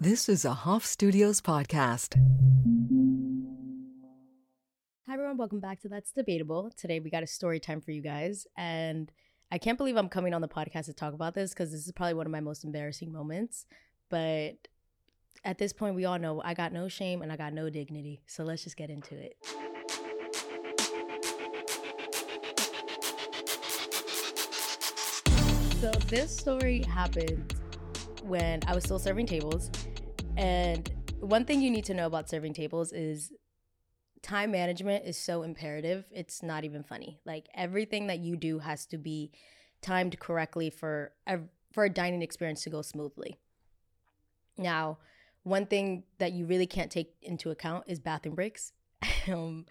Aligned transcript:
This 0.00 0.28
is 0.28 0.44
a 0.44 0.54
Hoff 0.54 0.86
Studios 0.86 1.40
podcast. 1.40 2.14
Hi 5.08 5.14
everyone, 5.14 5.36
welcome 5.36 5.58
back 5.58 5.80
to 5.80 5.88
That's 5.88 6.12
Debatable. 6.12 6.70
Today 6.76 7.00
we 7.00 7.10
got 7.10 7.24
a 7.24 7.26
story 7.26 7.58
time 7.58 7.80
for 7.80 7.90
you 7.90 8.00
guys, 8.00 8.46
and 8.56 9.10
I 9.50 9.58
can't 9.58 9.76
believe 9.76 9.96
I'm 9.96 10.08
coming 10.08 10.34
on 10.34 10.40
the 10.40 10.46
podcast 10.46 10.84
to 10.84 10.92
talk 10.92 11.14
about 11.14 11.34
this 11.34 11.50
because 11.50 11.72
this 11.72 11.84
is 11.84 11.90
probably 11.90 12.14
one 12.14 12.26
of 12.26 12.30
my 12.30 12.38
most 12.38 12.62
embarrassing 12.62 13.10
moments. 13.10 13.66
But 14.08 14.68
at 15.44 15.58
this 15.58 15.72
point, 15.72 15.96
we 15.96 16.04
all 16.04 16.20
know 16.20 16.40
I 16.44 16.54
got 16.54 16.72
no 16.72 16.86
shame 16.86 17.20
and 17.20 17.32
I 17.32 17.36
got 17.36 17.52
no 17.52 17.68
dignity. 17.68 18.22
So 18.28 18.44
let's 18.44 18.62
just 18.62 18.76
get 18.76 18.90
into 18.90 19.16
it. 19.16 19.36
So 25.80 25.90
this 26.06 26.36
story 26.36 26.84
happened 26.84 27.52
when 28.22 28.60
I 28.68 28.74
was 28.74 28.84
still 28.84 28.98
serving 28.98 29.26
tables. 29.26 29.70
And 30.38 30.88
one 31.18 31.44
thing 31.44 31.60
you 31.60 31.70
need 31.70 31.84
to 31.86 31.94
know 31.94 32.06
about 32.06 32.30
serving 32.30 32.54
tables 32.54 32.92
is 32.92 33.32
time 34.22 34.52
management 34.52 35.04
is 35.04 35.18
so 35.18 35.42
imperative. 35.42 36.04
It's 36.12 36.44
not 36.44 36.64
even 36.64 36.84
funny. 36.84 37.18
Like 37.26 37.48
everything 37.54 38.06
that 38.06 38.20
you 38.20 38.36
do 38.36 38.60
has 38.60 38.86
to 38.86 38.98
be 38.98 39.32
timed 39.82 40.18
correctly 40.20 40.70
for 40.70 41.12
a, 41.26 41.40
for 41.72 41.84
a 41.84 41.90
dining 41.90 42.22
experience 42.22 42.62
to 42.62 42.70
go 42.70 42.82
smoothly. 42.82 43.36
Now, 44.56 44.98
one 45.42 45.66
thing 45.66 46.04
that 46.18 46.32
you 46.32 46.46
really 46.46 46.66
can't 46.66 46.90
take 46.90 47.14
into 47.20 47.50
account 47.50 47.84
is 47.88 47.98
bathroom 47.98 48.36
breaks. 48.36 48.72
um, 49.32 49.66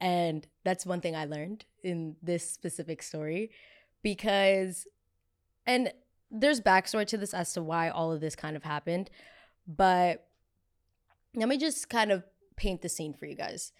and 0.00 0.46
that's 0.62 0.86
one 0.86 1.00
thing 1.00 1.16
I 1.16 1.24
learned 1.24 1.64
in 1.82 2.14
this 2.22 2.48
specific 2.48 3.02
story 3.02 3.50
because 4.02 4.86
and 5.66 5.92
there's 6.30 6.60
backstory 6.60 7.06
to 7.06 7.16
this 7.16 7.34
as 7.34 7.52
to 7.54 7.62
why 7.62 7.88
all 7.88 8.12
of 8.12 8.20
this 8.20 8.36
kind 8.36 8.56
of 8.56 8.62
happened. 8.62 9.10
But 9.66 10.26
let 11.34 11.48
me 11.48 11.56
just 11.56 11.88
kind 11.88 12.12
of 12.12 12.24
paint 12.56 12.82
the 12.82 12.88
scene 12.88 13.14
for 13.14 13.26
you 13.26 13.34
guys. 13.34 13.72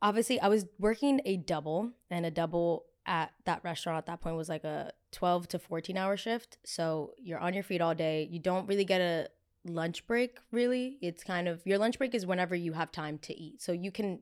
Obviously, 0.00 0.40
I 0.40 0.48
was 0.48 0.66
working 0.78 1.20
a 1.24 1.36
double, 1.36 1.92
and 2.10 2.26
a 2.26 2.30
double 2.30 2.84
at 3.06 3.32
that 3.44 3.62
restaurant 3.64 3.98
at 3.98 4.06
that 4.06 4.20
point 4.20 4.36
was 4.36 4.48
like 4.48 4.64
a 4.64 4.92
12 5.12 5.48
to 5.48 5.58
14 5.58 5.96
hour 5.96 6.16
shift. 6.16 6.58
So 6.64 7.12
you're 7.18 7.38
on 7.38 7.54
your 7.54 7.62
feet 7.62 7.80
all 7.80 7.94
day. 7.94 8.28
You 8.30 8.38
don't 8.38 8.66
really 8.66 8.84
get 8.84 9.00
a 9.00 9.28
lunch 9.64 10.06
break, 10.06 10.38
really. 10.50 10.98
It's 11.00 11.24
kind 11.24 11.48
of 11.48 11.60
your 11.66 11.78
lunch 11.78 11.98
break 11.98 12.14
is 12.14 12.26
whenever 12.26 12.54
you 12.54 12.72
have 12.72 12.92
time 12.92 13.18
to 13.18 13.38
eat. 13.38 13.62
So 13.62 13.72
you 13.72 13.90
can 13.90 14.20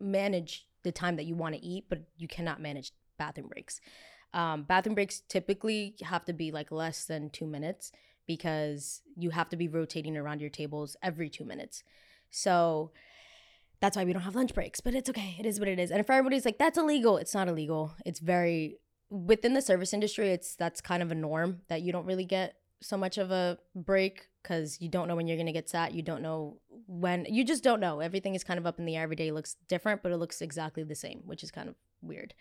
manage 0.00 0.66
the 0.82 0.92
time 0.92 1.16
that 1.16 1.26
you 1.26 1.34
want 1.34 1.54
to 1.54 1.64
eat, 1.64 1.86
but 1.88 2.02
you 2.16 2.28
cannot 2.28 2.60
manage 2.60 2.92
bathroom 3.18 3.48
breaks. 3.48 3.80
Um, 4.32 4.62
bathroom 4.62 4.94
breaks 4.94 5.20
typically 5.20 5.94
have 6.02 6.24
to 6.26 6.32
be 6.32 6.50
like 6.52 6.70
less 6.70 7.04
than 7.06 7.30
two 7.30 7.46
minutes 7.46 7.92
because 8.28 9.02
you 9.16 9.30
have 9.30 9.48
to 9.48 9.56
be 9.56 9.66
rotating 9.66 10.16
around 10.16 10.40
your 10.40 10.50
tables 10.50 10.96
every 11.02 11.28
two 11.28 11.44
minutes. 11.44 11.82
So 12.30 12.92
that's 13.80 13.96
why 13.96 14.04
we 14.04 14.12
don't 14.12 14.22
have 14.22 14.36
lunch 14.36 14.54
breaks, 14.54 14.80
but 14.80 14.94
it's 14.94 15.10
okay. 15.10 15.34
It 15.40 15.46
is 15.46 15.58
what 15.58 15.68
it 15.68 15.80
is. 15.80 15.90
And 15.90 15.98
if 15.98 16.08
everybody's 16.08 16.44
like, 16.44 16.58
that's 16.58 16.78
illegal, 16.78 17.16
it's 17.16 17.34
not 17.34 17.48
illegal. 17.48 17.94
It's 18.06 18.20
very, 18.20 18.78
within 19.10 19.54
the 19.54 19.62
service 19.62 19.92
industry, 19.92 20.30
it's 20.30 20.54
that's 20.54 20.80
kind 20.80 21.02
of 21.02 21.10
a 21.10 21.16
norm 21.16 21.62
that 21.68 21.82
you 21.82 21.90
don't 21.90 22.06
really 22.06 22.24
get 22.24 22.54
so 22.80 22.96
much 22.96 23.18
of 23.18 23.30
a 23.30 23.58
break 23.74 24.28
because 24.42 24.80
you 24.80 24.88
don't 24.88 25.08
know 25.08 25.16
when 25.16 25.26
you're 25.26 25.36
to 25.36 25.52
get 25.52 25.68
sat. 25.68 25.94
You 25.94 26.02
don't 26.02 26.22
know 26.22 26.58
when, 26.86 27.26
you 27.28 27.44
just 27.44 27.64
don't 27.64 27.80
know. 27.80 28.00
Everything 28.00 28.34
is 28.34 28.44
kind 28.44 28.58
of 28.58 28.66
up 28.66 28.78
in 28.78 28.84
the 28.84 28.96
air. 28.96 29.02
Every 29.04 29.16
day 29.16 29.32
looks 29.32 29.56
different, 29.68 30.02
but 30.02 30.12
it 30.12 30.16
looks 30.18 30.40
exactly 30.40 30.82
the 30.84 30.94
same, 30.94 31.22
which 31.24 31.42
is 31.42 31.50
kind 31.50 31.68
of 31.68 31.74
weird. 32.02 32.34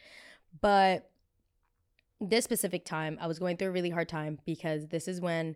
But 0.61 1.09
this 2.19 2.43
specific 2.43 2.85
time, 2.85 3.17
I 3.21 3.27
was 3.27 3.39
going 3.39 3.57
through 3.57 3.69
a 3.69 3.71
really 3.71 3.89
hard 3.89 4.09
time 4.09 4.39
because 4.45 4.87
this 4.87 5.07
is 5.07 5.21
when 5.21 5.55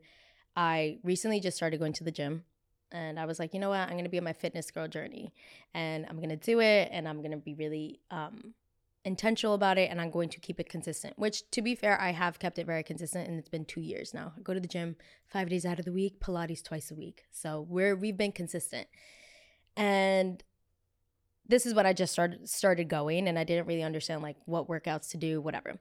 I 0.56 1.00
recently 1.04 1.40
just 1.40 1.58
started 1.58 1.80
going 1.80 1.94
to 1.94 2.04
the 2.04 2.12
gym. 2.12 2.44
And 2.92 3.20
I 3.20 3.26
was 3.26 3.40
like, 3.40 3.54
you 3.54 3.60
know 3.60 3.70
what? 3.70 3.80
I'm 3.80 3.92
going 3.92 4.04
to 4.04 4.10
be 4.10 4.18
on 4.18 4.26
my 4.26 4.34
fitness 4.34 4.70
girl 4.70 4.88
journey 4.88 5.34
and 5.74 6.06
I'm 6.10 6.18
going 6.18 6.30
to 6.30 6.36
do 6.36 6.60
it 6.60 6.90
and 6.92 7.08
I'm 7.08 7.20
going 7.20 7.32
to 7.32 7.38
be 7.38 7.54
really 7.54 8.02
um, 8.12 8.54
intentional 9.06 9.54
about 9.54 9.78
it 9.78 9.90
and 9.90 10.02
I'm 10.02 10.12
going 10.12 10.28
to 10.28 10.42
keep 10.42 10.60
it 10.60 10.68
consistent, 10.68 11.18
which 11.18 11.50
to 11.52 11.62
be 11.62 11.74
fair, 11.74 12.00
I 12.02 12.12
have 12.12 12.38
kept 12.38 12.60
it 12.60 12.66
very 12.66 12.84
consistent 12.84 13.30
and 13.30 13.40
it's 13.40 13.48
been 13.48 13.64
two 13.64 13.80
years 13.80 14.14
now. 14.14 14.34
I 14.38 14.42
go 14.42 14.54
to 14.54 14.60
the 14.60 14.68
gym 14.68 14.98
five 15.26 15.48
days 15.48 15.66
out 15.66 15.80
of 15.80 15.86
the 15.86 15.94
week, 15.94 16.20
Pilates 16.20 16.62
twice 16.62 16.92
a 16.92 16.96
week. 16.96 17.24
So 17.32 17.66
we're, 17.70 17.96
we've 17.96 18.18
been 18.18 18.34
consistent. 18.34 18.88
And 19.78 20.44
this 21.48 21.66
is 21.66 21.74
what 21.74 21.86
I 21.86 21.94
just 21.94 22.12
started 22.12 22.50
started 22.50 22.90
going 22.90 23.30
and 23.30 23.40
I 23.40 23.46
didn't 23.46 23.68
really 23.68 23.84
understand 23.84 24.22
like 24.22 24.36
what 24.46 24.68
workouts 24.68 25.10
to 25.12 25.18
do, 25.18 25.40
whatever 25.40 25.80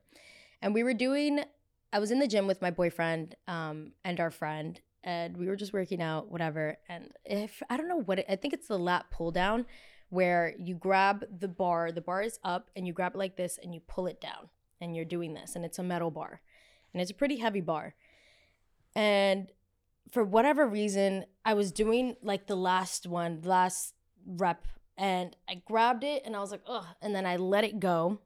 and 0.62 0.74
we 0.74 0.82
were 0.82 0.94
doing 0.94 1.44
i 1.92 1.98
was 1.98 2.10
in 2.10 2.18
the 2.18 2.26
gym 2.26 2.46
with 2.46 2.62
my 2.62 2.70
boyfriend 2.70 3.34
um, 3.48 3.92
and 4.04 4.20
our 4.20 4.30
friend 4.30 4.80
and 5.02 5.36
we 5.36 5.46
were 5.46 5.56
just 5.56 5.72
working 5.72 6.02
out 6.02 6.30
whatever 6.30 6.76
and 6.88 7.10
if 7.24 7.62
i 7.70 7.76
don't 7.76 7.88
know 7.88 8.00
what 8.00 8.18
it, 8.20 8.26
i 8.28 8.36
think 8.36 8.54
it's 8.54 8.68
the 8.68 8.78
lat 8.78 9.06
pull 9.10 9.30
down 9.30 9.66
where 10.08 10.54
you 10.58 10.74
grab 10.74 11.24
the 11.38 11.48
bar 11.48 11.92
the 11.92 12.00
bar 12.00 12.22
is 12.22 12.38
up 12.44 12.70
and 12.76 12.86
you 12.86 12.92
grab 12.92 13.14
it 13.14 13.18
like 13.18 13.36
this 13.36 13.58
and 13.62 13.74
you 13.74 13.80
pull 13.80 14.06
it 14.06 14.20
down 14.20 14.48
and 14.80 14.96
you're 14.96 15.04
doing 15.04 15.34
this 15.34 15.56
and 15.56 15.64
it's 15.64 15.78
a 15.78 15.82
metal 15.82 16.10
bar 16.10 16.40
and 16.92 17.00
it's 17.00 17.10
a 17.10 17.14
pretty 17.14 17.36
heavy 17.36 17.60
bar. 17.60 17.94
And 18.96 19.48
for 20.10 20.24
whatever 20.24 20.66
reason 20.66 21.24
i 21.44 21.54
was 21.54 21.70
doing 21.72 22.16
like 22.22 22.46
the 22.46 22.56
last 22.56 23.06
one 23.06 23.40
last 23.44 23.94
rep 24.26 24.66
and 24.96 25.36
i 25.48 25.54
grabbed 25.54 26.04
it 26.04 26.22
and 26.24 26.34
i 26.34 26.40
was 26.40 26.50
like 26.50 26.62
ugh 26.66 26.86
and 27.00 27.14
then 27.14 27.24
i 27.24 27.36
let 27.36 27.64
it 27.64 27.78
go 27.78 28.18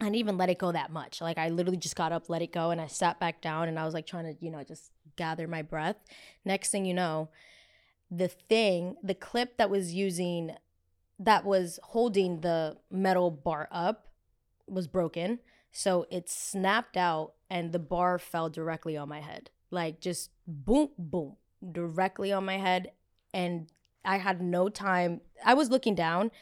I 0.00 0.04
didn't 0.04 0.16
even 0.16 0.36
let 0.36 0.50
it 0.50 0.58
go 0.58 0.72
that 0.72 0.90
much. 0.90 1.20
Like 1.20 1.38
I 1.38 1.48
literally 1.48 1.76
just 1.76 1.96
got 1.96 2.12
up, 2.12 2.28
let 2.28 2.42
it 2.42 2.52
go, 2.52 2.70
and 2.70 2.80
I 2.80 2.86
sat 2.86 3.20
back 3.20 3.40
down 3.40 3.68
and 3.68 3.78
I 3.78 3.84
was 3.84 3.94
like 3.94 4.06
trying 4.06 4.24
to, 4.24 4.44
you 4.44 4.50
know, 4.50 4.62
just 4.64 4.90
gather 5.16 5.46
my 5.46 5.62
breath. 5.62 5.96
Next 6.44 6.70
thing 6.70 6.84
you 6.84 6.94
know, 6.94 7.30
the 8.10 8.28
thing, 8.28 8.96
the 9.02 9.14
clip 9.14 9.56
that 9.56 9.70
was 9.70 9.94
using 9.94 10.52
that 11.20 11.44
was 11.44 11.78
holding 11.82 12.40
the 12.40 12.76
metal 12.90 13.30
bar 13.30 13.68
up 13.70 14.08
was 14.66 14.88
broken. 14.88 15.38
So 15.70 16.06
it 16.10 16.28
snapped 16.28 16.96
out 16.96 17.34
and 17.48 17.72
the 17.72 17.78
bar 17.78 18.18
fell 18.18 18.48
directly 18.48 18.96
on 18.96 19.08
my 19.08 19.20
head. 19.20 19.50
Like 19.70 20.00
just 20.00 20.30
boom, 20.46 20.88
boom, 20.98 21.36
directly 21.70 22.32
on 22.32 22.44
my 22.44 22.58
head. 22.58 22.90
And 23.32 23.70
I 24.04 24.18
had 24.18 24.42
no 24.42 24.68
time. 24.68 25.20
I 25.44 25.54
was 25.54 25.70
looking 25.70 25.94
down 25.94 26.32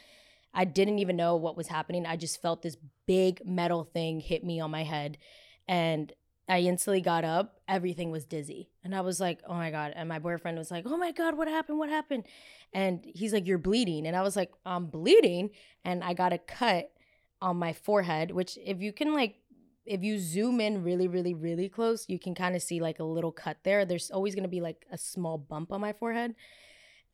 I 0.53 0.65
didn't 0.65 0.99
even 0.99 1.15
know 1.15 1.35
what 1.35 1.57
was 1.57 1.67
happening. 1.67 2.05
I 2.05 2.15
just 2.15 2.41
felt 2.41 2.61
this 2.61 2.77
big 3.05 3.41
metal 3.45 3.83
thing 3.83 4.19
hit 4.19 4.43
me 4.43 4.59
on 4.59 4.71
my 4.71 4.83
head. 4.83 5.17
And 5.67 6.11
I 6.47 6.59
instantly 6.59 7.01
got 7.01 7.23
up. 7.23 7.61
Everything 7.67 8.11
was 8.11 8.25
dizzy. 8.25 8.69
And 8.83 8.93
I 8.93 9.01
was 9.01 9.19
like, 9.19 9.39
oh 9.47 9.53
my 9.53 9.71
God. 9.71 9.93
And 9.95 10.09
my 10.09 10.19
boyfriend 10.19 10.57
was 10.57 10.71
like, 10.71 10.85
oh 10.85 10.97
my 10.97 11.11
God, 11.11 11.37
what 11.37 11.47
happened? 11.47 11.79
What 11.79 11.89
happened? 11.89 12.25
And 12.73 13.05
he's 13.15 13.33
like, 13.33 13.47
you're 13.47 13.57
bleeding. 13.57 14.05
And 14.05 14.15
I 14.15 14.21
was 14.21 14.35
like, 14.35 14.51
I'm 14.65 14.87
bleeding. 14.87 15.51
And 15.85 16.03
I 16.03 16.13
got 16.13 16.33
a 16.33 16.37
cut 16.37 16.91
on 17.41 17.57
my 17.57 17.73
forehead, 17.73 18.31
which 18.31 18.57
if 18.63 18.81
you 18.81 18.91
can 18.91 19.13
like, 19.13 19.35
if 19.85 20.03
you 20.03 20.17
zoom 20.19 20.61
in 20.61 20.83
really, 20.83 21.07
really, 21.07 21.33
really 21.33 21.69
close, 21.69 22.05
you 22.07 22.19
can 22.19 22.35
kind 22.35 22.55
of 22.55 22.61
see 22.61 22.79
like 22.79 22.99
a 22.99 23.03
little 23.03 23.31
cut 23.31 23.57
there. 23.63 23.85
There's 23.85 24.11
always 24.11 24.33
going 24.33 24.43
to 24.43 24.49
be 24.49 24.61
like 24.61 24.85
a 24.91 24.97
small 24.97 25.37
bump 25.37 25.71
on 25.71 25.81
my 25.81 25.93
forehead. 25.93 26.35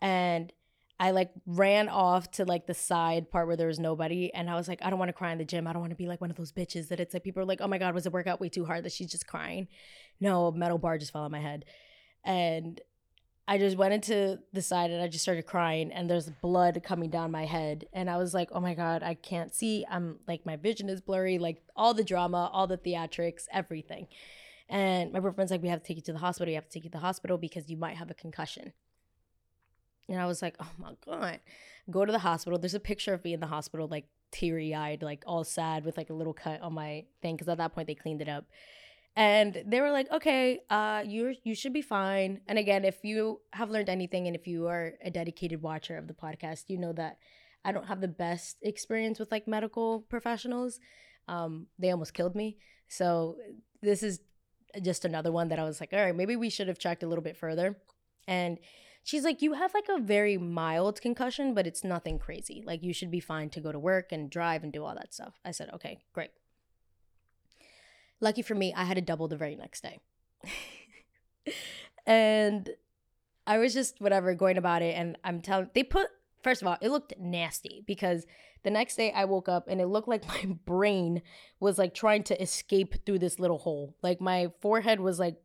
And 0.01 0.53
I 0.99 1.11
like 1.11 1.31
ran 1.45 1.87
off 1.87 2.29
to 2.31 2.45
like 2.45 2.67
the 2.67 2.73
side 2.73 3.31
part 3.31 3.47
where 3.47 3.55
there 3.55 3.67
was 3.67 3.79
nobody. 3.79 4.33
And 4.33 4.49
I 4.49 4.55
was 4.55 4.67
like, 4.67 4.79
I 4.81 4.89
don't 4.89 4.99
want 4.99 5.09
to 5.09 5.13
cry 5.13 5.31
in 5.31 5.37
the 5.37 5.45
gym. 5.45 5.65
I 5.65 5.71
don't 5.71 5.81
want 5.81 5.91
to 5.91 5.95
be 5.95 6.07
like 6.07 6.19
one 6.19 6.29
of 6.29 6.35
those 6.35 6.51
bitches 6.51 6.89
that 6.89 6.99
it's 6.99 7.13
like 7.13 7.23
people 7.23 7.41
are 7.41 7.45
like, 7.45 7.61
oh 7.61 7.67
my 7.67 7.77
God, 7.77 7.93
was 7.93 8.03
the 8.03 8.11
workout 8.11 8.41
way 8.41 8.49
too 8.49 8.65
hard 8.65 8.83
that 8.83 8.91
she's 8.91 9.09
just 9.09 9.25
crying? 9.25 9.69
No, 10.19 10.47
a 10.47 10.51
metal 10.51 10.77
bar 10.77 10.97
just 10.97 11.13
fell 11.13 11.21
on 11.23 11.31
my 11.31 11.39
head. 11.39 11.63
And 12.25 12.81
I 13.47 13.57
just 13.57 13.77
went 13.77 13.93
into 13.93 14.39
the 14.51 14.61
side 14.61 14.91
and 14.91 15.01
I 15.01 15.07
just 15.07 15.23
started 15.23 15.45
crying 15.47 15.91
and 15.91 16.09
there's 16.09 16.29
blood 16.29 16.81
coming 16.83 17.09
down 17.09 17.31
my 17.31 17.45
head. 17.45 17.85
And 17.93 18.09
I 18.09 18.17
was 18.17 18.33
like, 18.33 18.49
oh 18.51 18.59
my 18.59 18.73
God, 18.73 19.01
I 19.01 19.13
can't 19.13 19.55
see. 19.55 19.85
I'm 19.89 20.19
like, 20.27 20.45
my 20.45 20.57
vision 20.57 20.89
is 20.89 20.99
blurry, 20.99 21.39
like 21.39 21.63
all 21.77 21.93
the 21.93 22.03
drama, 22.03 22.49
all 22.51 22.67
the 22.67 22.77
theatrics, 22.77 23.45
everything. 23.53 24.07
And 24.67 25.13
my 25.13 25.19
boyfriend's 25.21 25.49
like, 25.49 25.63
we 25.63 25.69
have 25.69 25.81
to 25.81 25.87
take 25.87 25.97
you 25.97 26.03
to 26.03 26.13
the 26.13 26.19
hospital. 26.19 26.51
You 26.51 26.57
have 26.57 26.67
to 26.67 26.71
take 26.71 26.83
you 26.83 26.89
to 26.89 26.97
the 26.97 27.01
hospital 27.01 27.37
because 27.37 27.69
you 27.69 27.77
might 27.77 27.95
have 27.95 28.11
a 28.11 28.13
concussion. 28.13 28.73
And 30.09 30.19
I 30.19 30.25
was 30.25 30.41
like, 30.41 30.55
oh 30.59 30.71
my 30.77 30.93
God. 31.05 31.39
Go 31.89 32.05
to 32.05 32.11
the 32.11 32.19
hospital. 32.19 32.59
There's 32.59 32.73
a 32.73 32.79
picture 32.79 33.13
of 33.13 33.23
me 33.23 33.33
in 33.33 33.39
the 33.39 33.47
hospital, 33.47 33.87
like 33.87 34.05
teary 34.31 34.75
eyed, 34.75 35.01
like 35.01 35.23
all 35.25 35.43
sad 35.43 35.85
with 35.85 35.97
like 35.97 36.09
a 36.09 36.13
little 36.13 36.33
cut 36.33 36.61
on 36.61 36.73
my 36.73 37.05
thing. 37.21 37.37
Cause 37.37 37.47
at 37.47 37.57
that 37.57 37.73
point 37.73 37.87
they 37.87 37.95
cleaned 37.95 38.21
it 38.21 38.29
up. 38.29 38.45
And 39.15 39.63
they 39.65 39.81
were 39.81 39.91
like, 39.91 40.09
okay, 40.11 40.59
uh, 40.69 41.03
you 41.05 41.35
you 41.43 41.55
should 41.55 41.73
be 41.73 41.81
fine. 41.81 42.41
And 42.47 42.57
again, 42.59 42.85
if 42.85 43.03
you 43.03 43.41
have 43.51 43.71
learned 43.71 43.89
anything 43.89 44.27
and 44.27 44.35
if 44.35 44.47
you 44.47 44.67
are 44.67 44.93
a 45.03 45.09
dedicated 45.09 45.61
watcher 45.61 45.97
of 45.97 46.07
the 46.07 46.13
podcast, 46.13 46.65
you 46.67 46.77
know 46.77 46.93
that 46.93 47.17
I 47.65 47.71
don't 47.71 47.87
have 47.87 48.01
the 48.01 48.07
best 48.07 48.57
experience 48.61 49.19
with 49.19 49.31
like 49.31 49.47
medical 49.47 50.01
professionals. 50.01 50.79
Um, 51.27 51.67
they 51.77 51.91
almost 51.91 52.13
killed 52.13 52.35
me. 52.35 52.57
So 52.87 53.37
this 53.81 54.03
is 54.03 54.21
just 54.81 55.05
another 55.05 55.31
one 55.31 55.49
that 55.49 55.59
I 55.59 55.63
was 55.63 55.79
like, 55.79 55.89
all 55.91 55.99
right, 55.99 56.15
maybe 56.15 56.35
we 56.35 56.49
should 56.49 56.67
have 56.67 56.79
checked 56.79 57.03
a 57.03 57.07
little 57.07 57.23
bit 57.23 57.37
further. 57.37 57.77
And 58.27 58.59
she's 59.03 59.23
like, 59.23 59.41
You 59.41 59.53
have 59.53 59.73
like 59.73 59.87
a 59.89 59.99
very 59.99 60.37
mild 60.37 61.01
concussion, 61.01 61.53
but 61.53 61.67
it's 61.67 61.83
nothing 61.83 62.19
crazy. 62.19 62.63
Like, 62.65 62.83
you 62.83 62.93
should 62.93 63.11
be 63.11 63.19
fine 63.19 63.49
to 63.51 63.61
go 63.61 63.71
to 63.71 63.79
work 63.79 64.11
and 64.11 64.29
drive 64.29 64.63
and 64.63 64.73
do 64.73 64.83
all 64.83 64.95
that 64.95 65.13
stuff. 65.13 65.39
I 65.43 65.51
said, 65.51 65.69
Okay, 65.73 65.99
great. 66.13 66.31
Lucky 68.21 68.41
for 68.41 68.55
me, 68.55 68.73
I 68.75 68.83
had 68.83 68.97
a 68.97 69.01
double 69.01 69.27
the 69.27 69.37
very 69.37 69.55
next 69.55 69.81
day. 69.81 69.99
and 72.05 72.69
I 73.47 73.57
was 73.57 73.73
just 73.73 74.01
whatever 74.01 74.35
going 74.35 74.57
about 74.57 74.81
it, 74.81 74.95
and 74.95 75.17
I'm 75.23 75.41
telling 75.41 75.69
they 75.73 75.83
put 75.83 76.07
first 76.43 76.61
of 76.61 76.67
all, 76.67 76.77
it 76.81 76.89
looked 76.89 77.13
nasty 77.19 77.83
because 77.85 78.25
the 78.63 78.69
next 78.69 78.95
day 78.95 79.11
I 79.11 79.25
woke 79.25 79.49
up 79.49 79.67
and 79.67 79.79
it 79.81 79.87
looked 79.87 80.07
like 80.07 80.27
my 80.45 80.57
brain 80.65 81.21
was 81.59 81.77
like 81.77 81.93
trying 81.93 82.23
to 82.23 82.41
escape 82.41 83.05
through 83.05 83.19
this 83.19 83.39
little 83.39 83.59
hole. 83.59 83.95
Like 84.01 84.21
my 84.21 84.51
forehead 84.59 84.99
was 84.99 85.19
like 85.19 85.37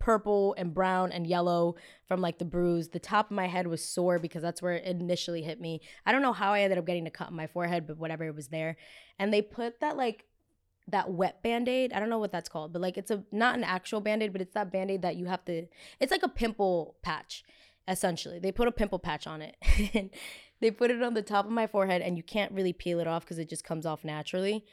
purple 0.00 0.54
and 0.58 0.74
brown 0.74 1.12
and 1.12 1.26
yellow 1.26 1.76
from 2.08 2.20
like 2.20 2.38
the 2.38 2.44
bruise. 2.44 2.88
The 2.88 2.98
top 2.98 3.30
of 3.30 3.36
my 3.36 3.46
head 3.46 3.68
was 3.68 3.84
sore 3.84 4.18
because 4.18 4.42
that's 4.42 4.60
where 4.60 4.72
it 4.72 4.84
initially 4.84 5.42
hit 5.42 5.60
me. 5.60 5.80
I 6.04 6.10
don't 6.10 6.22
know 6.22 6.32
how 6.32 6.52
I 6.52 6.62
ended 6.62 6.78
up 6.78 6.86
getting 6.86 7.06
a 7.06 7.10
cut 7.10 7.28
on 7.28 7.36
my 7.36 7.46
forehead, 7.46 7.86
but 7.86 7.98
whatever, 7.98 8.24
it 8.24 8.34
was 8.34 8.48
there. 8.48 8.76
And 9.18 9.32
they 9.32 9.42
put 9.42 9.78
that 9.80 9.96
like 9.96 10.24
that 10.88 11.12
wet 11.12 11.42
band-aid. 11.42 11.92
I 11.92 12.00
don't 12.00 12.10
know 12.10 12.18
what 12.18 12.32
that's 12.32 12.48
called, 12.48 12.72
but 12.72 12.82
like 12.82 12.98
it's 12.98 13.12
a 13.12 13.22
not 13.30 13.54
an 13.54 13.62
actual 13.62 14.00
band-aid, 14.00 14.32
but 14.32 14.40
it's 14.40 14.54
that 14.54 14.72
band-aid 14.72 15.02
that 15.02 15.14
you 15.14 15.26
have 15.26 15.44
to 15.44 15.66
it's 16.00 16.10
like 16.10 16.24
a 16.24 16.28
pimple 16.28 16.96
patch, 17.02 17.44
essentially. 17.86 18.40
They 18.40 18.50
put 18.50 18.66
a 18.66 18.72
pimple 18.72 18.98
patch 18.98 19.28
on 19.28 19.42
it. 19.42 19.56
and 19.94 20.10
they 20.60 20.70
put 20.70 20.90
it 20.90 21.02
on 21.02 21.14
the 21.14 21.22
top 21.22 21.44
of 21.44 21.52
my 21.52 21.66
forehead 21.66 22.02
and 22.02 22.16
you 22.16 22.22
can't 22.22 22.52
really 22.52 22.72
peel 22.72 23.00
it 23.00 23.06
off 23.06 23.24
because 23.24 23.38
it 23.38 23.48
just 23.48 23.64
comes 23.64 23.86
off 23.86 24.04
naturally. 24.04 24.64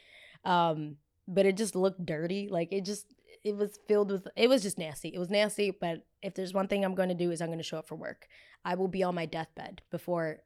Um, 0.44 0.98
but 1.28 1.46
it 1.46 1.58
just 1.58 1.76
looked 1.76 2.06
dirty. 2.06 2.48
Like 2.50 2.72
it 2.72 2.86
just 2.86 3.14
it 3.44 3.56
was 3.56 3.80
filled 3.88 4.12
with 4.12 4.28
it 4.36 4.50
was 4.50 4.62
just 4.62 4.78
nasty. 4.78 5.10
It 5.10 5.20
was 5.20 5.30
nasty, 5.30 5.72
but 5.72 6.06
if 6.22 6.34
there's 6.36 6.54
one 6.54 6.68
thing 6.68 6.84
I'm 6.84 6.96
going 6.96 7.10
to 7.10 7.16
do 7.16 7.32
is 7.32 7.42
I'm 7.42 7.50
going 7.50 7.60
to 7.60 7.64
show 7.64 7.78
up 7.78 7.88
for 7.88 7.96
work. 7.96 8.28
I 8.66 8.76
will 8.76 8.88
be 8.88 9.04
on 9.04 9.16
my 9.16 9.26
deathbed 9.26 9.82
before 9.92 10.40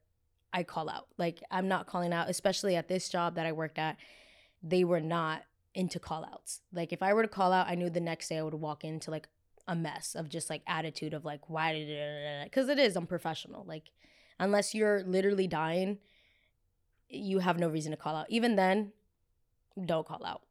I 0.52 0.62
call 0.62 0.88
out. 0.88 1.08
Like 1.18 1.42
I'm 1.50 1.68
not 1.68 1.86
calling 1.86 2.12
out, 2.12 2.28
especially 2.28 2.76
at 2.76 2.88
this 2.88 3.08
job 3.08 3.34
that 3.36 3.46
I 3.46 3.52
worked 3.52 3.78
at. 3.78 3.96
They 4.62 4.84
were 4.84 5.00
not 5.00 5.42
into 5.74 5.98
call 5.98 6.24
outs. 6.24 6.60
Like 6.72 6.92
if 6.92 7.02
I 7.02 7.14
were 7.14 7.22
to 7.22 7.28
call 7.28 7.52
out, 7.52 7.68
I 7.68 7.74
knew 7.74 7.90
the 7.90 8.00
next 8.00 8.28
day 8.28 8.38
I 8.38 8.42
would 8.42 8.54
walk 8.54 8.84
into 8.84 9.10
like 9.10 9.28
a 9.68 9.74
mess 9.74 10.14
of 10.14 10.28
just 10.28 10.50
like 10.50 10.62
attitude 10.66 11.14
of 11.14 11.24
like 11.24 11.48
why 11.48 11.72
did 11.72 11.88
it 11.88 12.44
because 12.44 12.68
it 12.68 12.78
is 12.78 12.96
unprofessional. 12.96 13.64
Like 13.66 13.90
unless 14.38 14.74
you're 14.74 15.02
literally 15.04 15.46
dying, 15.46 15.98
you 17.08 17.38
have 17.38 17.58
no 17.58 17.68
reason 17.68 17.90
to 17.92 17.96
call 17.96 18.16
out. 18.16 18.26
Even 18.28 18.56
then, 18.56 18.92
don't 19.84 20.06
call 20.06 20.24
out. 20.24 20.42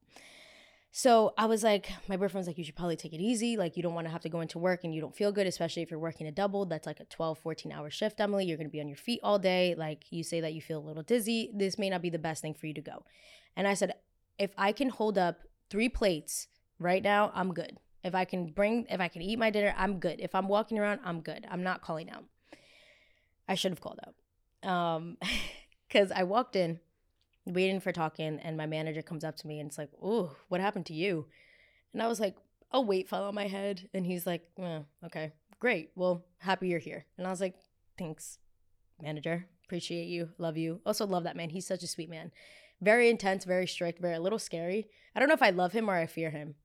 So 0.93 1.33
I 1.37 1.45
was 1.45 1.63
like, 1.63 1.89
my 2.09 2.17
boyfriend's 2.17 2.47
like, 2.47 2.57
you 2.57 2.65
should 2.65 2.75
probably 2.75 2.97
take 2.97 3.13
it 3.13 3.21
easy. 3.21 3.55
Like, 3.55 3.77
you 3.77 3.83
don't 3.83 3.93
want 3.93 4.07
to 4.07 4.11
have 4.11 4.21
to 4.23 4.29
go 4.29 4.41
into 4.41 4.59
work 4.59 4.83
and 4.83 4.93
you 4.93 4.99
don't 4.99 5.15
feel 5.15 5.31
good, 5.31 5.47
especially 5.47 5.83
if 5.83 5.89
you're 5.89 5.99
working 5.99 6.27
a 6.27 6.33
double. 6.33 6.65
That's 6.65 6.85
like 6.85 6.99
a 6.99 7.05
12, 7.05 7.39
14 7.39 7.71
hour 7.71 7.89
shift, 7.89 8.17
Emely. 8.19 8.45
You're 8.45 8.57
going 8.57 8.67
to 8.67 8.71
be 8.71 8.81
on 8.81 8.89
your 8.89 8.97
feet 8.97 9.21
all 9.23 9.39
day. 9.39 9.73
Like, 9.77 10.11
you 10.11 10.21
say 10.21 10.41
that 10.41 10.53
you 10.53 10.61
feel 10.61 10.79
a 10.79 10.85
little 10.85 11.03
dizzy. 11.03 11.49
This 11.55 11.79
may 11.79 11.89
not 11.89 12.01
be 12.01 12.09
the 12.09 12.19
best 12.19 12.41
thing 12.41 12.53
for 12.53 12.67
you 12.67 12.73
to 12.73 12.81
go. 12.81 13.05
And 13.55 13.69
I 13.69 13.73
said, 13.73 13.93
if 14.37 14.51
I 14.57 14.73
can 14.73 14.89
hold 14.89 15.17
up 15.17 15.39
three 15.69 15.87
plates 15.87 16.47
right 16.77 17.01
now, 17.01 17.31
I'm 17.33 17.53
good. 17.53 17.77
If 18.03 18.13
I 18.13 18.25
can 18.25 18.47
bring, 18.47 18.85
if 18.89 18.99
I 18.99 19.07
can 19.07 19.21
eat 19.21 19.39
my 19.39 19.49
dinner, 19.49 19.73
I'm 19.77 19.99
good. 19.99 20.19
If 20.19 20.35
I'm 20.35 20.49
walking 20.49 20.77
around, 20.77 20.99
I'm 21.05 21.21
good. 21.21 21.45
I'm 21.49 21.63
not 21.63 21.81
calling 21.81 22.09
out. 22.09 22.25
I 23.47 23.55
should 23.55 23.71
have 23.71 23.81
called 23.81 23.99
out. 24.05 24.69
Um, 24.69 25.17
because 25.87 26.11
I 26.11 26.23
walked 26.23 26.57
in 26.57 26.79
waiting 27.45 27.79
for 27.79 27.91
talking 27.91 28.39
and 28.43 28.57
my 28.57 28.65
manager 28.65 29.01
comes 29.01 29.23
up 29.23 29.35
to 29.35 29.47
me 29.47 29.59
and 29.59 29.67
it's 29.67 29.77
like 29.77 29.89
oh 30.01 30.35
what 30.49 30.61
happened 30.61 30.85
to 30.85 30.93
you? 30.93 31.25
And 31.93 32.01
i 32.01 32.07
was 32.07 32.19
like 32.19 32.35
a 32.71 32.79
weight 32.79 33.09
fell 33.09 33.23
on 33.23 33.35
my 33.35 33.47
head 33.47 33.89
and 33.93 34.05
he's 34.05 34.25
like 34.25 34.47
oh, 34.59 34.85
okay 35.05 35.33
great 35.59 35.91
well 35.95 36.25
happy 36.39 36.67
you're 36.67 36.79
here. 36.79 37.05
And 37.17 37.27
i 37.27 37.29
was 37.29 37.41
like 37.41 37.55
thanks 37.97 38.39
manager 39.01 39.47
appreciate 39.65 40.07
you 40.07 40.29
love 40.37 40.57
you 40.57 40.81
also 40.85 41.05
love 41.07 41.23
that 41.23 41.35
man 41.35 41.49
he's 41.49 41.67
such 41.67 41.83
a 41.83 41.87
sweet 41.87 42.09
man. 42.09 42.31
Very 42.81 43.09
intense 43.09 43.45
very 43.45 43.67
strict 43.67 44.01
very 44.01 44.15
a 44.15 44.21
little 44.21 44.39
scary. 44.39 44.87
I 45.15 45.19
don't 45.19 45.27
know 45.27 45.35
if 45.35 45.43
i 45.43 45.49
love 45.49 45.71
him 45.71 45.89
or 45.89 45.95
i 45.95 46.05
fear 46.05 46.29
him. 46.29 46.55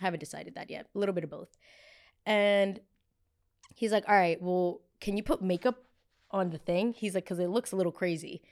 I 0.00 0.04
haven't 0.04 0.20
decided 0.20 0.56
that 0.56 0.70
yet 0.70 0.88
a 0.94 0.98
little 0.98 1.14
bit 1.14 1.24
of 1.24 1.30
both. 1.30 1.56
And 2.26 2.80
he's 3.74 3.92
like 3.92 4.04
all 4.08 4.16
right 4.16 4.40
well 4.42 4.80
can 5.00 5.16
you 5.16 5.22
put 5.22 5.42
makeup 5.42 5.84
on 6.30 6.50
the 6.50 6.58
thing? 6.58 6.94
He's 6.94 7.14
like 7.14 7.24
because 7.24 7.38
it 7.38 7.48
looks 7.48 7.70
a 7.70 7.76
little 7.76 7.92
crazy 7.92 8.42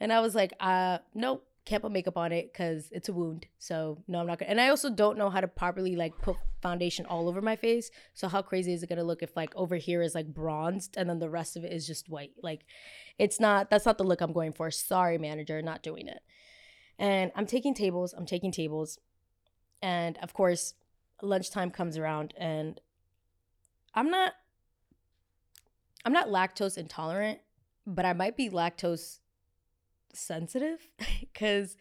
and 0.00 0.12
I 0.12 0.20
was 0.20 0.34
like, 0.34 0.54
uh, 0.60 0.98
nope, 1.14 1.46
can't 1.70 1.82
put 1.82 1.92
makeup 1.92 2.16
on 2.16 2.32
it 2.32 2.52
because 2.52 2.90
it's 2.90 3.08
a 3.08 3.12
wound. 3.12 3.46
So 3.58 4.02
no, 4.08 4.18
I'm 4.18 4.26
not 4.26 4.38
gonna. 4.38 4.50
And 4.50 4.60
I 4.60 4.70
also 4.70 4.90
don't 4.90 5.16
know 5.16 5.30
how 5.30 5.40
to 5.40 5.46
properly 5.46 5.94
like 5.94 6.18
put 6.18 6.36
foundation 6.60 7.06
all 7.06 7.28
over 7.28 7.40
my 7.40 7.54
face. 7.54 7.90
So 8.12 8.26
how 8.26 8.42
crazy 8.42 8.72
is 8.72 8.82
it 8.82 8.88
gonna 8.88 9.04
look 9.04 9.22
if 9.22 9.36
like 9.36 9.54
over 9.54 9.76
here 9.76 10.02
is 10.02 10.14
like 10.14 10.26
bronzed 10.26 10.96
and 10.96 11.08
then 11.08 11.20
the 11.20 11.30
rest 11.30 11.56
of 11.56 11.64
it 11.64 11.72
is 11.72 11.86
just 11.86 12.08
white? 12.08 12.32
Like, 12.42 12.64
it's 13.18 13.38
not. 13.38 13.70
That's 13.70 13.86
not 13.86 13.98
the 13.98 14.04
look 14.04 14.20
I'm 14.20 14.32
going 14.32 14.52
for. 14.52 14.70
Sorry, 14.70 15.16
manager, 15.16 15.62
not 15.62 15.82
doing 15.82 16.08
it. 16.08 16.20
And 16.98 17.30
I'm 17.36 17.46
taking 17.46 17.74
tables. 17.74 18.14
I'm 18.14 18.26
taking 18.26 18.50
tables, 18.50 18.98
and 19.80 20.18
of 20.18 20.34
course, 20.34 20.74
lunchtime 21.22 21.70
comes 21.70 21.96
around, 21.96 22.34
and 22.36 22.80
I'm 23.94 24.10
not. 24.10 24.32
I'm 26.04 26.12
not 26.12 26.28
lactose 26.28 26.78
intolerant, 26.78 27.40
but 27.86 28.06
I 28.06 28.14
might 28.14 28.36
be 28.36 28.48
lactose 28.48 29.19
sensitive 30.14 30.88
because 31.20 31.76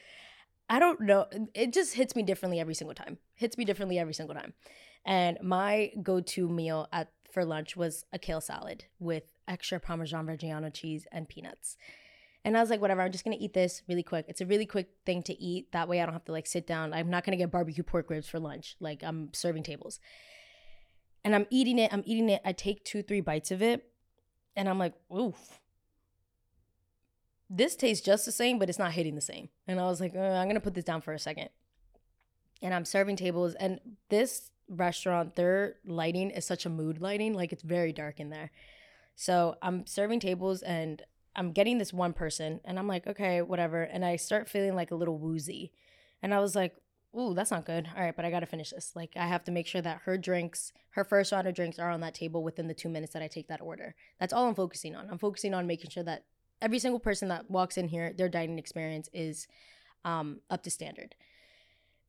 I 0.70 0.80
don't 0.80 1.02
know. 1.02 1.28
It 1.54 1.74
just 1.74 1.96
hits 1.96 2.16
me 2.16 2.24
differently 2.24 2.60
every 2.60 2.76
single 2.76 2.94
time. 2.94 3.18
Hits 3.36 3.58
me 3.58 3.66
differently 3.66 3.98
every 3.98 4.14
single 4.14 4.36
time. 4.36 4.54
And 5.06 5.38
my 5.42 5.92
go-to 6.04 6.48
meal 6.48 6.88
at 6.92 7.12
for 7.32 7.46
lunch 7.46 7.76
was 7.76 8.06
a 8.12 8.20
kale 8.20 8.42
salad 8.42 8.86
with 9.00 9.24
extra 9.48 9.80
Parmesan 9.80 10.28
Reggiano 10.28 10.74
cheese 10.74 11.08
and 11.12 11.28
peanuts. 11.28 11.78
And 12.46 12.58
I 12.58 12.62
was 12.62 12.70
like, 12.70 12.82
whatever, 12.82 13.02
I'm 13.02 13.12
just 13.12 13.24
gonna 13.24 13.38
eat 13.40 13.54
this 13.54 13.82
really 13.88 14.04
quick. 14.04 14.26
It's 14.28 14.42
a 14.42 14.46
really 14.46 14.66
quick 14.66 14.90
thing 15.06 15.22
to 15.24 15.40
eat. 15.42 15.72
That 15.72 15.88
way 15.88 16.02
I 16.02 16.06
don't 16.06 16.14
have 16.14 16.26
to 16.26 16.32
like 16.32 16.48
sit 16.48 16.66
down. 16.66 16.94
I'm 16.94 17.10
not 17.10 17.24
gonna 17.24 17.38
get 17.38 17.52
barbecue 17.52 17.84
pork 17.84 18.10
ribs 18.10 18.28
for 18.28 18.40
lunch. 18.40 18.76
Like 18.80 19.04
I'm 19.04 19.30
serving 19.34 19.64
tables. 19.64 20.00
And 21.24 21.36
I'm 21.36 21.48
eating 21.50 21.80
it, 21.80 21.94
I'm 21.94 22.04
eating 22.06 22.30
it. 22.30 22.42
I 22.46 22.54
take 22.54 22.84
two, 22.86 23.04
three 23.04 23.20
bites 23.20 23.52
of 23.52 23.62
it, 23.62 23.92
and 24.56 24.70
I'm 24.70 24.80
like, 24.80 24.94
oof, 25.14 25.60
this 27.50 27.76
tastes 27.76 28.06
just 28.06 28.26
the 28.26 28.32
same, 28.32 28.60
but 28.60 28.70
it's 28.70 28.80
not 28.80 28.92
hitting 28.92 29.16
the 29.16 29.22
same. 29.22 29.50
And 29.68 29.80
I 29.80 29.86
was 29.86 30.00
like, 30.00 30.16
uh, 30.16 30.20
I'm 30.20 30.48
gonna 30.48 30.60
put 30.60 30.76
this 30.76 30.84
down 30.84 31.02
for 31.02 31.14
a 31.14 31.20
second. 31.20 31.50
And 32.62 32.74
I'm 32.74 32.86
serving 32.86 33.16
tables, 33.16 33.56
and 33.56 33.80
this 34.10 34.52
restaurant, 34.68 35.36
their 35.36 35.78
lighting 35.86 36.30
is 36.30 36.46
such 36.46 36.66
a 36.66 36.70
mood 36.70 37.02
lighting, 37.02 37.34
like 37.34 37.52
it's 37.52 37.64
very 37.64 37.92
dark 37.92 38.20
in 38.20 38.30
there. 38.30 38.52
So 39.16 39.56
I'm 39.62 39.88
serving 39.88 40.20
tables, 40.20 40.62
and 40.62 41.02
I'm 41.36 41.52
getting 41.52 41.78
this 41.78 41.94
one 41.94 42.14
person, 42.14 42.60
and 42.66 42.78
I'm 42.78 42.88
like, 42.88 43.08
okay, 43.08 43.42
whatever. 43.42 43.82
And 43.82 44.06
I 44.06 44.18
start 44.18 44.50
feeling 44.50 44.76
like 44.76 44.92
a 44.92 44.96
little 44.96 45.18
woozy, 45.18 45.72
and 46.22 46.34
I 46.34 46.40
was 46.40 46.56
like, 46.56 46.76
ooh, 47.18 47.34
that's 47.34 47.50
not 47.50 47.66
good. 47.66 47.90
All 47.96 48.04
right, 48.04 48.16
but 48.16 48.26
I 48.26 48.30
gotta 48.30 48.46
finish 48.46 48.70
this. 48.70 48.92
Like, 48.96 49.14
I 49.16 49.26
have 49.26 49.44
to 49.46 49.52
make 49.52 49.66
sure 49.66 49.82
that 49.82 50.02
her 50.04 50.18
drinks, 50.18 50.72
her 50.92 51.04
first 51.04 51.32
round 51.32 51.48
of 51.48 51.56
drinks, 51.56 51.80
are 51.80 51.90
on 51.90 52.02
that 52.02 52.14
table 52.14 52.44
within 52.44 52.68
the 52.68 52.74
two 52.74 52.90
minutes 52.90 53.14
that 53.14 53.24
I 53.24 53.28
take 53.28 53.48
that 53.48 53.62
order. 53.62 53.96
That's 54.20 54.34
all 54.34 54.48
I'm 54.48 54.56
focusing 54.56 54.96
on. 54.96 55.10
I'm 55.10 55.18
focusing 55.18 55.54
on 55.54 55.66
making 55.66 55.90
sure 55.90 56.04
that 56.04 56.26
every 56.62 56.80
single 56.80 57.00
person 57.00 57.30
that 57.30 57.50
walks 57.50 57.78
in 57.78 57.88
here, 57.88 58.14
their 58.14 58.30
dining 58.30 58.60
experience 58.60 59.10
is 59.14 59.48
um, 60.06 60.42
up 60.50 60.64
to 60.64 60.72
standard. 60.72 61.16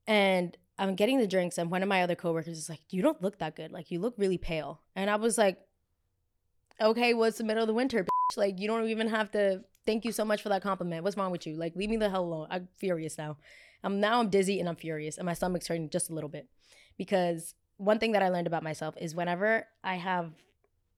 And 0.07 0.57
I'm 0.79 0.95
getting 0.95 1.19
the 1.19 1.27
drinks, 1.27 1.59
and 1.59 1.71
one 1.71 1.83
of 1.83 1.89
my 1.89 2.03
other 2.03 2.15
coworkers 2.15 2.59
is 2.59 2.69
like, 2.69 2.81
"You 2.91 3.03
don't 3.03 3.23
look 3.23 3.39
that 3.39 3.55
good. 3.55 3.71
Like, 3.71 3.91
you 3.91 4.01
look 4.01 4.15
really 4.17 4.39
pale." 4.39 4.81
And 4.97 5.11
I 5.11 5.17
was 5.17 5.37
like, 5.37 5.59
"Okay, 6.81 7.15
well, 7.15 7.31
the 7.31 7.45
middle 7.45 7.63
of 7.63 7.69
the 7.69 7.75
winter. 7.75 8.05
Bitch. 8.05 8.37
Like, 8.37 8.59
you 8.59 8.67
don't 8.67 8.89
even 8.89 9.09
have 9.09 9.31
to. 9.33 9.63
Thank 9.87 10.05
you 10.05 10.13
so 10.13 10.25
much 10.25 10.43
for 10.43 10.49
that 10.49 10.63
compliment. 10.63 11.05
What's 11.05 11.17
wrong 11.17 11.31
with 11.31 11.47
you? 11.47 11.57
Like, 11.57 11.77
leave 11.77 11.91
me 11.91 11.97
the 11.97 12.11
hell 12.11 12.25
alone. 12.25 12.47
I'm 12.51 12.69
furious 12.77 13.19
now. 13.19 13.37
I'm 13.83 14.01
now 14.01 14.21
I'm 14.21 14.31
dizzy 14.31 14.61
and 14.61 14.69
I'm 14.69 14.77
furious, 14.77 15.19
and 15.19 15.27
my 15.27 15.35
stomach's 15.35 15.69
hurting 15.69 15.91
just 15.91 16.11
a 16.11 16.15
little 16.15 16.29
bit 16.29 16.49
because 16.97 17.55
one 17.77 17.99
thing 17.99 18.13
that 18.13 18.23
I 18.23 18.29
learned 18.29 18.47
about 18.47 18.63
myself 18.63 18.95
is 19.01 19.15
whenever 19.15 19.67
I 19.83 19.95
have, 19.97 20.33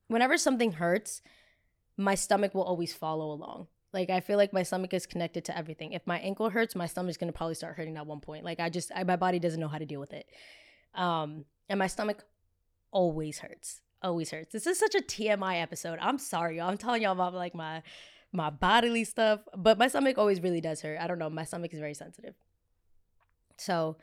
whenever 0.09 0.37
something 0.37 0.73
hurts, 0.73 1.23
my 1.97 2.15
stomach 2.15 2.55
will 2.55 2.63
always 2.63 2.93
follow 2.93 3.33
along. 3.33 3.67
Like 3.93 4.11
I 4.11 4.21
feel 4.21 4.39
like 4.39 4.53
my 4.53 4.63
stomach 4.63 4.95
is 4.95 5.07
connected 5.07 5.45
to 5.47 5.57
everything. 5.57 5.93
If 5.93 6.07
my 6.07 6.19
ankle 6.19 6.51
hurts, 6.51 6.75
my 6.75 6.87
stomach's 6.87 7.19
gonna 7.19 7.33
probably 7.33 7.55
start 7.55 7.77
hurting 7.77 7.97
at 7.97 8.07
one 8.07 8.21
point. 8.21 8.45
Like 8.45 8.61
I 8.61 8.71
just, 8.71 8.91
I, 8.95 9.05
my 9.05 9.17
body 9.17 9.39
doesn't 9.39 9.61
know 9.61 9.69
how 9.69 9.79
to 9.79 9.87
deal 9.87 10.01
with 10.01 10.13
it. 10.13 10.27
Um, 10.95 11.45
and 11.69 11.79
my 11.79 11.87
stomach 11.87 12.25
always 12.91 13.39
hurts. 13.39 13.83
Always 14.03 14.31
hurts. 14.31 14.53
This 14.53 14.67
is 14.67 14.79
such 14.79 14.95
a 14.95 15.01
TMI 15.01 15.61
episode. 15.61 15.99
I'm 16.01 16.19
sorry, 16.19 16.57
y'all. 16.59 16.69
I'm 16.69 16.79
telling 16.79 17.03
y'all 17.03 17.13
about 17.13 17.35
like 17.35 17.55
my 17.55 17.83
my 18.33 18.49
bodily 18.49 19.05
stuff, 19.05 19.41
but 19.55 19.79
my 19.79 19.89
stomach 19.89 20.17
always 20.17 20.43
really 20.43 20.61
does 20.61 20.81
hurt. 20.81 20.99
I 20.99 21.07
don't 21.07 21.19
know. 21.19 21.29
My 21.29 21.45
stomach 21.45 21.73
is 21.75 21.81
very 21.81 21.95
sensitive. 21.95 22.35
So 23.59 23.97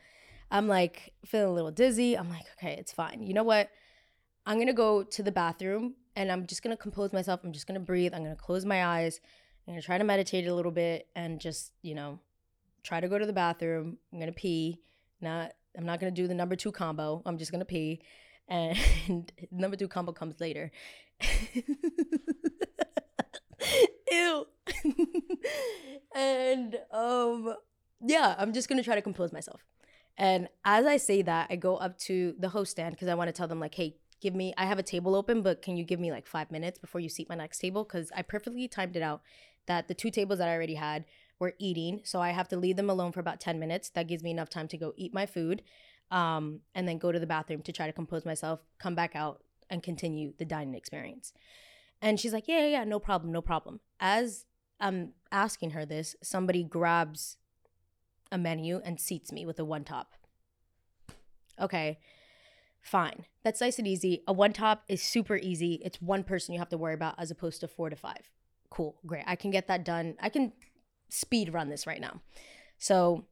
I'm 0.51 0.67
like 0.67 1.13
feeling 1.25 1.49
a 1.49 1.53
little 1.53 1.71
dizzy. 1.71 2.15
I'm 2.15 2.29
like, 2.29 2.45
okay, 2.57 2.75
it's 2.79 2.91
fine. 2.91 3.23
You 3.23 3.33
know 3.33 3.43
what? 3.43 3.69
I'm 4.45 4.59
gonna 4.59 4.73
go 4.73 5.03
to 5.03 5.23
the 5.23 5.31
bathroom 5.31 5.95
and 6.15 6.31
I'm 6.31 6.45
just 6.47 6.63
gonna 6.63 6.77
compose 6.77 7.13
myself. 7.13 7.41
I'm 7.43 7.53
just 7.53 7.67
gonna 7.67 7.79
breathe. 7.79 8.13
I'm 8.13 8.23
gonna 8.23 8.35
close 8.35 8.65
my 8.65 8.85
eyes. 8.85 9.19
I'm 9.67 9.73
gonna 9.73 9.81
try 9.81 9.97
to 9.97 10.03
meditate 10.03 10.47
a 10.47 10.53
little 10.53 10.71
bit 10.71 11.07
and 11.15 11.39
just, 11.39 11.71
you 11.81 11.95
know, 11.95 12.19
try 12.83 12.99
to 12.99 13.07
go 13.07 13.17
to 13.17 13.25
the 13.25 13.33
bathroom. 13.33 13.97
I'm 14.11 14.19
gonna 14.19 14.31
pee. 14.31 14.79
Not 15.21 15.53
I'm 15.77 15.85
not 15.85 15.99
gonna 15.99 16.11
do 16.11 16.27
the 16.27 16.33
number 16.33 16.55
two 16.55 16.71
combo. 16.71 17.21
I'm 17.25 17.37
just 17.37 17.51
gonna 17.51 17.65
pee. 17.65 18.01
And 18.47 18.77
number 19.51 19.77
two 19.77 19.87
combo 19.87 20.11
comes 20.11 20.39
later. 20.39 20.71
Ew. 24.11 24.47
and 26.15 26.75
um 26.91 27.53
yeah, 28.01 28.35
I'm 28.37 28.53
just 28.53 28.69
gonna 28.69 28.83
try 28.83 28.95
to 28.95 29.01
compose 29.01 29.31
myself. 29.31 29.63
And 30.17 30.49
as 30.65 30.85
I 30.85 30.97
say 30.97 31.21
that, 31.21 31.47
I 31.49 31.55
go 31.55 31.77
up 31.77 31.97
to 31.99 32.35
the 32.37 32.49
host 32.49 32.71
stand 32.71 32.93
because 32.93 33.07
I 33.07 33.15
want 33.15 33.29
to 33.29 33.31
tell 33.31 33.47
them 33.47 33.61
like, 33.61 33.73
hey, 33.73 33.95
give 34.21 34.35
me, 34.35 34.53
I 34.57 34.65
have 34.65 34.79
a 34.79 34.83
table 34.83 35.15
open, 35.15 35.41
but 35.41 35.61
can 35.61 35.77
you 35.77 35.83
give 35.83 35.99
me 35.99 36.11
like 36.11 36.27
five 36.27 36.51
minutes 36.51 36.79
before 36.79 37.01
you 37.01 37.09
seat 37.09 37.29
my 37.29 37.35
next 37.35 37.59
table? 37.59 37.83
Because 37.83 38.11
I 38.15 38.21
perfectly 38.21 38.67
timed 38.67 38.95
it 38.95 39.01
out 39.01 39.21
that 39.67 39.87
the 39.87 39.93
two 39.93 40.11
tables 40.11 40.39
that 40.39 40.49
I 40.49 40.53
already 40.53 40.75
had 40.75 41.05
were 41.39 41.53
eating. 41.59 42.01
So 42.03 42.21
I 42.21 42.31
have 42.31 42.47
to 42.49 42.57
leave 42.57 42.75
them 42.75 42.89
alone 42.89 43.11
for 43.11 43.19
about 43.19 43.39
10 43.39 43.59
minutes. 43.59 43.89
That 43.89 44.07
gives 44.07 44.23
me 44.23 44.31
enough 44.31 44.49
time 44.49 44.67
to 44.69 44.77
go 44.77 44.93
eat 44.97 45.13
my 45.13 45.25
food 45.25 45.61
um, 46.11 46.61
and 46.75 46.87
then 46.87 46.97
go 46.97 47.11
to 47.11 47.19
the 47.19 47.27
bathroom 47.27 47.61
to 47.63 47.71
try 47.71 47.87
to 47.87 47.93
compose 47.93 48.25
myself, 48.25 48.59
come 48.79 48.95
back 48.95 49.15
out, 49.15 49.43
and 49.69 49.83
continue 49.83 50.33
the 50.37 50.45
dining 50.45 50.73
experience. 50.73 51.31
And 52.01 52.19
she's 52.19 52.33
like, 52.33 52.47
Yeah, 52.47 52.61
yeah, 52.61 52.67
yeah, 52.67 52.83
no 52.83 52.99
problem, 52.99 53.31
no 53.31 53.41
problem. 53.41 53.79
As 53.99 54.45
I'm 54.79 55.13
asking 55.31 55.71
her 55.71 55.85
this, 55.85 56.15
somebody 56.23 56.63
grabs 56.63 57.37
a 58.31 58.37
menu 58.37 58.81
and 58.83 58.99
seats 58.99 59.31
me 59.31 59.45
with 59.45 59.59
a 59.59 59.65
one 59.65 59.83
top. 59.83 60.13
Okay, 61.59 61.99
fine. 62.89 63.25
That's 63.43 63.61
nice 63.61 63.77
and 63.77 63.87
easy. 63.87 64.23
A 64.27 64.33
one 64.33 64.53
top 64.53 64.83
is 64.87 65.01
super 65.01 65.37
easy. 65.37 65.81
It's 65.85 66.01
one 66.01 66.23
person 66.23 66.53
you 66.53 66.59
have 66.59 66.69
to 66.69 66.77
worry 66.77 66.93
about 66.93 67.15
as 67.17 67.31
opposed 67.31 67.61
to 67.61 67.67
four 67.67 67.89
to 67.89 67.95
five. 67.95 68.31
Cool, 68.69 68.97
great. 69.05 69.23
I 69.27 69.35
can 69.35 69.51
get 69.51 69.67
that 69.67 69.85
done. 69.85 70.15
I 70.19 70.29
can 70.29 70.53
speed 71.09 71.53
run 71.53 71.69
this 71.69 71.87
right 71.87 72.01
now. 72.01 72.21
So 72.77 73.25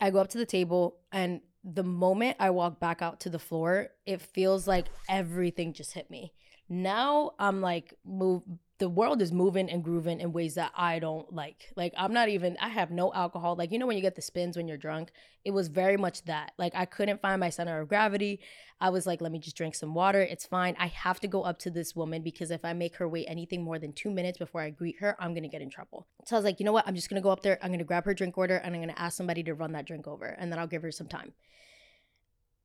I 0.00 0.10
go 0.10 0.18
up 0.18 0.28
to 0.28 0.38
the 0.38 0.46
table, 0.46 0.98
and 1.12 1.40
the 1.64 1.82
moment 1.82 2.36
I 2.38 2.50
walk 2.50 2.80
back 2.80 3.02
out 3.02 3.20
to 3.20 3.30
the 3.30 3.38
floor, 3.38 3.88
it 4.04 4.20
feels 4.20 4.68
like 4.68 4.86
everything 5.08 5.72
just 5.72 5.92
hit 5.94 6.10
me. 6.10 6.32
Now 6.68 7.32
I'm 7.38 7.60
like, 7.60 7.94
move. 8.04 8.42
The 8.78 8.88
world 8.88 9.22
is 9.22 9.32
moving 9.32 9.70
and 9.70 9.82
grooving 9.82 10.20
in 10.20 10.32
ways 10.32 10.54
that 10.56 10.70
I 10.76 10.98
don't 10.98 11.32
like. 11.32 11.72
Like 11.76 11.94
I'm 11.96 12.12
not 12.12 12.28
even. 12.28 12.56
I 12.60 12.68
have 12.68 12.90
no 12.90 13.12
alcohol. 13.14 13.56
Like 13.56 13.72
you 13.72 13.78
know 13.78 13.86
when 13.86 13.96
you 13.96 14.02
get 14.02 14.16
the 14.16 14.22
spins 14.22 14.56
when 14.56 14.68
you're 14.68 14.76
drunk. 14.76 15.12
It 15.44 15.52
was 15.52 15.68
very 15.68 15.96
much 15.96 16.24
that. 16.24 16.52
Like 16.58 16.74
I 16.74 16.84
couldn't 16.84 17.22
find 17.22 17.40
my 17.40 17.50
center 17.50 17.80
of 17.80 17.88
gravity. 17.88 18.40
I 18.80 18.90
was 18.90 19.06
like, 19.06 19.22
let 19.22 19.32
me 19.32 19.38
just 19.38 19.56
drink 19.56 19.74
some 19.74 19.94
water. 19.94 20.20
It's 20.20 20.44
fine. 20.44 20.76
I 20.78 20.88
have 20.88 21.20
to 21.20 21.28
go 21.28 21.42
up 21.42 21.58
to 21.60 21.70
this 21.70 21.96
woman 21.96 22.22
because 22.22 22.50
if 22.50 22.64
I 22.64 22.74
make 22.74 22.96
her 22.96 23.08
wait 23.08 23.26
anything 23.28 23.62
more 23.62 23.78
than 23.78 23.92
two 23.92 24.10
minutes 24.10 24.36
before 24.36 24.60
I 24.60 24.70
greet 24.70 24.96
her, 25.00 25.16
I'm 25.18 25.32
gonna 25.34 25.48
get 25.48 25.62
in 25.62 25.70
trouble. 25.70 26.06
So 26.26 26.36
I 26.36 26.38
was 26.38 26.44
like, 26.44 26.60
you 26.60 26.66
know 26.66 26.72
what? 26.72 26.86
I'm 26.86 26.94
just 26.94 27.08
gonna 27.08 27.22
go 27.22 27.30
up 27.30 27.42
there. 27.42 27.58
I'm 27.62 27.70
gonna 27.70 27.84
grab 27.84 28.04
her 28.04 28.12
drink 28.12 28.36
order 28.36 28.56
and 28.56 28.74
I'm 28.74 28.82
gonna 28.82 28.94
ask 28.96 29.16
somebody 29.16 29.42
to 29.44 29.54
run 29.54 29.72
that 29.72 29.86
drink 29.86 30.06
over, 30.06 30.26
and 30.26 30.52
then 30.52 30.58
I'll 30.58 30.66
give 30.66 30.82
her 30.82 30.92
some 30.92 31.08
time. 31.08 31.32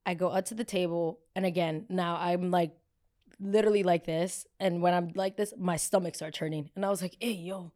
I 0.04 0.14
go 0.14 0.28
up 0.28 0.44
to 0.46 0.54
the 0.54 0.64
table, 0.64 1.20
and 1.34 1.46
again, 1.46 1.86
now 1.88 2.16
I'm 2.16 2.50
like 2.50 2.72
literally 3.40 3.82
like 3.82 4.04
this. 4.04 4.46
And 4.60 4.82
when 4.82 4.94
I'm 4.94 5.12
like 5.14 5.36
this, 5.36 5.52
my 5.58 5.76
stomach 5.76 6.14
starts 6.14 6.38
turning. 6.38 6.70
And 6.74 6.84
I 6.84 6.90
was 6.90 7.02
like, 7.02 7.16
hey, 7.20 7.32
yo. 7.32 7.72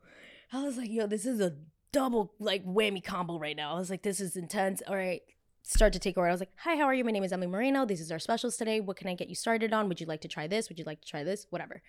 I 0.52 0.62
was 0.62 0.76
like, 0.76 0.90
yo, 0.90 1.06
this 1.06 1.26
is 1.26 1.40
a 1.40 1.54
double 1.92 2.34
like 2.38 2.64
whammy 2.64 3.02
combo 3.02 3.38
right 3.38 3.56
now. 3.56 3.74
I 3.74 3.78
was 3.78 3.90
like, 3.90 4.02
this 4.02 4.20
is 4.20 4.36
intense. 4.36 4.82
All 4.86 4.96
right. 4.96 5.22
Start 5.62 5.92
to 5.94 5.98
take 5.98 6.16
over. 6.16 6.28
I 6.28 6.30
was 6.30 6.40
like, 6.40 6.52
hi, 6.58 6.76
how 6.76 6.84
are 6.84 6.94
you? 6.94 7.04
My 7.04 7.10
name 7.10 7.24
is 7.24 7.32
Emely 7.32 7.50
Moreno. 7.50 7.84
This 7.84 8.00
is 8.00 8.12
our 8.12 8.20
specials 8.20 8.56
today. 8.56 8.80
What 8.80 8.96
can 8.96 9.08
I 9.08 9.14
get 9.14 9.28
you 9.28 9.34
started 9.34 9.72
on? 9.72 9.88
Would 9.88 10.00
you 10.00 10.06
like 10.06 10.20
to 10.20 10.28
try 10.28 10.46
this? 10.46 10.68
Would 10.68 10.78
you 10.78 10.84
like 10.84 11.00
to 11.00 11.08
try 11.08 11.24
this? 11.24 11.46
Whatever. 11.50 11.82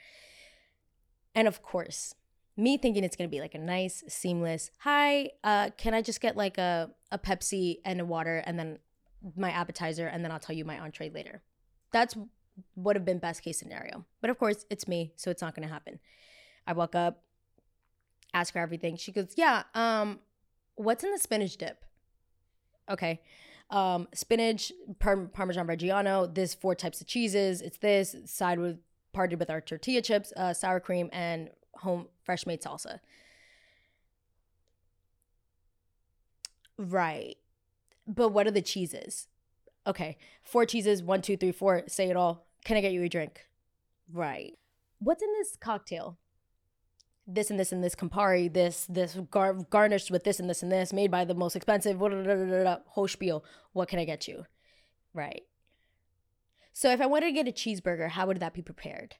And 1.35 1.47
of 1.47 1.61
course, 1.61 2.15
me 2.57 2.77
thinking 2.77 3.03
it's 3.03 3.15
gonna 3.15 3.27
be 3.27 3.39
like 3.39 3.53
a 3.53 3.59
nice, 3.59 4.03
seamless, 4.07 4.71
hi, 4.79 5.29
uh, 5.43 5.69
can 5.77 5.93
I 5.93 6.01
just 6.01 6.19
get 6.19 6.35
like 6.35 6.57
a, 6.57 6.89
a 7.11 7.19
Pepsi 7.19 7.77
and 7.85 8.01
a 8.01 8.05
water 8.05 8.41
and 8.47 8.57
then 8.57 8.79
my 9.35 9.51
appetizer 9.51 10.07
and 10.07 10.23
then 10.23 10.31
I'll 10.31 10.39
tell 10.39 10.55
you 10.55 10.65
my 10.65 10.79
entree 10.79 11.09
later. 11.09 11.43
That's 11.91 12.15
would 12.75 12.95
have 12.95 13.05
been 13.05 13.19
best 13.19 13.43
case 13.43 13.59
scenario. 13.59 14.05
But 14.21 14.29
of 14.29 14.37
course, 14.37 14.65
it's 14.69 14.87
me, 14.87 15.13
so 15.15 15.29
it's 15.31 15.41
not 15.41 15.55
going 15.55 15.67
to 15.67 15.73
happen. 15.73 15.99
I 16.65 16.73
walk 16.73 16.95
up, 16.95 17.23
ask 18.33 18.53
her 18.53 18.59
everything. 18.59 18.97
She 18.97 19.11
goes, 19.11 19.33
"Yeah, 19.35 19.63
um 19.73 20.19
what's 20.75 21.03
in 21.03 21.11
the 21.11 21.19
spinach 21.19 21.57
dip?" 21.57 21.85
Okay. 22.89 23.21
Um 23.69 24.07
spinach, 24.13 24.71
par- 24.99 25.27
parmesan 25.27 25.67
reggiano, 25.67 26.33
this 26.33 26.53
four 26.53 26.75
types 26.75 27.01
of 27.01 27.07
cheeses. 27.07 27.61
It's 27.61 27.77
this 27.77 28.15
side 28.25 28.59
with 28.59 28.79
parted 29.13 29.39
with 29.39 29.49
our 29.49 29.61
tortilla 29.61 30.01
chips, 30.01 30.31
uh, 30.37 30.53
sour 30.53 30.79
cream 30.79 31.09
and 31.11 31.49
home 31.75 32.07
fresh 32.23 32.45
made 32.45 32.61
salsa. 32.61 32.99
Right. 36.77 37.37
But 38.07 38.29
what 38.29 38.47
are 38.47 38.51
the 38.51 38.61
cheeses? 38.61 39.27
Okay, 39.85 40.17
four 40.43 40.65
cheeses, 40.65 41.01
one, 41.01 41.21
two, 41.21 41.37
three, 41.37 41.51
four. 41.51 41.83
Say 41.87 42.09
it 42.09 42.15
all. 42.15 42.46
Can 42.67 42.75
I 42.75 42.81
get 42.81 42.91
you 42.91 43.01
a 43.01 43.07
drink? 43.07 43.45
Right. 44.11 44.59
What's 44.99 45.23
in 45.23 45.31
this 45.39 45.55
cocktail? 45.55 46.17
This 47.25 47.49
and 47.49 47.57
this 47.57 47.71
and 47.71 47.81
this 47.81 47.95
Campari, 47.95 48.53
this, 48.53 48.85
this 48.89 49.17
gar- 49.31 49.53
garnished 49.53 50.11
with 50.11 50.25
this 50.25 50.37
and 50.37 50.49
this 50.49 50.61
and 50.61 50.69
this, 50.69 50.91
made 50.91 51.09
by 51.09 51.23
the 51.23 51.33
most 51.33 51.55
expensive, 51.55 51.97
whole 51.97 53.07
spiel. 53.07 53.45
What 53.71 53.87
can 53.87 53.99
I 53.99 54.03
get 54.03 54.27
you? 54.27 54.47
Right. 55.13 55.43
So 56.73 56.91
if 56.91 56.99
I 56.99 57.05
wanted 57.05 57.27
to 57.27 57.31
get 57.31 57.47
a 57.47 57.53
cheeseburger, 57.53 58.09
how 58.09 58.27
would 58.27 58.41
that 58.41 58.53
be 58.53 58.61
prepared? 58.61 59.15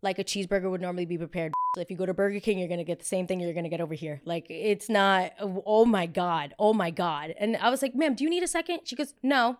Like 0.00 0.18
a 0.18 0.24
cheeseburger 0.24 0.70
would 0.70 0.80
normally 0.80 1.04
be 1.04 1.18
prepared. 1.18 1.52
If 1.76 1.90
you 1.90 1.96
go 1.98 2.06
to 2.06 2.14
Burger 2.14 2.40
King, 2.40 2.58
you're 2.58 2.68
gonna 2.68 2.84
get 2.84 3.00
the 3.00 3.04
same 3.04 3.26
thing 3.26 3.38
you're 3.38 3.52
gonna 3.52 3.68
get 3.68 3.82
over 3.82 3.92
here. 3.92 4.22
Like 4.24 4.46
it's 4.48 4.88
not. 4.88 5.32
Oh 5.40 5.84
my 5.84 6.06
god. 6.06 6.54
Oh 6.58 6.72
my 6.72 6.90
god. 6.90 7.34
And 7.38 7.56
I 7.58 7.68
was 7.68 7.82
like, 7.82 7.94
"Ma'am, 7.94 8.14
do 8.14 8.24
you 8.24 8.30
need 8.30 8.42
a 8.42 8.48
second? 8.48 8.80
She 8.84 8.96
goes, 8.96 9.12
"No." 9.22 9.58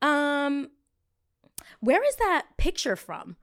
Um, 0.00 0.70
where 1.80 2.04
is 2.06 2.16
that 2.16 2.46
picture 2.56 2.96
from? 2.96 3.36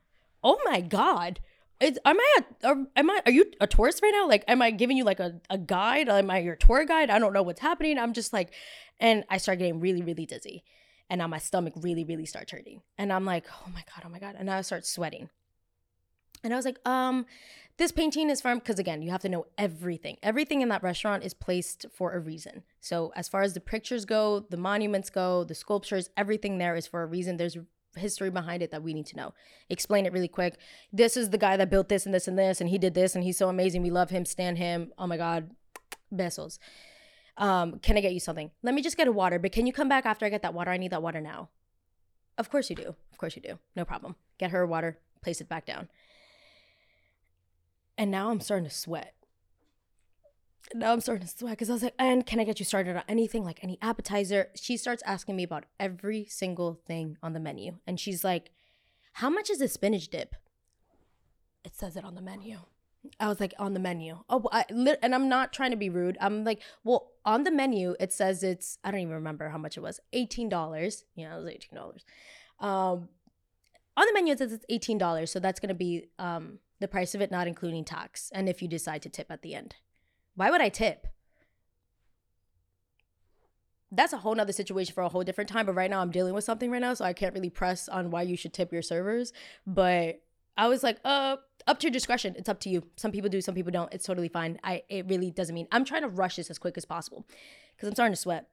Oh 0.44 0.60
my 0.66 0.82
god. 0.82 1.40
Is, 1.80 1.98
am 2.04 2.20
I 2.20 2.38
a, 2.64 2.76
am 2.98 3.10
I 3.10 3.22
are 3.26 3.32
you 3.32 3.52
a 3.62 3.68
tourist 3.68 4.02
right 4.04 4.14
now? 4.14 4.28
Like 4.28 4.44
am 4.48 4.62
I 4.62 4.72
giving 4.72 4.98
you 4.98 5.06
like 5.06 5.20
a, 5.20 5.40
a 5.50 5.58
guide? 5.58 6.10
Am 6.10 6.30
I 6.30 6.40
your 6.40 6.56
tour 6.56 6.86
guide? 6.86 7.10
I 7.10 7.20
don't 7.20 7.34
know 7.34 7.44
what's 7.44 7.62
happening. 7.62 7.98
I'm 7.98 8.14
just 8.14 8.34
like 8.34 8.54
and 9.00 9.24
I 9.30 9.38
start 9.38 9.60
getting 9.60 9.80
really, 9.80 10.02
really 10.02 10.26
dizzy. 10.26 10.64
And 11.10 11.20
now 11.20 11.28
my 11.28 11.40
stomach 11.40 11.74
really, 11.78 12.04
really 12.04 12.26
starts 12.26 12.52
hurting. 12.52 12.82
And 12.98 13.12
I'm 13.12 13.26
like, 13.26 13.46
oh 13.66 13.70
my 13.74 13.84
God, 13.96 14.04
oh 14.06 14.10
my 14.10 14.20
God. 14.20 14.36
And 14.38 14.50
I 14.50 14.62
start 14.62 14.86
sweating. 14.86 15.30
And 16.44 16.54
I 16.54 16.56
was 16.56 16.66
like, 16.66 16.80
um, 16.88 17.26
this 17.78 17.92
painting 17.92 18.30
is 18.30 18.42
from 18.42 18.60
because 18.60 18.78
again, 18.78 19.02
you 19.02 19.10
have 19.10 19.22
to 19.22 19.30
know 19.30 19.48
everything. 19.58 20.18
Everything 20.22 20.62
in 20.62 20.70
that 20.70 20.84
restaurant 20.84 21.24
is 21.24 21.34
placed 21.34 21.86
for 21.92 22.14
a 22.14 22.20
reason. 22.20 22.64
So 22.82 23.12
as 23.16 23.28
far 23.28 23.42
as 23.42 23.54
the 23.54 23.60
pictures 23.60 24.06
go, 24.06 24.46
the 24.50 24.58
monuments 24.58 25.10
go, 25.10 25.44
the 25.44 25.56
sculptures, 25.56 26.10
everything 26.16 26.58
there 26.58 26.76
is 26.76 26.88
for 26.88 27.02
a 27.02 27.06
reason. 27.06 27.38
There's 27.38 27.58
history 27.96 28.30
behind 28.30 28.62
it 28.62 28.72
that 28.72 28.84
we 28.84 28.94
need 28.94 29.06
to 29.08 29.16
know. 29.16 29.34
Explain 29.70 30.06
it 30.06 30.14
really 30.14 30.28
quick. 30.28 30.58
This 30.92 31.18
is 31.18 31.30
the 31.30 31.38
guy 31.38 31.58
that 31.58 31.70
built 31.70 31.90
this 31.90 32.06
and 32.06 32.14
this 32.14 32.28
and 32.28 32.38
this, 32.38 32.62
and 32.62 32.70
he 32.70 32.78
did 32.78 32.94
this, 32.94 33.16
and 33.16 33.24
he's 33.24 33.38
so 33.38 33.50
amazing. 33.50 33.82
We 33.82 33.90
love 33.90 34.10
him, 34.10 34.26
stand 34.26 34.58
him. 34.58 34.92
Oh 34.98 35.08
my 35.08 35.18
God, 35.18 35.52
besos. 36.14 36.60
Um, 37.38 37.80
can 37.80 37.98
I 37.98 38.02
get 38.02 38.14
you 38.14 38.20
something? 38.20 38.52
Let 38.64 38.76
me 38.76 38.82
just 38.82 38.98
get 38.98 39.08
a 39.08 39.12
water, 39.12 39.40
but 39.40 39.52
can 39.52 39.66
you 39.66 39.74
come 39.74 39.90
back 39.90 40.06
after 40.06 40.26
I 40.26 40.30
get 40.30 40.42
that 40.42 40.54
water? 40.54 40.72
I 40.72 40.78
need 40.78 40.92
that 40.92 41.02
water 41.02 41.22
now. 41.22 41.50
Of 42.38 42.50
course 42.50 42.70
you 42.70 42.76
do. 42.76 42.96
Of 43.12 43.18
course 43.18 43.36
you 43.36 43.42
do. 43.42 43.60
No 43.76 43.86
problem. 43.86 44.16
Get 44.38 44.52
her 44.52 44.66
water, 44.66 44.98
place 45.22 45.42
it 45.42 45.50
back 45.50 45.66
down. 45.66 45.90
And 47.98 48.12
now 48.12 48.30
I'm 48.30 48.40
starting 48.40 48.68
to 48.68 48.74
sweat. 48.74 49.14
Now 50.74 50.94
I'm 50.94 51.02
starting 51.02 51.26
to 51.26 51.34
sweat 51.34 51.54
because 51.54 51.70
I 51.70 51.74
was 51.74 51.84
like, 51.84 51.96
and 51.98 52.26
can 52.26 52.40
I 52.40 52.44
get 52.44 52.60
you 52.60 52.66
started 52.66 52.96
on 52.96 53.04
anything, 53.08 53.44
like 53.44 53.60
any 53.64 53.78
appetizer? 53.82 54.50
She 54.56 54.78
starts 54.78 55.02
asking 55.06 55.36
me 55.36 55.44
about 55.44 55.66
every 55.80 56.26
single 56.26 56.80
thing 56.86 57.18
on 57.24 57.34
the 57.34 57.40
menu. 57.40 57.78
And 57.88 58.00
she's 58.00 58.24
like, 58.24 58.52
how 59.14 59.30
much 59.30 59.50
is 59.50 59.62
a 59.62 59.68
spinach 59.68 60.10
dip? 60.10 60.36
It 61.66 61.76
says 61.76 61.96
it 61.96 62.06
on 62.06 62.16
the 62.16 62.22
menu. 62.22 62.60
I 63.20 63.28
was 63.28 63.40
like, 63.40 63.54
on 63.58 63.74
the 63.74 63.80
menu. 63.80 64.20
Oh, 64.30 64.48
I, 64.52 64.66
and 64.70 65.16
I'm 65.16 65.30
not 65.30 65.54
trying 65.54 65.72
to 65.72 65.78
be 65.78 65.90
rude. 65.90 66.18
I'm 66.20 66.44
like, 66.44 66.62
well, 66.84 67.12
on 67.26 67.44
the 67.44 67.52
menu, 67.52 67.96
it 68.00 68.12
says 68.12 68.44
it's, 68.44 68.78
I 68.84 68.92
don't 68.92 69.00
even 69.00 69.14
remember 69.14 69.50
how 69.50 69.58
much 69.58 69.78
it 69.78 69.82
was 69.82 70.00
$18. 70.14 71.04
Yeah, 71.16 71.36
it 71.36 71.44
was 71.44 71.54
$18. 71.54 72.66
Um, 72.66 73.10
on 73.96 74.06
the 74.06 74.14
menu, 74.14 74.34
it 74.34 74.40
says 74.40 74.54
it's 74.54 74.66
$18. 74.70 75.30
So 75.30 75.40
that's 75.40 75.60
going 75.60 75.70
to 75.70 75.76
be 75.76 76.10
um, 76.20 76.60
the 76.80 76.88
price 76.88 77.16
of 77.16 77.22
it, 77.22 77.32
not 77.32 77.48
including 77.48 77.86
tax. 77.86 78.32
And 78.34 78.50
if 78.50 78.62
you 78.62 78.68
decide 78.68 79.02
to 79.04 79.10
tip 79.10 79.32
at 79.32 79.42
the 79.42 79.56
end. 79.56 79.76
Why 80.36 80.52
would 80.52 80.62
I 80.62 80.70
tip? 80.70 81.08
That's 83.92 84.14
a 84.14 84.18
whole 84.18 84.36
nother 84.36 84.54
situation 84.54 84.94
for 84.94 85.02
a 85.02 85.10
whole 85.10 85.24
different 85.24 85.50
time. 85.50 85.66
But 85.66 85.74
right 85.74 85.90
now 85.90 86.02
I'm 86.02 86.12
dealing 86.12 86.34
with 86.34 86.44
something 86.44 86.70
right 86.70 86.82
now, 86.82 86.94
so 86.94 87.06
I 87.06 87.14
can't 87.14 87.34
really 87.34 87.50
press 87.50 87.90
on 87.90 88.12
why 88.12 88.22
you 88.22 88.38
should 88.38 88.54
tip 88.54 88.72
your 88.72 88.84
servers. 88.84 89.34
But 89.66 90.22
I 90.56 90.68
was 90.68 90.84
like, 90.84 91.00
uh, 91.04 91.38
up 91.68 91.80
to 91.80 91.88
your 91.88 91.92
discretion. 91.92 92.36
It's 92.38 92.50
up 92.50 92.60
to 92.62 92.70
you. 92.70 92.84
Some 92.98 93.12
people 93.12 93.30
do, 93.30 93.42
some 93.42 93.56
people 93.56 93.72
don't. 93.72 93.94
It's 93.94 94.06
totally 94.06 94.28
fine. 94.28 94.60
I 94.64 94.84
it 94.90 95.08
really 95.08 95.32
doesn't 95.32 95.56
mean 95.56 95.68
I'm 95.72 95.86
trying 95.86 96.02
to 96.02 96.08
rush 96.08 96.36
this 96.36 96.50
as 96.50 96.60
quick 96.60 96.78
as 96.78 96.86
possible 96.86 97.26
because 97.76 97.88
I'm 97.88 97.96
starting 97.96 98.14
to 98.14 98.22
sweat. 98.22 98.48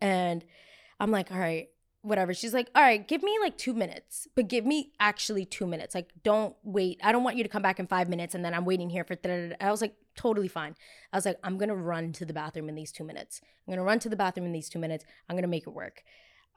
And 0.00 0.44
I'm 1.00 1.10
like, 1.10 1.32
all 1.32 1.38
right, 1.38 1.68
whatever. 2.02 2.32
She's 2.32 2.54
like, 2.54 2.70
all 2.74 2.82
right, 2.82 3.06
give 3.06 3.22
me 3.22 3.36
like 3.40 3.58
two 3.58 3.74
minutes, 3.74 4.28
but 4.34 4.48
give 4.48 4.64
me 4.64 4.92
actually 5.00 5.44
two 5.44 5.66
minutes. 5.66 5.94
Like, 5.94 6.10
don't 6.22 6.56
wait. 6.62 7.00
I 7.02 7.12
don't 7.12 7.24
want 7.24 7.36
you 7.36 7.42
to 7.42 7.48
come 7.48 7.62
back 7.62 7.80
in 7.80 7.86
five 7.86 8.08
minutes 8.08 8.34
and 8.34 8.44
then 8.44 8.54
I'm 8.54 8.64
waiting 8.64 8.90
here 8.90 9.04
for. 9.04 9.16
I 9.60 9.70
was 9.70 9.80
like, 9.80 9.94
totally 10.16 10.48
fine. 10.48 10.74
I 11.12 11.16
was 11.16 11.26
like, 11.26 11.38
I'm 11.42 11.58
gonna 11.58 11.76
run 11.76 12.12
to 12.14 12.24
the 12.24 12.32
bathroom 12.32 12.68
in 12.68 12.74
these 12.74 12.92
two 12.92 13.04
minutes. 13.04 13.40
I'm 13.66 13.72
gonna 13.72 13.84
run 13.84 13.98
to 14.00 14.08
the 14.08 14.16
bathroom 14.16 14.46
in 14.46 14.52
these 14.52 14.68
two 14.68 14.78
minutes. 14.78 15.04
I'm 15.28 15.36
gonna 15.36 15.46
make 15.48 15.66
it 15.66 15.70
work. 15.70 16.02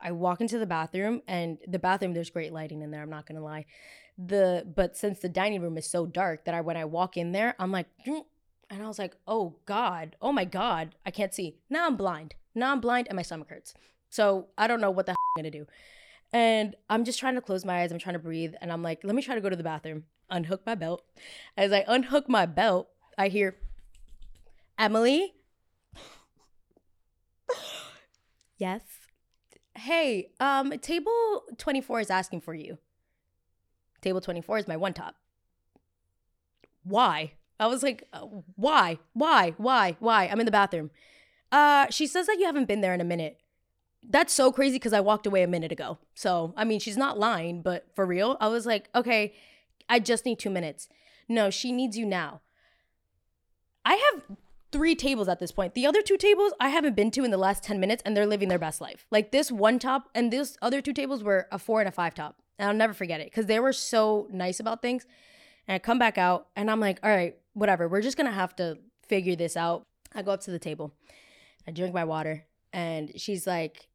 I 0.02 0.12
walk 0.12 0.42
into 0.42 0.58
the 0.58 0.66
bathroom 0.66 1.22
and 1.28 1.60
the 1.68 1.80
bathroom, 1.80 2.14
there's 2.14 2.32
great 2.32 2.52
lighting 2.52 2.82
in 2.82 2.92
there. 2.92 3.04
I'm 3.04 3.10
not 3.10 3.28
gonna 3.28 3.44
lie. 3.44 3.66
The 4.18 4.66
but 4.76 4.98
since 4.98 5.20
the 5.20 5.30
dining 5.30 5.62
room 5.62 5.78
is 5.78 5.90
so 5.90 6.06
dark 6.06 6.46
that 6.46 6.54
I 6.54 6.62
when 6.62 6.78
I 6.78 6.86
walk 6.86 7.18
in 7.18 7.32
there, 7.32 7.56
I'm 7.60 7.72
like, 7.72 7.88
and 8.06 8.84
I 8.84 8.88
was 8.88 9.00
like, 9.00 9.16
oh 9.28 9.56
God, 9.66 10.16
oh 10.22 10.32
my 10.32 10.46
God, 10.46 10.96
I 11.06 11.12
can't 11.12 11.34
see. 11.34 11.58
Now 11.70 11.88
I'm 11.88 11.98
blind. 11.98 12.36
Now 12.54 12.72
I'm 12.72 12.82
blind 12.82 13.08
and 13.08 13.16
my 13.16 13.22
stomach 13.22 13.50
hurts. 13.50 13.74
So 14.10 14.48
I 14.58 14.68
don't 14.68 14.82
know 14.82 14.92
what 14.92 15.06
the 15.06 15.16
gonna 15.36 15.52
do. 15.52 15.66
And 16.34 16.76
I'm 16.90 17.04
just 17.04 17.20
trying 17.20 17.36
to 17.36 17.42
close 17.42 17.66
my 17.66 17.82
eyes. 17.82 17.92
I'm 17.92 18.00
trying 18.00 18.14
to 18.14 18.20
breathe. 18.20 18.54
And 18.62 18.72
I'm 18.72 18.84
like, 18.84 19.00
let 19.04 19.16
me 19.16 19.22
try 19.22 19.36
to 19.36 19.42
go 19.42 19.50
to 19.50 19.56
the 19.56 19.64
bathroom, 19.64 20.06
unhook 20.30 20.66
my 20.66 20.76
belt. 20.76 21.04
As 21.58 21.72
I 21.72 21.84
unhook 21.88 22.30
my 22.30 22.46
belt, 22.46 22.90
I 23.18 23.28
hear, 23.28 23.58
Emely? 24.80 25.28
yes. 28.58 28.82
Hey, 29.78 30.32
um, 30.40 30.72
table 30.80 31.44
24 31.58 32.02
is 32.02 32.10
asking 32.10 32.42
for 32.42 32.54
you. 32.54 32.78
Table 34.02 34.22
24 34.22 34.60
is 34.60 34.68
my 34.68 34.78
one 34.78 34.94
top. 34.94 35.16
Why? 36.84 37.34
I 37.60 37.68
was 37.68 37.84
like, 37.84 38.08
uh, 38.12 38.26
why? 38.56 38.98
Why? 39.14 39.54
Why? 39.58 39.96
Why? 40.00 40.28
I'm 40.28 40.40
in 40.40 40.46
the 40.46 40.52
bathroom. 40.52 40.90
Uh, 41.52 41.88
she 41.90 42.08
says 42.08 42.26
that 42.28 42.40
you 42.40 42.46
haven't 42.46 42.68
been 42.68 42.82
there 42.82 42.94
in 42.94 43.02
a 43.02 43.06
minute. 43.06 43.41
That's 44.08 44.34
so 44.34 44.52
crazy 44.52 44.76
because 44.76 44.94
I 44.94 45.00
walked 45.00 45.28
away 45.28 45.44
a 45.44 45.48
minute 45.48 45.72
ago. 45.72 46.00
So, 46.16 46.54
I 46.58 46.64
mean, 46.64 46.80
she's 46.80 46.98
not 46.98 47.20
lying, 47.20 47.62
but 47.62 47.86
for 47.96 48.06
real, 48.06 48.36
I 48.40 48.48
was 48.48 48.66
like, 48.66 48.90
okay, 48.96 49.34
I 49.88 50.00
just 50.00 50.26
need 50.26 50.40
two 50.40 50.50
minutes. 50.50 50.90
No, 51.30 51.50
she 51.50 51.72
needs 51.72 51.98
you 51.98 52.06
now. 52.06 52.42
I 53.86 53.96
have 53.96 54.38
three 54.72 54.96
tables 54.96 55.28
at 55.28 55.40
this 55.40 55.52
point. 55.52 55.74
The 55.74 55.86
other 55.86 56.02
two 56.02 56.18
tables 56.18 56.54
I 56.60 56.70
haven't 56.70 56.96
been 56.96 57.12
to 57.12 57.24
in 57.24 57.32
the 57.32 57.38
last 57.38 57.64
10 57.64 57.80
minutes 57.80 58.02
and 58.06 58.16
they're 58.16 58.26
living 58.26 58.50
their 58.50 58.60
best 58.60 58.82
life. 58.82 59.06
Like 59.12 59.32
this 59.32 59.52
one 59.52 59.80
top 59.80 60.10
and 60.16 60.32
this 60.32 60.58
other 60.62 60.82
two 60.82 60.94
tables 60.94 61.24
were 61.24 61.48
a 61.52 61.60
four 61.60 61.80
and 61.80 61.90
a 61.90 61.92
five 61.92 62.16
top. 62.16 62.38
And 62.58 62.70
I'll 62.70 62.76
never 62.76 62.94
forget 62.94 63.20
it 63.20 63.26
because 63.26 63.48
they 63.48 63.60
were 63.60 63.74
so 63.74 64.28
nice 64.32 64.60
about 64.60 64.82
things. 64.82 65.06
And 65.68 65.76
I 65.76 65.80
come 65.80 66.00
back 66.00 66.18
out 66.18 66.48
and 66.56 66.70
I'm 66.70 66.80
like, 66.80 67.00
all 67.04 67.10
right, 67.10 67.36
whatever. 67.54 67.88
We're 67.88 68.02
just 68.02 68.18
going 68.18 68.28
to 68.28 68.34
have 68.34 68.56
to 68.58 68.78
figure 69.08 69.36
this 69.36 69.58
out. 69.58 69.86
I 70.14 70.22
go 70.22 70.32
up 70.32 70.42
to 70.42 70.52
the 70.52 70.60
table. 70.60 70.94
I 71.68 71.72
drink 71.72 71.94
my 71.94 72.04
water 72.04 72.46
and 72.72 73.12
she's 73.20 73.46
like, 73.46 73.88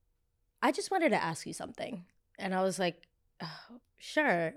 I 0.62 0.72
just 0.72 0.90
wanted 0.90 1.10
to 1.10 1.22
ask 1.22 1.46
you 1.46 1.52
something. 1.52 2.04
And 2.38 2.54
I 2.54 2.62
was 2.62 2.78
like, 2.78 3.02
oh, 3.42 3.78
sure. 3.98 4.54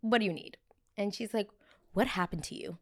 What 0.00 0.18
do 0.18 0.24
you 0.24 0.32
need? 0.32 0.56
And 0.96 1.14
she's 1.14 1.34
like, 1.34 1.48
what 1.92 2.08
happened 2.08 2.44
to 2.44 2.54
you? 2.54 2.78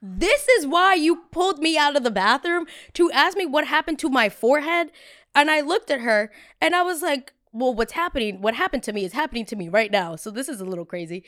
This 0.00 0.46
is 0.48 0.66
why 0.66 0.94
you 0.94 1.24
pulled 1.32 1.58
me 1.58 1.76
out 1.76 1.96
of 1.96 2.04
the 2.04 2.10
bathroom 2.10 2.66
to 2.94 3.10
ask 3.10 3.36
me 3.36 3.46
what 3.46 3.66
happened 3.66 3.98
to 4.00 4.08
my 4.08 4.28
forehead. 4.28 4.92
And 5.34 5.50
I 5.50 5.60
looked 5.60 5.90
at 5.90 6.00
her 6.00 6.30
and 6.60 6.74
I 6.74 6.82
was 6.82 7.02
like, 7.02 7.32
well, 7.52 7.74
what's 7.74 7.94
happening? 7.94 8.40
What 8.40 8.54
happened 8.54 8.82
to 8.84 8.92
me 8.92 9.04
is 9.04 9.12
happening 9.12 9.44
to 9.46 9.56
me 9.56 9.68
right 9.68 9.90
now. 9.90 10.16
So 10.16 10.30
this 10.30 10.48
is 10.48 10.60
a 10.60 10.64
little 10.64 10.84
crazy. 10.84 11.24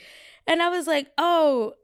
And 0.47 0.63
I 0.63 0.69
was 0.69 0.87
like, 0.87 1.09
oh, 1.19 1.75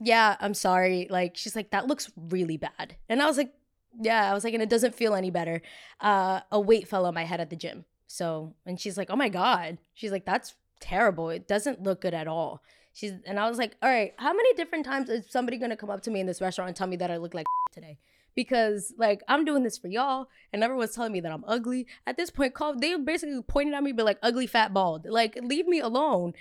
yeah, 0.00 0.36
I'm 0.40 0.54
sorry. 0.54 1.08
Like, 1.10 1.36
she's 1.36 1.56
like, 1.56 1.70
that 1.70 1.86
looks 1.86 2.10
really 2.16 2.56
bad. 2.56 2.96
And 3.08 3.20
I 3.22 3.26
was 3.26 3.36
like, 3.36 3.52
yeah, 3.98 4.30
I 4.30 4.34
was 4.34 4.44
like, 4.44 4.54
and 4.54 4.62
it 4.62 4.68
doesn't 4.68 4.94
feel 4.94 5.14
any 5.14 5.30
better. 5.30 5.62
Uh, 6.00 6.40
a 6.50 6.60
weight 6.60 6.86
fell 6.88 7.06
on 7.06 7.14
my 7.14 7.24
head 7.24 7.40
at 7.40 7.50
the 7.50 7.56
gym. 7.56 7.84
So, 8.06 8.54
and 8.66 8.80
she's 8.80 8.98
like, 8.98 9.08
oh 9.10 9.16
my 9.16 9.28
God. 9.28 9.78
She's 9.94 10.12
like, 10.12 10.24
that's 10.24 10.54
terrible. 10.80 11.30
It 11.30 11.46
doesn't 11.46 11.82
look 11.82 12.00
good 12.00 12.14
at 12.14 12.26
all. 12.26 12.62
She's, 12.92 13.12
and 13.24 13.38
I 13.38 13.48
was 13.48 13.58
like, 13.58 13.76
all 13.82 13.88
right, 13.88 14.14
how 14.16 14.32
many 14.32 14.52
different 14.54 14.84
times 14.84 15.08
is 15.08 15.30
somebody 15.30 15.58
gonna 15.58 15.76
come 15.76 15.90
up 15.90 16.02
to 16.02 16.10
me 16.10 16.20
in 16.20 16.26
this 16.26 16.40
restaurant 16.40 16.68
and 16.68 16.76
tell 16.76 16.88
me 16.88 16.96
that 16.96 17.10
I 17.10 17.18
look 17.18 17.34
like 17.34 17.46
today? 17.72 17.98
Because 18.34 18.92
like 18.96 19.22
I'm 19.28 19.44
doing 19.44 19.62
this 19.62 19.76
for 19.78 19.88
y'all, 19.88 20.28
and 20.52 20.62
everyone's 20.62 20.94
telling 20.94 21.12
me 21.12 21.20
that 21.20 21.32
I'm 21.32 21.44
ugly. 21.46 21.86
At 22.06 22.16
this 22.16 22.30
point, 22.30 22.54
call 22.54 22.76
they 22.76 22.96
basically 22.96 23.42
pointed 23.42 23.74
at 23.74 23.82
me, 23.82 23.92
but 23.92 24.06
like 24.06 24.18
ugly, 24.22 24.46
fat, 24.46 24.72
bald. 24.72 25.06
Like 25.06 25.38
leave 25.42 25.66
me 25.66 25.80
alone. 25.80 26.32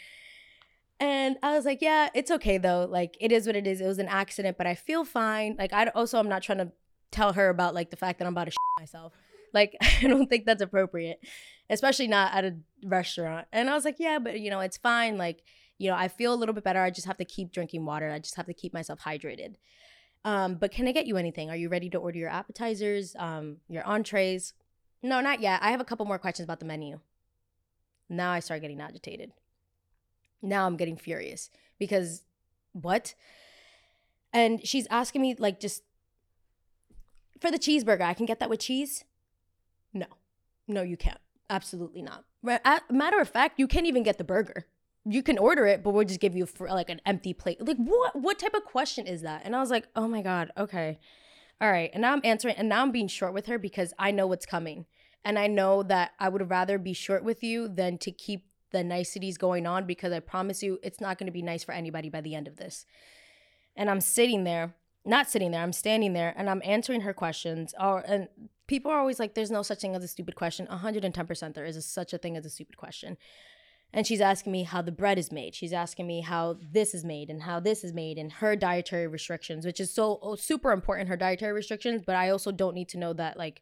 And 0.99 1.37
I 1.41 1.55
was 1.55 1.65
like, 1.65 1.81
yeah, 1.81 2.09
it's 2.13 2.29
okay 2.29 2.57
though. 2.57 2.87
Like 2.89 3.17
it 3.19 3.31
is 3.31 3.47
what 3.47 3.55
it 3.55 3.65
is. 3.65 3.81
It 3.81 3.87
was 3.87 3.99
an 3.99 4.07
accident, 4.07 4.57
but 4.57 4.67
I 4.67 4.75
feel 4.75 5.03
fine. 5.03 5.55
Like 5.57 5.73
I 5.73 5.87
also 5.87 6.19
I'm 6.19 6.29
not 6.29 6.43
trying 6.43 6.59
to 6.59 6.71
tell 7.11 7.33
her 7.33 7.49
about 7.49 7.73
like 7.73 7.89
the 7.89 7.97
fact 7.97 8.19
that 8.19 8.25
I'm 8.25 8.33
about 8.33 8.45
to 8.45 8.51
shit 8.51 8.57
myself. 8.79 9.13
Like 9.53 9.75
I 9.81 10.07
don't 10.07 10.27
think 10.27 10.45
that's 10.45 10.61
appropriate, 10.61 11.19
especially 11.69 12.07
not 12.07 12.33
at 12.33 12.45
a 12.45 12.55
restaurant. 12.83 13.47
And 13.51 13.69
I 13.69 13.73
was 13.73 13.85
like, 13.85 13.97
yeah, 13.99 14.19
but 14.19 14.39
you 14.39 14.49
know, 14.49 14.59
it's 14.59 14.77
fine. 14.77 15.17
Like 15.17 15.43
you 15.77 15.89
know, 15.89 15.95
I 15.95 16.09
feel 16.09 16.33
a 16.33 16.35
little 16.35 16.53
bit 16.53 16.63
better. 16.63 16.81
I 16.81 16.91
just 16.91 17.07
have 17.07 17.17
to 17.17 17.25
keep 17.25 17.51
drinking 17.51 17.85
water. 17.85 18.11
I 18.11 18.19
just 18.19 18.35
have 18.35 18.45
to 18.47 18.53
keep 18.53 18.73
myself 18.73 18.99
hydrated. 18.99 19.55
Um, 20.25 20.55
but 20.55 20.71
can 20.71 20.87
I 20.87 20.91
get 20.91 21.07
you 21.07 21.15
anything? 21.15 21.49
Are 21.49 21.55
you 21.55 21.69
ready 21.69 21.89
to 21.91 21.97
order 21.97 22.19
your 22.19 22.29
appetizers, 22.29 23.15
um, 23.17 23.57
your 23.69 23.85
entrees? 23.87 24.53
No, 25.01 25.21
not 25.21 25.39
yet. 25.39 25.61
I 25.63 25.71
have 25.71 25.79
a 25.79 25.85
couple 25.85 26.05
more 26.05 26.19
questions 26.19 26.43
about 26.43 26.59
the 26.59 26.65
menu. 26.65 26.99
Now 28.09 28.31
I 28.31 28.41
start 28.41 28.61
getting 28.61 28.81
agitated. 28.81 29.31
Now 30.41 30.65
I'm 30.65 30.75
getting 30.75 30.97
furious 30.97 31.49
because 31.79 32.23
what? 32.73 33.15
And 34.33 34.65
she's 34.67 34.87
asking 34.89 35.21
me, 35.21 35.35
like, 35.37 35.59
just 35.59 35.83
for 37.39 37.51
the 37.51 37.59
cheeseburger, 37.59 38.01
I 38.01 38.13
can 38.13 38.25
get 38.25 38.39
that 38.39 38.49
with 38.49 38.59
cheese? 38.59 39.05
No, 39.93 40.07
no, 40.67 40.81
you 40.81 40.97
can't. 40.97 41.19
Absolutely 41.49 42.01
not. 42.01 42.25
Matter 42.43 43.19
of 43.19 43.29
fact, 43.29 43.59
you 43.59 43.67
can't 43.67 43.87
even 43.87 44.03
get 44.03 44.17
the 44.17 44.23
burger 44.23 44.67
you 45.05 45.23
can 45.23 45.37
order 45.37 45.65
it, 45.65 45.83
but 45.83 45.91
we'll 45.91 46.05
just 46.05 46.19
give 46.19 46.35
you 46.35 46.45
for 46.45 46.67
like 46.67 46.89
an 46.89 47.01
empty 47.05 47.33
plate. 47.33 47.65
Like 47.65 47.77
what 47.77 48.15
what 48.15 48.37
type 48.37 48.53
of 48.53 48.65
question 48.65 49.07
is 49.07 49.21
that? 49.21 49.41
And 49.43 49.55
I 49.55 49.59
was 49.59 49.71
like, 49.71 49.87
"Oh 49.95 50.07
my 50.07 50.21
god, 50.21 50.51
okay." 50.57 50.99
All 51.61 51.71
right. 51.71 51.89
And 51.93 52.01
now 52.01 52.13
I'm 52.13 52.21
answering 52.23 52.55
and 52.55 52.69
now 52.69 52.81
I'm 52.81 52.91
being 52.91 53.07
short 53.07 53.33
with 53.33 53.47
her 53.47 53.57
because 53.57 53.93
I 53.99 54.11
know 54.11 54.27
what's 54.27 54.45
coming. 54.45 54.85
And 55.25 55.37
I 55.37 55.47
know 55.47 55.83
that 55.83 56.11
I 56.17 56.29
would 56.29 56.49
rather 56.49 56.77
be 56.77 56.93
short 56.93 57.23
with 57.23 57.43
you 57.43 57.67
than 57.67 57.97
to 57.99 58.11
keep 58.11 58.45
the 58.71 58.83
niceties 58.83 59.37
going 59.37 59.67
on 59.67 59.85
because 59.85 60.13
I 60.13 60.21
promise 60.21 60.63
you 60.63 60.79
it's 60.83 61.01
not 61.01 61.17
going 61.17 61.25
to 61.25 61.33
be 61.33 61.41
nice 61.41 61.63
for 61.63 61.73
anybody 61.73 62.09
by 62.09 62.21
the 62.21 62.33
end 62.33 62.47
of 62.47 62.55
this. 62.55 62.85
And 63.75 63.89
I'm 63.89 63.99
sitting 63.99 64.45
there, 64.45 64.73
not 65.09 65.29
sitting 65.29 65.51
there, 65.51 65.61
I'm 65.61 65.73
standing 65.73 66.13
there 66.13 66.33
and 66.37 66.49
I'm 66.49 66.61
answering 66.63 67.01
her 67.01 67.13
questions. 67.13 67.73
Or 67.79 67.99
and 67.99 68.27
people 68.67 68.91
are 68.91 68.99
always 68.99 69.19
like 69.19 69.33
there's 69.33 69.51
no 69.51 69.63
such 69.63 69.79
thing 69.79 69.95
as 69.95 70.03
a 70.03 70.07
stupid 70.07 70.35
question. 70.35 70.67
110% 70.67 71.53
there 71.53 71.65
is 71.65 71.75
a, 71.75 71.81
such 71.81 72.13
a 72.13 72.17
thing 72.17 72.37
as 72.37 72.45
a 72.45 72.49
stupid 72.49 72.77
question 72.77 73.17
and 73.91 74.05
she's 74.05 74.21
asking 74.21 74.51
me 74.51 74.63
how 74.63 74.81
the 74.81 74.91
bread 74.91 75.17
is 75.17 75.31
made. 75.31 75.55
She's 75.55 75.73
asking 75.73 76.05
me 76.05 76.21
how 76.21 76.57
this 76.71 76.93
is 76.93 77.03
made 77.03 77.29
and 77.29 77.41
how 77.41 77.59
this 77.59 77.83
is 77.83 77.91
made 77.91 78.17
and 78.19 78.31
her 78.33 78.55
dietary 78.55 79.07
restrictions, 79.07 79.65
which 79.65 79.79
is 79.79 79.91
so 79.91 80.19
oh, 80.21 80.35
super 80.35 80.71
important, 80.71 81.09
her 81.09 81.17
dietary 81.17 81.53
restrictions. 81.53 82.03
But 82.05 82.15
I 82.15 82.29
also 82.29 82.51
don't 82.51 82.75
need 82.75 82.89
to 82.89 82.99
know 82.99 83.13
that, 83.13 83.37
like, 83.37 83.61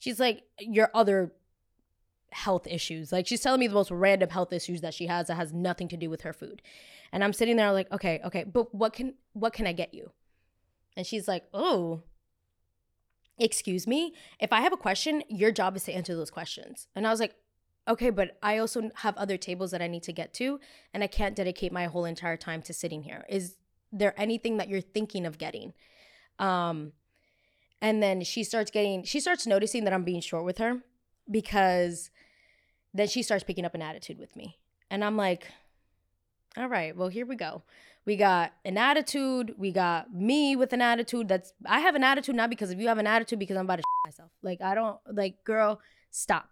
she's 0.00 0.18
like, 0.18 0.42
your 0.58 0.90
other 0.94 1.32
health 2.30 2.66
issues. 2.66 3.12
Like, 3.12 3.28
she's 3.28 3.40
telling 3.40 3.60
me 3.60 3.68
the 3.68 3.74
most 3.74 3.92
random 3.92 4.30
health 4.30 4.52
issues 4.52 4.80
that 4.80 4.94
she 4.94 5.06
has 5.06 5.28
that 5.28 5.36
has 5.36 5.52
nothing 5.52 5.86
to 5.88 5.96
do 5.96 6.10
with 6.10 6.22
her 6.22 6.32
food. 6.32 6.60
And 7.12 7.22
I'm 7.22 7.32
sitting 7.32 7.54
there 7.54 7.72
like, 7.72 7.90
okay, 7.92 8.20
okay, 8.24 8.42
but 8.42 8.74
what 8.74 8.94
can 8.94 9.14
what 9.32 9.52
can 9.52 9.68
I 9.68 9.72
get 9.72 9.94
you? 9.94 10.10
And 10.96 11.06
she's 11.06 11.28
like, 11.28 11.44
oh, 11.52 12.02
excuse 13.38 13.86
me. 13.86 14.14
If 14.40 14.52
I 14.52 14.60
have 14.62 14.72
a 14.72 14.78
question, 14.78 15.22
your 15.28 15.52
job 15.52 15.76
is 15.76 15.84
to 15.84 15.92
answer 15.92 16.14
those 16.14 16.30
questions. 16.30 16.88
And 16.94 17.06
I 17.06 17.10
was 17.10 17.20
like, 17.20 17.34
okay, 17.88 18.10
but 18.10 18.36
I 18.42 18.58
also 18.58 18.90
have 18.96 19.16
other 19.16 19.36
tables 19.36 19.70
that 19.70 19.82
I 19.82 19.86
need 19.86 20.02
to 20.04 20.12
get 20.12 20.34
to, 20.34 20.58
and 20.92 21.04
I 21.04 21.06
can't 21.06 21.36
dedicate 21.36 21.72
my 21.72 21.84
whole 21.86 22.04
entire 22.04 22.36
time 22.36 22.62
to 22.62 22.72
sitting 22.72 23.02
here. 23.02 23.24
Is 23.28 23.56
there 23.92 24.18
anything 24.20 24.56
that 24.56 24.68
you're 24.68 24.80
thinking 24.80 25.24
of 25.24 25.38
getting? 25.38 25.72
Um, 26.38 26.92
and 27.80 28.02
then 28.02 28.22
she 28.22 28.42
starts 28.42 28.70
getting, 28.70 29.04
she 29.04 29.20
starts 29.20 29.46
noticing 29.46 29.84
that 29.84 29.92
I'm 29.92 30.04
being 30.04 30.20
short 30.20 30.44
with 30.44 30.58
her 30.58 30.80
because 31.30 32.10
then 32.92 33.06
she 33.06 33.22
starts 33.22 33.44
picking 33.44 33.64
up 33.64 33.74
an 33.74 33.82
attitude 33.82 34.18
with 34.18 34.34
me. 34.34 34.58
And 34.90 35.04
I'm 35.04 35.16
like, 35.16 35.46
all 36.56 36.68
right, 36.68 36.96
well, 36.96 37.08
here 37.08 37.26
we 37.26 37.36
go. 37.36 37.62
We 38.06 38.16
got 38.16 38.52
an 38.64 38.78
attitude. 38.78 39.54
We 39.58 39.72
got 39.72 40.14
me 40.14 40.56
with 40.56 40.72
an 40.72 40.80
attitude. 40.80 41.28
That's, 41.28 41.52
I 41.66 41.80
have 41.80 41.96
an 41.96 42.04
attitude 42.04 42.36
not 42.36 42.50
because 42.50 42.70
of 42.70 42.80
you 42.80 42.88
have 42.88 42.98
an 42.98 43.06
attitude 43.06 43.38
because 43.38 43.56
I'm 43.56 43.66
about 43.66 43.76
to 43.76 43.82
myself. 44.06 44.30
Like, 44.42 44.62
I 44.62 44.74
don't, 44.74 44.98
like, 45.12 45.42
girl, 45.44 45.80
stop. 46.10 46.48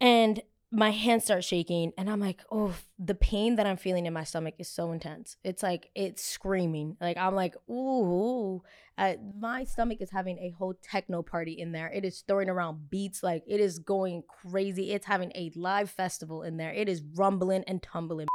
And 0.00 0.42
my 0.70 0.90
hands 0.90 1.24
start 1.24 1.44
shaking 1.44 1.92
and 1.96 2.10
I'm 2.10 2.20
like, 2.20 2.42
oh, 2.50 2.74
the 2.98 3.14
pain 3.14 3.56
that 3.56 3.66
I'm 3.66 3.78
feeling 3.78 4.06
in 4.06 4.12
my 4.12 4.24
stomach 4.24 4.54
is 4.58 4.68
so 4.68 4.92
intense. 4.92 5.36
It's 5.42 5.62
like 5.62 5.90
it's 5.94 6.22
screaming. 6.22 6.96
Like 7.00 7.16
I'm 7.16 7.34
like, 7.34 7.56
ooh, 7.70 8.62
uh, 8.98 9.14
my 9.38 9.64
stomach 9.64 9.98
is 10.00 10.10
having 10.10 10.38
a 10.38 10.50
whole 10.50 10.74
techno 10.74 11.22
party 11.22 11.52
in 11.52 11.72
there. 11.72 11.88
It 11.88 12.04
is 12.04 12.22
throwing 12.26 12.50
around 12.50 12.90
beats, 12.90 13.22
like 13.22 13.44
it 13.46 13.60
is 13.60 13.78
going 13.78 14.24
crazy. 14.28 14.92
It's 14.92 15.06
having 15.06 15.32
a 15.34 15.50
live 15.54 15.88
festival 15.88 16.42
in 16.42 16.58
there. 16.58 16.72
It 16.72 16.88
is 16.88 17.02
rumbling 17.14 17.64
and 17.66 17.82
tumbling. 17.82 18.28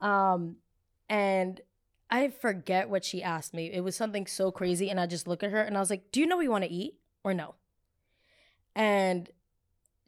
Um, 0.00 0.56
and 1.08 1.60
I 2.10 2.28
forget 2.28 2.88
what 2.88 3.04
she 3.04 3.22
asked 3.22 3.54
me. 3.54 3.70
It 3.72 3.82
was 3.82 3.96
something 3.96 4.26
so 4.26 4.50
crazy, 4.50 4.90
and 4.90 5.00
I 5.00 5.06
just 5.06 5.26
look 5.26 5.42
at 5.42 5.50
her 5.50 5.60
and 5.60 5.76
I 5.76 5.80
was 5.80 5.90
like, 5.90 6.10
"Do 6.12 6.20
you 6.20 6.26
know 6.26 6.36
we 6.36 6.48
want 6.48 6.64
to 6.64 6.70
eat 6.70 6.94
or 7.24 7.34
no?" 7.34 7.54
And 8.74 9.30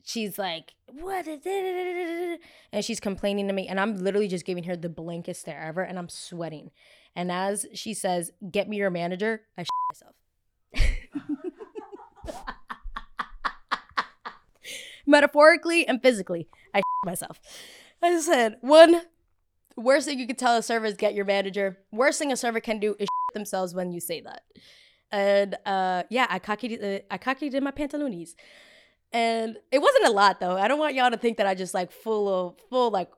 she's 0.08 0.38
like, 0.38 0.74
What? 0.86 1.26
And 1.26 2.84
she's 2.84 3.00
complaining 3.00 3.46
to 3.48 3.54
me. 3.54 3.68
And 3.68 3.78
I'm 3.78 3.96
literally 3.96 4.28
just 4.28 4.44
giving 4.44 4.64
her 4.64 4.76
the 4.76 4.88
blankest 4.88 5.42
stare 5.42 5.62
ever. 5.62 5.82
And 5.82 5.98
I'm 5.98 6.08
sweating. 6.08 6.70
And 7.14 7.30
as 7.32 7.66
she 7.74 7.94
says, 7.94 8.30
get 8.50 8.68
me 8.68 8.76
your 8.76 8.90
manager, 8.90 9.42
I 9.56 9.64
myself. 9.90 10.14
Metaphorically 15.06 15.88
and 15.88 16.02
physically, 16.02 16.48
I 16.74 16.82
myself. 17.04 17.40
I 18.02 18.20
said, 18.20 18.58
one, 18.60 19.00
worst 19.78 20.06
thing 20.06 20.18
you 20.18 20.26
can 20.26 20.36
tell 20.36 20.56
a 20.56 20.62
server 20.62 20.86
is 20.86 20.94
get 20.94 21.14
your 21.14 21.24
manager. 21.24 21.78
Worst 21.90 22.18
thing 22.18 22.32
a 22.32 22.36
server 22.36 22.60
can 22.60 22.78
do 22.78 22.96
is 22.98 23.08
themselves 23.34 23.74
when 23.74 23.92
you 23.92 24.00
say 24.00 24.20
that. 24.20 24.42
And 25.10 25.56
uh, 25.64 26.02
yeah, 26.10 26.26
I 26.28 26.38
cocky, 26.38 26.80
uh, 26.80 27.00
I 27.10 27.18
cocky 27.18 27.48
did 27.48 27.62
my 27.62 27.70
pantaloonies. 27.70 28.34
And 29.12 29.56
it 29.72 29.78
wasn't 29.78 30.06
a 30.06 30.10
lot 30.10 30.40
though. 30.40 30.56
I 30.56 30.68
don't 30.68 30.78
want 30.78 30.94
y'all 30.94 31.10
to 31.10 31.16
think 31.16 31.38
that 31.38 31.46
I 31.46 31.54
just 31.54 31.72
like 31.72 31.92
full 31.92 32.28
of 32.28 32.56
full 32.68 32.90
like 32.90 33.10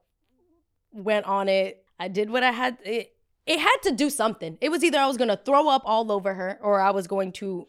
went 0.92 1.26
on 1.26 1.48
it. 1.48 1.84
I 1.98 2.08
did 2.08 2.30
what 2.30 2.44
I 2.44 2.52
had 2.52 2.78
it 2.84 3.12
it 3.46 3.58
had 3.58 3.78
to 3.82 3.92
do 3.92 4.10
something. 4.10 4.58
It 4.60 4.68
was 4.68 4.84
either 4.84 4.98
I 4.98 5.06
was 5.06 5.16
to 5.16 5.36
throw 5.36 5.68
up 5.68 5.82
all 5.84 6.12
over 6.12 6.34
her 6.34 6.58
or 6.62 6.80
I 6.80 6.90
was 6.90 7.08
going 7.08 7.32
to 7.32 7.66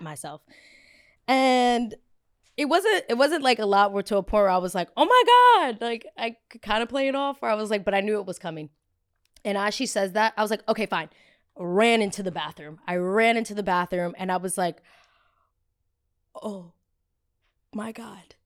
myself. 0.00 0.40
And 1.28 1.94
it 2.56 2.66
wasn't 2.66 3.04
it 3.08 3.18
wasn't 3.18 3.42
like 3.42 3.58
a 3.58 3.66
lot 3.66 3.92
where 3.92 4.02
to 4.04 4.16
a 4.16 4.22
point 4.22 4.42
where 4.42 4.50
I 4.50 4.58
was 4.58 4.74
like, 4.74 4.88
"Oh 4.96 5.04
my 5.04 5.22
god." 5.72 5.80
Like 5.80 6.06
I 6.16 6.36
could 6.48 6.62
kind 6.62 6.82
of 6.82 6.88
play 6.88 7.08
it 7.08 7.14
off 7.14 7.42
where 7.42 7.50
I 7.50 7.54
was 7.54 7.70
like, 7.70 7.84
but 7.84 7.94
I 7.94 8.00
knew 8.00 8.18
it 8.18 8.26
was 8.26 8.38
coming. 8.38 8.70
And 9.44 9.58
as 9.58 9.74
she 9.74 9.86
says 9.86 10.12
that, 10.12 10.34
I 10.36 10.42
was 10.42 10.50
like, 10.50 10.66
"Okay, 10.68 10.86
fine." 10.86 11.10
Ran 11.56 12.02
into 12.02 12.22
the 12.22 12.32
bathroom. 12.32 12.80
I 12.86 12.96
ran 12.96 13.36
into 13.36 13.54
the 13.54 13.62
bathroom 13.62 14.14
and 14.18 14.30
I 14.30 14.36
was 14.36 14.56
like, 14.56 14.82
"Oh 16.42 16.72
my 17.72 17.92
god. 17.92 18.36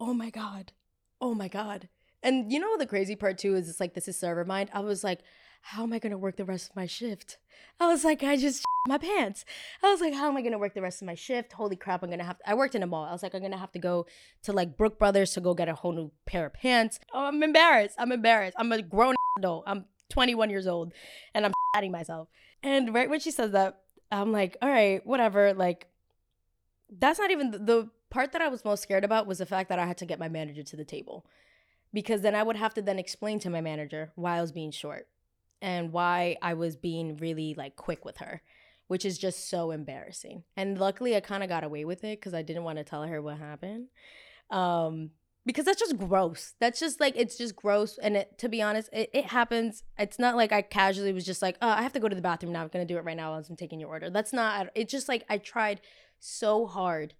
Oh 0.00 0.14
my 0.14 0.30
god. 0.30 0.72
Oh 1.20 1.34
my 1.34 1.48
god." 1.48 1.88
And 2.22 2.50
you 2.50 2.58
know 2.58 2.76
the 2.76 2.86
crazy 2.86 3.16
part 3.16 3.38
too 3.38 3.54
is 3.54 3.68
it's 3.68 3.80
like 3.80 3.94
this 3.94 4.08
is 4.08 4.18
server 4.18 4.44
mind. 4.44 4.70
I 4.72 4.80
was 4.80 5.04
like, 5.04 5.20
how 5.66 5.82
am 5.82 5.94
I 5.94 5.98
going 5.98 6.12
to 6.12 6.18
work 6.18 6.36
the 6.36 6.44
rest 6.44 6.68
of 6.70 6.76
my 6.76 6.84
shift? 6.84 7.38
I 7.80 7.86
was 7.86 8.04
like, 8.04 8.22
I 8.22 8.36
just 8.36 8.64
my 8.86 8.98
pants. 8.98 9.46
I 9.82 9.90
was 9.90 10.02
like, 10.02 10.12
how 10.12 10.28
am 10.28 10.36
I 10.36 10.42
going 10.42 10.52
to 10.52 10.58
work 10.58 10.74
the 10.74 10.82
rest 10.82 11.00
of 11.00 11.06
my 11.06 11.14
shift? 11.14 11.54
Holy 11.54 11.74
crap, 11.74 12.02
I'm 12.02 12.10
going 12.10 12.18
to 12.18 12.24
have 12.24 12.36
to. 12.38 12.50
I 12.50 12.52
worked 12.52 12.74
in 12.74 12.82
a 12.82 12.86
mall. 12.86 13.06
I 13.06 13.12
was 13.12 13.22
like, 13.22 13.34
I'm 13.34 13.40
going 13.40 13.52
to 13.52 13.58
have 13.58 13.72
to 13.72 13.78
go 13.78 14.06
to 14.42 14.52
like 14.52 14.76
Brooks 14.76 14.98
Brothers 14.98 15.32
to 15.32 15.40
go 15.40 15.54
get 15.54 15.70
a 15.70 15.74
whole 15.74 15.92
new 15.92 16.10
pair 16.26 16.44
of 16.44 16.52
pants. 16.52 17.00
Oh, 17.14 17.26
I'm 17.26 17.42
embarrassed. 17.42 17.94
I'm 17.98 18.12
embarrassed. 18.12 18.56
I'm 18.58 18.72
a 18.72 18.82
grown 18.82 19.14
adult. 19.38 19.64
I'm 19.66 19.86
21 20.10 20.50
years 20.50 20.66
old 20.66 20.92
and 21.34 21.46
I'm 21.46 21.52
patting 21.74 21.92
myself. 21.92 22.28
And 22.62 22.92
right 22.92 23.08
when 23.08 23.20
she 23.20 23.30
says 23.30 23.52
that, 23.52 23.80
I'm 24.12 24.32
like, 24.32 24.58
all 24.60 24.68
right, 24.68 25.04
whatever. 25.06 25.54
Like, 25.54 25.88
that's 26.90 27.18
not 27.18 27.30
even 27.30 27.52
the, 27.52 27.58
the 27.58 27.90
part 28.10 28.32
that 28.32 28.42
I 28.42 28.48
was 28.48 28.66
most 28.66 28.82
scared 28.82 29.02
about 29.02 29.26
was 29.26 29.38
the 29.38 29.46
fact 29.46 29.70
that 29.70 29.78
I 29.78 29.86
had 29.86 29.96
to 29.98 30.06
get 30.06 30.18
my 30.18 30.28
manager 30.28 30.62
to 30.62 30.76
the 30.76 30.84
table 30.84 31.24
because 31.94 32.20
then 32.20 32.34
I 32.34 32.42
would 32.42 32.56
have 32.56 32.74
to 32.74 32.82
then 32.82 32.98
explain 32.98 33.40
to 33.40 33.50
my 33.50 33.62
manager 33.62 34.12
why 34.14 34.36
I 34.36 34.42
was 34.42 34.52
being 34.52 34.70
short 34.70 35.08
and 35.64 35.92
why 35.92 36.36
I 36.42 36.52
was 36.52 36.76
being 36.76 37.16
really 37.16 37.54
like 37.54 37.74
quick 37.74 38.04
with 38.04 38.18
her, 38.18 38.42
which 38.86 39.06
is 39.06 39.16
just 39.16 39.48
so 39.48 39.70
embarrassing. 39.70 40.44
And 40.58 40.78
luckily, 40.78 41.16
I 41.16 41.20
kind 41.20 41.42
of 41.42 41.48
got 41.48 41.64
away 41.64 41.86
with 41.86 42.04
it 42.04 42.20
because 42.20 42.34
I 42.34 42.42
didn't 42.42 42.64
want 42.64 42.76
to 42.76 42.84
tell 42.84 43.02
her 43.02 43.22
what 43.22 43.38
happened. 43.38 43.88
Um, 44.50 45.12
because 45.46 45.64
that's 45.64 45.80
just 45.80 45.96
gross. 45.96 46.52
That's 46.60 46.78
just 46.78 47.00
like 47.00 47.14
it's 47.16 47.38
just 47.38 47.56
gross. 47.56 47.96
And 47.96 48.14
it, 48.14 48.36
to 48.38 48.50
be 48.50 48.60
honest, 48.60 48.90
it, 48.92 49.08
it 49.14 49.24
happens. 49.24 49.84
It's 49.98 50.18
not 50.18 50.36
like 50.36 50.52
I 50.52 50.60
casually 50.60 51.14
was 51.14 51.24
just 51.24 51.40
like, 51.40 51.56
oh, 51.62 51.68
I 51.68 51.82
have 51.82 51.94
to 51.94 52.00
go 52.00 52.10
to 52.10 52.14
the 52.14 52.20
bathroom 52.20 52.52
now. 52.52 52.60
I'm 52.60 52.68
gonna 52.68 52.84
do 52.84 52.98
it 52.98 53.04
right 53.04 53.16
now 53.16 53.34
as 53.38 53.48
I'm 53.48 53.56
taking 53.56 53.80
your 53.80 53.88
order. 53.88 54.10
That's 54.10 54.34
not. 54.34 54.68
It's 54.74 54.92
just 54.92 55.08
like 55.08 55.24
I 55.30 55.38
tried 55.38 55.80
so 56.18 56.66
hard 56.66 57.14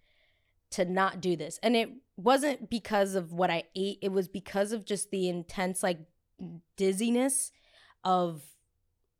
to 0.73 0.85
not 0.85 1.23
do 1.23 1.35
this, 1.35 1.59
and 1.63 1.75
it 1.75 1.89
wasn't 2.19 2.69
because 2.69 3.15
of 3.15 3.33
what 3.33 3.51
I 3.51 3.63
ate. 3.75 4.01
It 4.03 4.13
was 4.13 4.29
because 4.29 4.73
of 4.73 4.85
just 4.85 5.11
the 5.11 5.31
intense 5.31 5.83
like 5.83 6.01
dizziness 6.77 7.51
of 8.05 8.43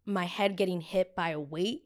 my 0.07 0.25
head 0.25 0.57
getting 0.57 0.81
hit 0.81 1.17
by 1.17 1.31
a 1.31 1.41
weight 1.41 1.85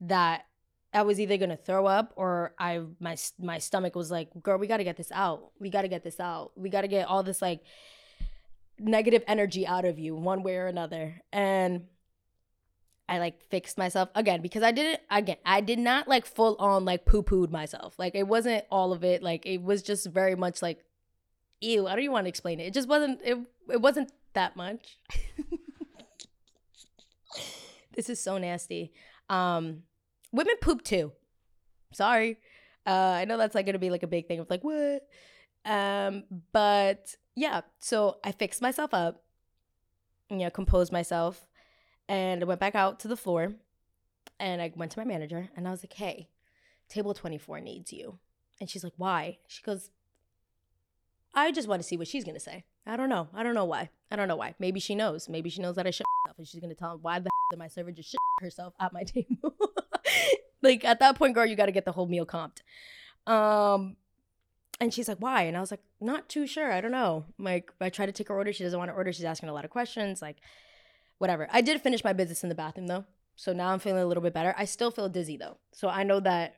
that 0.00 0.44
I 0.92 1.02
was 1.02 1.18
either 1.18 1.36
gonna 1.36 1.56
throw 1.56 1.86
up 1.86 2.12
or 2.16 2.54
I 2.58 2.82
my 3.00 3.16
my 3.38 3.58
stomach 3.58 3.96
was 3.96 4.10
like, 4.10 4.28
girl, 4.42 4.58
we 4.58 4.66
gotta 4.66 4.84
get 4.84 4.96
this 4.96 5.10
out. 5.10 5.50
We 5.58 5.70
gotta 5.70 5.88
get 5.88 6.04
this 6.04 6.20
out. 6.20 6.52
We 6.56 6.68
gotta 6.68 6.88
get 6.88 7.08
all 7.08 7.22
this 7.22 7.42
like 7.42 7.64
negative 8.78 9.24
energy 9.26 9.66
out 9.66 9.84
of 9.84 9.98
you 9.98 10.14
one 10.14 10.42
way 10.42 10.56
or 10.56 10.66
another. 10.66 11.20
And 11.32 11.86
I 13.08 13.18
like 13.18 13.42
fixed 13.42 13.76
myself 13.76 14.08
again 14.14 14.40
because 14.40 14.62
I 14.62 14.70
didn't 14.70 15.00
again 15.10 15.36
I 15.44 15.60
did 15.60 15.78
not 15.78 16.06
like 16.06 16.26
full 16.26 16.56
on 16.58 16.84
like 16.84 17.04
poo 17.04 17.22
pooed 17.22 17.50
myself. 17.50 17.98
Like 17.98 18.14
it 18.14 18.28
wasn't 18.28 18.64
all 18.70 18.92
of 18.92 19.02
it. 19.02 19.22
Like 19.22 19.44
it 19.46 19.62
was 19.62 19.82
just 19.82 20.06
very 20.06 20.36
much 20.36 20.62
like 20.62 20.84
ew. 21.60 21.88
I 21.88 21.90
don't 21.90 22.04
even 22.04 22.12
want 22.12 22.26
to 22.26 22.28
explain 22.28 22.60
it. 22.60 22.66
It 22.66 22.74
just 22.74 22.88
wasn't 22.88 23.20
it 23.24 23.38
it 23.68 23.80
wasn't 23.80 24.12
that 24.34 24.54
much. 24.54 24.98
this 27.94 28.08
is 28.08 28.20
so 28.20 28.38
nasty. 28.38 28.92
Um, 29.28 29.82
women 30.32 30.56
poop 30.60 30.82
too. 30.82 31.12
Sorry. 31.92 32.38
Uh, 32.86 32.90
I 32.90 33.24
know 33.24 33.38
that's 33.38 33.54
like 33.54 33.66
gonna 33.66 33.78
be 33.78 33.90
like 33.90 34.02
a 34.02 34.08
big 34.08 34.26
thing 34.26 34.40
of 34.40 34.50
like 34.50 34.62
what? 34.62 35.06
Um, 35.64 36.24
but 36.52 37.14
yeah, 37.34 37.62
so 37.78 38.18
I 38.22 38.32
fixed 38.32 38.60
myself 38.60 38.92
up, 38.92 39.24
you 40.30 40.38
know, 40.38 40.50
composed 40.50 40.92
myself, 40.92 41.46
and 42.08 42.42
I 42.42 42.44
went 42.44 42.60
back 42.60 42.74
out 42.74 43.00
to 43.00 43.08
the 43.08 43.16
floor 43.16 43.54
and 44.38 44.60
I 44.60 44.72
went 44.74 44.92
to 44.92 44.98
my 44.98 45.04
manager 45.04 45.48
and 45.56 45.66
I 45.66 45.70
was 45.70 45.82
like, 45.82 45.94
hey, 45.94 46.28
table 46.88 47.14
24 47.14 47.60
needs 47.60 47.92
you. 47.92 48.18
And 48.60 48.68
she's 48.68 48.84
like, 48.84 48.92
why? 48.96 49.38
She 49.46 49.62
goes, 49.62 49.90
I 51.34 51.50
just 51.50 51.68
want 51.68 51.82
to 51.82 51.88
see 51.88 51.96
what 51.96 52.08
she's 52.08 52.24
gonna 52.24 52.40
say. 52.40 52.64
I 52.86 52.96
don't 52.96 53.08
know. 53.08 53.28
I 53.34 53.42
don't 53.42 53.54
know 53.54 53.64
why. 53.64 53.90
I 54.10 54.16
don't 54.16 54.28
know 54.28 54.36
why. 54.36 54.54
Maybe 54.58 54.78
she 54.80 54.94
knows. 54.94 55.28
Maybe 55.28 55.50
she 55.50 55.62
knows 55.62 55.76
that 55.76 55.86
I 55.86 55.90
shit 55.90 56.06
myself 56.24 56.38
and 56.38 56.46
she's 56.46 56.60
gonna 56.60 56.74
tell 56.74 56.92
him 56.92 56.98
why 57.02 57.18
the 57.18 57.30
did 57.50 57.58
my 57.58 57.68
server 57.68 57.90
just 57.90 58.10
shit 58.10 58.18
herself 58.40 58.74
at 58.80 58.92
my 58.92 59.02
table. 59.04 59.54
like 60.62 60.84
at 60.84 60.98
that 61.00 61.16
point, 61.16 61.34
girl, 61.34 61.46
you 61.46 61.56
gotta 61.56 61.72
get 61.72 61.84
the 61.84 61.92
whole 61.92 62.06
meal 62.06 62.26
comped. 62.26 62.60
Um 63.26 63.96
and 64.80 64.92
she's 64.92 65.08
like, 65.08 65.18
why? 65.18 65.42
And 65.42 65.56
I 65.56 65.60
was 65.60 65.70
like, 65.70 65.82
not 66.00 66.28
too 66.28 66.46
sure. 66.46 66.72
I 66.72 66.80
don't 66.80 66.90
know. 66.90 67.24
Like 67.38 67.70
I 67.80 67.90
try 67.90 68.06
to 68.06 68.12
take 68.12 68.28
her 68.28 68.34
order. 68.34 68.52
She 68.52 68.64
doesn't 68.64 68.78
want 68.78 68.90
to 68.90 68.94
order. 68.94 69.12
She's 69.12 69.24
asking 69.24 69.48
a 69.48 69.54
lot 69.54 69.64
of 69.64 69.70
questions. 69.70 70.20
Like, 70.20 70.38
whatever. 71.18 71.48
I 71.52 71.60
did 71.60 71.80
finish 71.80 72.04
my 72.04 72.12
business 72.12 72.42
in 72.42 72.48
the 72.48 72.54
bathroom 72.54 72.88
though. 72.88 73.04
So 73.36 73.52
now 73.52 73.68
I'm 73.68 73.78
feeling 73.78 74.02
a 74.02 74.06
little 74.06 74.22
bit 74.22 74.34
better. 74.34 74.54
I 74.58 74.64
still 74.64 74.90
feel 74.90 75.08
dizzy 75.08 75.36
though. 75.36 75.58
So 75.72 75.88
I 75.88 76.02
know 76.02 76.20
that 76.20 76.56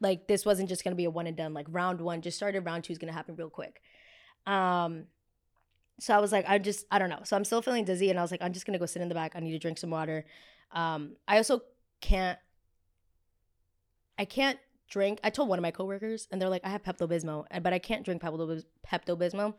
like 0.00 0.26
this 0.26 0.44
wasn't 0.44 0.68
just 0.68 0.82
gonna 0.82 0.96
be 0.96 1.04
a 1.04 1.10
one 1.10 1.26
and 1.26 1.36
done. 1.36 1.54
Like 1.54 1.66
round 1.68 2.00
one 2.00 2.22
just 2.22 2.36
started, 2.36 2.64
round 2.64 2.84
two 2.84 2.92
is 2.92 2.98
gonna 2.98 3.12
happen 3.12 3.36
real 3.36 3.50
quick. 3.50 3.80
Um 4.46 5.04
so 6.00 6.14
I 6.14 6.18
was 6.20 6.32
like, 6.32 6.44
I 6.48 6.58
just, 6.58 6.86
I 6.90 6.98
don't 6.98 7.10
know. 7.10 7.20
So 7.24 7.36
I'm 7.36 7.44
still 7.44 7.62
feeling 7.62 7.84
dizzy, 7.84 8.10
and 8.10 8.18
I 8.18 8.22
was 8.22 8.30
like, 8.30 8.42
I'm 8.42 8.52
just 8.52 8.66
gonna 8.66 8.78
go 8.78 8.86
sit 8.86 9.02
in 9.02 9.08
the 9.08 9.14
back. 9.14 9.32
I 9.34 9.40
need 9.40 9.52
to 9.52 9.58
drink 9.58 9.78
some 9.78 9.90
water. 9.90 10.24
Um, 10.72 11.16
I 11.28 11.36
also 11.36 11.62
can't, 12.00 12.38
I 14.18 14.24
can't 14.24 14.58
drink. 14.88 15.20
I 15.22 15.30
told 15.30 15.48
one 15.48 15.58
of 15.58 15.62
my 15.62 15.70
coworkers, 15.70 16.28
and 16.30 16.40
they're 16.40 16.48
like, 16.48 16.64
I 16.64 16.70
have 16.70 16.82
Pepto 16.82 17.08
Bismol, 17.08 17.46
but 17.62 17.72
I 17.72 17.78
can't 17.78 18.04
drink 18.04 18.22
Pepto 18.22 18.64
Bismol 18.84 19.54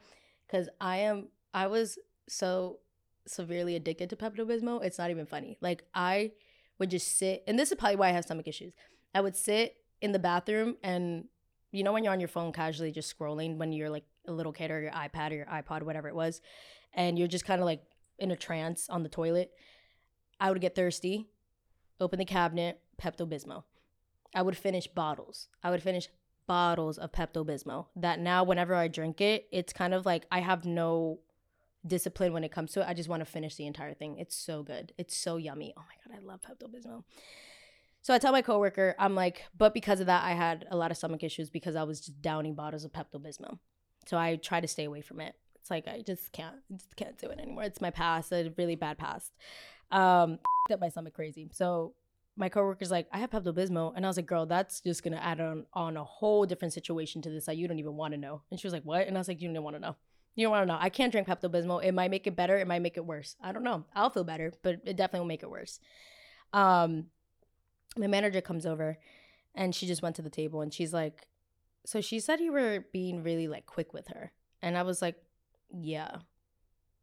because 0.48 0.70
I 0.82 0.98
am, 0.98 1.30
I 1.54 1.68
was 1.68 1.98
so 2.28 2.80
severely 3.26 3.76
addicted 3.76 4.10
to 4.10 4.16
Pepto 4.16 4.46
Bismol. 4.46 4.84
It's 4.84 4.98
not 4.98 5.12
even 5.12 5.26
funny. 5.26 5.58
Like 5.62 5.84
I 5.94 6.32
would 6.80 6.90
just 6.90 7.18
sit, 7.18 7.44
and 7.48 7.58
this 7.58 7.72
is 7.72 7.78
probably 7.78 7.96
why 7.96 8.10
I 8.10 8.12
have 8.12 8.26
stomach 8.26 8.48
issues. 8.48 8.74
I 9.16 9.22
would 9.22 9.36
sit 9.36 9.78
in 10.02 10.12
the 10.12 10.20
bathroom 10.20 10.76
and 10.84 11.26
you 11.72 11.84
know 11.84 11.94
when 11.94 12.04
you're 12.04 12.12
on 12.12 12.20
your 12.20 12.28
phone 12.28 12.52
casually 12.52 12.92
just 12.92 13.18
scrolling 13.18 13.58
when 13.58 13.72
you're 13.72 13.90
like 13.90 14.04
a 14.28 14.32
little 14.32 14.52
kid 14.52 14.72
or 14.72 14.82
your 14.82 14.92
iPad 14.92 15.32
or 15.32 15.36
your 15.36 15.46
iPod, 15.46 15.84
whatever 15.84 16.08
it 16.08 16.16
was, 16.16 16.42
and 16.94 17.18
you're 17.18 17.28
just 17.28 17.46
kind 17.46 17.62
of 17.62 17.66
like 17.66 17.82
in 18.20 18.32
a 18.32 18.36
trance 18.36 18.90
on 18.90 19.04
the 19.04 19.10
toilet, 19.10 19.52
I 20.40 20.50
would 20.50 20.62
get 20.62 20.76
thirsty, 20.76 21.28
open 22.00 22.20
the 22.20 22.26
cabinet, 22.26 22.80
Pepto 23.02 23.28
Bismol. 23.28 23.64
I 24.36 24.42
would 24.42 24.58
finish 24.58 24.88
bottles. 24.88 25.48
I 25.64 25.70
would 25.70 25.84
finish 25.84 26.10
bottles 26.48 26.98
of 26.98 27.12
Pepto 27.12 27.46
Bismol. 27.46 27.88
That 27.96 28.20
now, 28.20 28.44
whenever 28.44 28.76
I 28.76 28.88
drink 28.88 29.22
it, 29.22 29.48
it's 29.52 29.74
kind 29.74 29.94
of 29.94 30.06
like 30.06 30.26
I 30.32 30.40
have 30.40 30.66
no 30.66 31.20
discipline 31.86 32.34
when 32.34 32.44
it 32.44 32.52
comes 32.52 32.72
to 32.74 32.82
it. 32.82 32.88
I 32.88 32.94
just 32.94 33.10
want 33.10 33.22
to 33.22 33.26
finish 33.26 33.56
the 33.56 33.68
entire 33.68 33.94
thing. 33.94 34.18
It's 34.18 34.36
so 34.36 34.64
good. 34.64 34.94
It's 34.98 35.16
so 35.16 35.38
yummy. 35.38 35.74
Oh 35.78 35.82
my 35.82 36.16
god, 36.16 36.22
I 36.22 36.26
love 36.26 36.42
Pepto 36.42 36.68
Bismol. 36.68 37.04
So 38.02 38.14
I 38.14 38.20
tell 38.20 38.34
my 38.34 38.42
coworker, 38.42 38.96
I'm 39.00 39.16
like, 39.16 39.44
but 39.58 39.74
because 39.74 40.02
of 40.02 40.08
that, 40.08 40.26
I 40.26 40.32
had 40.32 40.66
a 40.70 40.76
lot 40.76 40.92
of 40.92 40.98
stomach 40.98 41.24
issues 41.24 41.50
because 41.50 41.76
I 41.78 41.84
was 41.84 42.02
just 42.02 42.22
downing 42.22 42.54
bottles 42.54 42.84
of 42.84 42.92
Pepto 42.92 43.16
Bismol. 43.16 43.60
So 44.06 44.18
I 44.18 44.36
try 44.36 44.60
to 44.60 44.68
stay 44.68 44.86
away 44.86 45.02
from 45.02 45.20
it. 45.20 45.36
It's 45.56 45.72
like 45.72 45.88
I 45.88 46.02
just 46.06 46.32
can't, 46.32 46.56
just 46.76 46.96
can't 46.96 47.18
do 47.18 47.28
it 47.28 47.40
anymore. 47.40 47.64
It's 47.64 47.82
my 47.82 47.90
past, 47.90 48.32
a 48.32 48.52
really 48.58 48.76
bad 48.76 48.98
past. 48.98 49.32
Um, 49.92 50.40
up 50.72 50.82
my 50.82 50.90
stomach 50.90 51.14
crazy. 51.14 51.50
So 51.54 51.94
my 52.36 52.50
coworker's 52.50 52.92
like, 52.92 53.08
I 53.12 53.20
have 53.20 53.30
Pepto 53.30 53.54
Bismol, 53.54 53.94
and 53.96 54.06
I 54.06 54.10
was 54.10 54.18
like, 54.18 54.26
girl, 54.26 54.46
that's 54.46 54.82
just 54.82 55.04
gonna 55.04 55.18
add 55.18 55.40
on 55.40 55.66
on 55.74 55.98
a 55.98 56.04
whole 56.04 56.46
different 56.46 56.74
situation 56.74 57.22
to 57.22 57.30
this 57.30 57.46
that 57.46 57.58
you 57.58 57.68
don't 57.68 57.80
even 57.80 57.96
want 57.96 58.14
to 58.14 58.20
know. 58.20 58.42
And 58.50 58.60
she 58.60 58.68
was 58.68 58.74
like, 58.74 58.84
what? 58.84 59.08
And 59.08 59.16
I 59.16 59.20
was 59.20 59.28
like, 59.28 59.42
you 59.42 59.52
don't 59.54 59.64
want 59.64 59.76
to 59.76 59.82
know. 59.82 59.96
You 60.36 60.46
don't 60.46 60.52
want 60.52 60.64
to 60.64 60.74
know. 60.74 60.80
I 60.82 60.90
can't 60.90 61.12
drink 61.12 61.28
Pepto 61.28 61.50
Bismol. 61.50 61.84
It 61.84 61.94
might 61.94 62.10
make 62.10 62.26
it 62.26 62.36
better. 62.36 62.58
It 62.58 62.68
might 62.68 62.82
make 62.82 62.98
it 62.98 63.06
worse. 63.06 63.36
I 63.42 63.52
don't 63.52 63.64
know. 63.64 63.86
I'll 63.94 64.10
feel 64.10 64.24
better, 64.24 64.52
but 64.64 64.82
it 64.84 64.98
definitely 64.98 65.20
will 65.20 65.28
make 65.28 65.44
it 65.44 65.50
worse. 65.50 65.80
Um, 66.54 67.06
my 67.96 68.08
manager 68.08 68.42
comes 68.42 68.66
over, 68.66 68.98
and 69.54 69.76
she 69.76 69.86
just 69.86 70.02
went 70.02 70.16
to 70.16 70.24
the 70.24 70.30
table, 70.32 70.62
and 70.62 70.74
she's 70.74 70.92
like, 70.92 71.28
so 71.86 72.02
she 72.02 72.20
said 72.20 72.40
you 72.40 72.52
were 72.52 72.86
being 72.92 73.24
really 73.24 73.48
like 73.48 73.66
quick 73.66 73.94
with 73.94 74.08
her. 74.10 74.32
And 74.62 74.78
I 74.78 74.84
was 74.84 75.02
like, 75.02 75.16
yeah, 75.74 76.18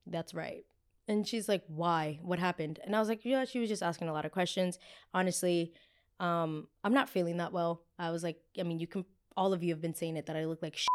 that's 0.07 0.33
right. 0.35 0.65
And 1.09 1.27
she's 1.27 1.49
like, 1.49 1.65
why? 1.67 2.21
What 2.23 2.39
happened? 2.39 2.79
And 2.85 2.95
I 2.95 3.01
was 3.01 3.09
like, 3.09 3.25
yeah, 3.25 3.45
she 3.45 3.59
was 3.59 3.69
just 3.69 3.83
asking 3.83 4.09
a 4.09 4.13
lot 4.13 4.25
of 4.25 4.33
questions. 4.33 4.79
Honestly, 5.13 5.73
um, 6.21 6.69
I'm 6.85 6.95
not 6.95 7.09
feeling 7.09 7.39
that 7.39 7.53
well. 7.53 7.83
I 7.99 8.11
was 8.11 8.23
like, 8.23 8.41
I 8.59 8.63
mean, 8.63 8.79
you 8.79 8.87
can, 8.87 9.05
all 9.37 9.53
of 9.53 9.63
you 9.63 9.73
have 9.75 9.83
been 9.83 9.95
saying 9.95 10.17
it 10.17 10.27
that 10.27 10.37
I 10.37 10.45
look 10.45 10.63
like 10.63 10.77
shit. 10.77 10.87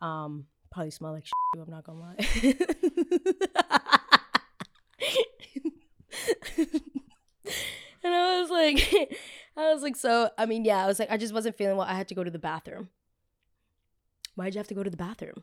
Um, 0.00 0.46
probably 0.70 0.90
smell 0.90 1.12
like 1.12 1.24
shit. 1.24 1.32
I'm 1.62 1.70
not 1.70 1.84
gonna 1.84 2.00
lie. 2.00 2.16
and 8.02 8.14
I 8.14 8.40
was 8.40 8.50
like, 8.50 9.18
I 9.58 9.72
was 9.72 9.82
like, 9.82 9.96
so, 9.96 10.30
I 10.38 10.46
mean, 10.46 10.64
yeah, 10.64 10.84
I 10.84 10.86
was 10.86 10.98
like, 11.00 11.10
I 11.10 11.16
just 11.16 11.34
wasn't 11.34 11.56
feeling 11.56 11.76
well. 11.76 11.86
I 11.86 11.94
had 11.94 12.08
to 12.08 12.14
go 12.14 12.22
to 12.22 12.30
the 12.30 12.38
bathroom. 12.38 12.90
Why'd 14.36 14.54
you 14.54 14.58
have 14.60 14.68
to 14.68 14.74
go 14.74 14.84
to 14.84 14.90
the 14.90 14.96
bathroom? 14.96 15.42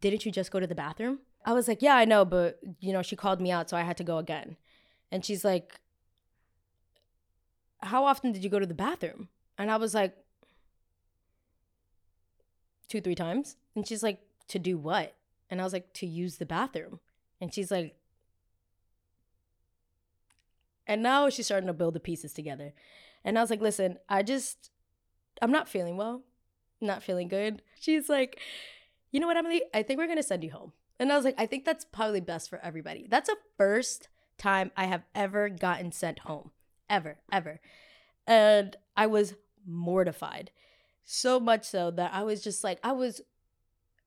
Didn't 0.00 0.26
you 0.26 0.30
just 0.30 0.50
go 0.50 0.60
to 0.60 0.66
the 0.66 0.74
bathroom? 0.74 1.20
I 1.44 1.54
was 1.54 1.66
like, 1.66 1.80
Yeah, 1.80 1.96
I 1.96 2.04
know, 2.04 2.24
but 2.24 2.60
you 2.80 2.92
know, 2.92 3.02
she 3.02 3.16
called 3.16 3.40
me 3.40 3.50
out, 3.50 3.70
so 3.70 3.76
I 3.76 3.82
had 3.82 3.96
to 3.96 4.04
go 4.04 4.18
again. 4.18 4.56
And 5.10 5.24
she's 5.24 5.44
like, 5.44 5.80
How 7.82 8.04
often 8.04 8.32
did 8.32 8.44
you 8.44 8.50
go 8.50 8.58
to 8.58 8.66
the 8.66 8.74
bathroom? 8.74 9.28
And 9.56 9.70
I 9.70 9.76
was 9.76 9.94
like, 9.94 10.14
Two, 12.88 13.00
three 13.00 13.14
times. 13.14 13.56
And 13.74 13.88
she's 13.88 14.02
like, 14.02 14.20
To 14.48 14.58
do 14.58 14.76
what? 14.76 15.14
And 15.48 15.60
I 15.60 15.64
was 15.64 15.72
like, 15.72 15.92
To 15.94 16.06
use 16.06 16.36
the 16.36 16.46
bathroom. 16.46 17.00
And 17.40 17.54
she's 17.54 17.70
like, 17.70 17.96
and 20.86 21.02
now 21.02 21.28
she's 21.28 21.46
starting 21.46 21.66
to 21.66 21.72
build 21.72 21.94
the 21.94 22.00
pieces 22.00 22.32
together. 22.32 22.72
And 23.26 23.36
I 23.36 23.42
was 23.42 23.50
like, 23.50 23.60
listen, 23.60 23.98
I 24.08 24.22
just, 24.22 24.70
I'm 25.42 25.50
not 25.50 25.68
feeling 25.68 25.96
well, 25.96 26.22
not 26.80 27.02
feeling 27.02 27.26
good. 27.26 27.60
She's 27.78 28.08
like, 28.08 28.38
you 29.10 29.18
know 29.18 29.26
what, 29.26 29.36
Emely? 29.36 29.60
I 29.74 29.82
think 29.82 29.98
we're 29.98 30.06
going 30.06 30.16
to 30.16 30.22
send 30.22 30.44
you 30.44 30.52
home. 30.52 30.72
And 31.00 31.12
I 31.12 31.16
was 31.16 31.24
like, 31.24 31.34
I 31.36 31.44
think 31.44 31.64
that's 31.64 31.84
probably 31.84 32.20
best 32.20 32.48
for 32.48 32.60
everybody. 32.62 33.06
That's 33.10 33.28
the 33.28 33.36
first 33.58 34.08
time 34.38 34.70
I 34.76 34.84
have 34.84 35.02
ever 35.14 35.48
gotten 35.48 35.90
sent 35.90 36.20
home, 36.20 36.52
ever, 36.88 37.18
ever. 37.32 37.60
And 38.28 38.76
I 38.96 39.08
was 39.08 39.34
mortified. 39.66 40.52
So 41.04 41.40
much 41.40 41.64
so 41.64 41.90
that 41.90 42.12
I 42.14 42.22
was 42.22 42.42
just 42.42 42.62
like, 42.62 42.78
I 42.82 42.92
was 42.92 43.20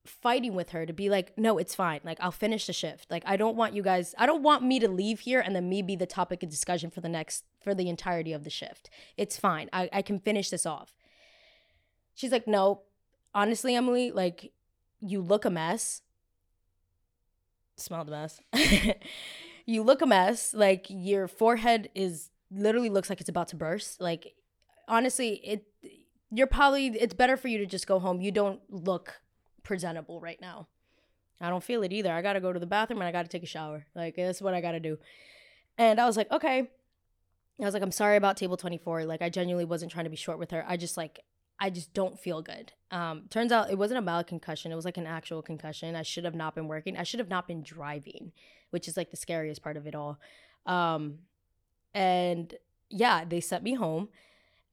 fighting 0.06 0.54
with 0.56 0.70
her 0.70 0.86
to 0.86 0.94
be 0.94 1.10
like, 1.10 1.38
no, 1.38 1.58
it's 1.58 1.76
fine. 1.76 2.00
Like, 2.04 2.18
I'll 2.22 2.32
finish 2.32 2.66
the 2.66 2.74
shift. 2.74 3.10
Like, 3.12 3.24
I 3.26 3.38
don't 3.38 3.56
want 3.56 3.74
you 3.74 3.84
guys, 3.84 4.16
I 4.18 4.26
don't 4.26 4.44
want 4.44 4.64
me 4.64 4.80
to 4.80 4.88
leave 4.88 5.22
here 5.22 5.40
and 5.40 5.56
then 5.56 5.70
me 5.70 5.82
be 5.82 5.96
the 5.96 6.06
topic 6.06 6.44
of 6.44 6.50
discussion 6.50 6.90
for 6.90 7.02
the 7.02 7.10
next, 7.10 7.46
for 7.62 7.74
the 7.76 7.90
entirety 7.90 8.34
of 8.34 8.44
the 8.44 8.50
shift. 8.50 8.90
It's 9.18 9.38
fine. 9.38 9.70
I, 9.74 9.90
I 9.92 10.02
can 10.02 10.20
finish 10.20 10.50
this 10.50 10.66
off. 10.66 10.96
She's 12.16 12.32
like, 12.32 12.48
no, 12.48 12.82
honestly, 13.34 13.74
Emely, 13.74 14.14
like, 14.14 14.52
you 15.02 15.22
look 15.22 15.46
a 15.46 15.50
mess. 15.50 16.02
Smell 17.78 18.04
the 18.04 18.12
mess. 18.12 18.42
you 19.66 19.84
look 19.84 20.02
a 20.02 20.06
mess. 20.06 20.54
Like, 20.54 20.88
your 20.90 21.28
forehead 21.28 21.90
is 21.96 22.30
literally 22.52 22.90
looks 22.90 23.10
like 23.10 23.22
it's 23.22 23.30
about 23.30 23.50
to 23.50 23.56
burst. 23.56 24.02
Like, 24.02 24.34
honestly, 24.88 25.36
it, 25.46 25.66
you're 26.32 26.48
probably, 26.48 26.88
it's 26.88 27.14
better 27.14 27.38
for 27.38 27.48
you 27.48 27.58
to 27.60 27.66
just 27.66 27.88
go 27.88 28.00
home. 28.00 28.22
You 28.22 28.32
don't 28.32 28.60
look 28.70 29.22
presentable 29.64 30.20
right 30.20 30.40
now. 30.42 30.68
I 31.42 31.50
don't 31.50 31.64
feel 31.64 31.84
it 31.84 31.94
either. 31.94 32.12
I 32.12 32.22
got 32.22 32.34
to 32.34 32.42
go 32.42 32.52
to 32.52 32.60
the 32.60 32.66
bathroom 32.66 33.00
and 33.00 33.08
I 33.08 33.12
got 33.12 33.24
to 33.24 33.30
take 33.30 33.44
a 33.44 33.48
shower. 33.48 33.86
Like, 33.96 34.16
that's 34.16 34.42
what 34.42 34.54
I 34.54 34.62
got 34.62 34.72
to 34.72 34.80
do. 34.80 34.98
And 35.78 36.00
I 36.00 36.06
was 36.06 36.18
like, 36.18 36.30
okay. 36.32 36.70
I 37.62 37.66
was 37.66 37.74
like, 37.74 37.84
I'm 37.84 37.92
sorry 37.92 38.18
about 38.18 38.38
table 38.38 38.58
24. 38.58 39.06
Like, 39.06 39.22
I 39.22 39.30
genuinely 39.30 39.66
wasn't 39.66 39.92
trying 39.92 40.06
to 40.06 40.10
be 40.10 40.18
short 40.18 40.40
with 40.40 40.52
her. 40.52 40.66
I 40.68 40.76
just, 40.78 40.98
like, 40.98 41.20
I 41.60 41.70
just 41.70 41.94
don't 41.94 42.20
feel 42.20 42.42
good. 42.42 42.72
Um, 42.92 43.24
turns 43.30 43.52
out 43.52 43.70
it 43.70 43.78
wasn't 43.78 43.98
a 44.00 44.02
mild 44.02 44.28
concussion. 44.28 44.72
It 44.72 44.76
was 44.76 44.86
like 44.86 44.98
an 44.98 45.06
actual 45.06 45.42
concussion. 45.42 45.96
I 45.96 46.04
should 46.04 46.24
have 46.24 46.36
not 46.36 46.56
been 46.56 46.68
working. 46.68 46.98
I 46.98 47.04
should 47.04 47.20
have 47.20 47.30
not 47.30 47.48
been 47.48 47.62
driving, 47.62 48.32
which 48.70 48.88
is 48.88 48.96
like 48.96 49.12
the 49.12 49.18
scariest 49.18 49.62
part 49.62 49.76
of 49.76 49.86
it 49.86 49.94
all. 49.94 50.20
Um, 50.66 51.20
and 51.94 52.54
yeah, 52.90 53.26
they 53.26 53.42
sent 53.42 53.64
me 53.64 53.74
home 53.74 54.10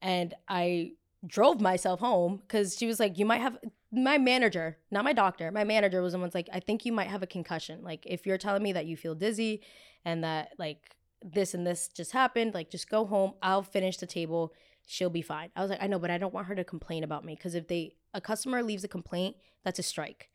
and 0.01 0.33
I 0.47 0.93
drove 1.25 1.59
myself 1.59 1.99
home 1.99 2.41
because 2.47 2.77
she 2.77 2.87
was 2.87 2.99
like, 2.99 3.17
You 3.17 3.25
might 3.25 3.41
have 3.41 3.57
my 4.03 4.17
manager, 4.17 4.77
not 4.91 5.03
my 5.03 5.13
doctor, 5.13 5.51
my 5.51 5.63
manager 5.63 6.01
was 6.01 6.13
the 6.13 6.19
one's 6.19 6.35
like, 6.35 6.49
I 6.53 6.59
think 6.59 6.85
you 6.85 6.91
might 6.91 7.07
have 7.07 7.23
a 7.23 7.27
concussion. 7.27 7.83
Like, 7.83 8.03
if 8.05 8.25
you're 8.25 8.37
telling 8.37 8.63
me 8.63 8.73
that 8.73 8.85
you 8.85 8.97
feel 8.97 9.15
dizzy 9.15 9.61
and 10.05 10.23
that 10.23 10.53
like 10.57 10.95
this 11.21 11.53
and 11.53 11.65
this 11.65 11.87
just 11.87 12.11
happened, 12.11 12.53
like, 12.53 12.69
just 12.69 12.89
go 12.89 13.05
home. 13.05 13.33
I'll 13.41 13.63
finish 13.63 13.97
the 13.97 14.05
table. 14.05 14.53
She'll 14.85 15.09
be 15.09 15.21
fine. 15.21 15.49
I 15.55 15.61
was 15.61 15.69
like, 15.69 15.81
I 15.81 15.87
know, 15.87 15.99
but 15.99 16.11
I 16.11 16.17
don't 16.17 16.33
want 16.33 16.47
her 16.47 16.55
to 16.55 16.63
complain 16.63 17.03
about 17.03 17.25
me 17.25 17.35
because 17.35 17.55
if 17.55 17.67
they, 17.67 17.95
a 18.13 18.21
customer 18.21 18.63
leaves 18.63 18.83
a 18.83 18.87
complaint, 18.87 19.35
that's 19.63 19.79
a 19.79 19.83
strike. 19.83 20.29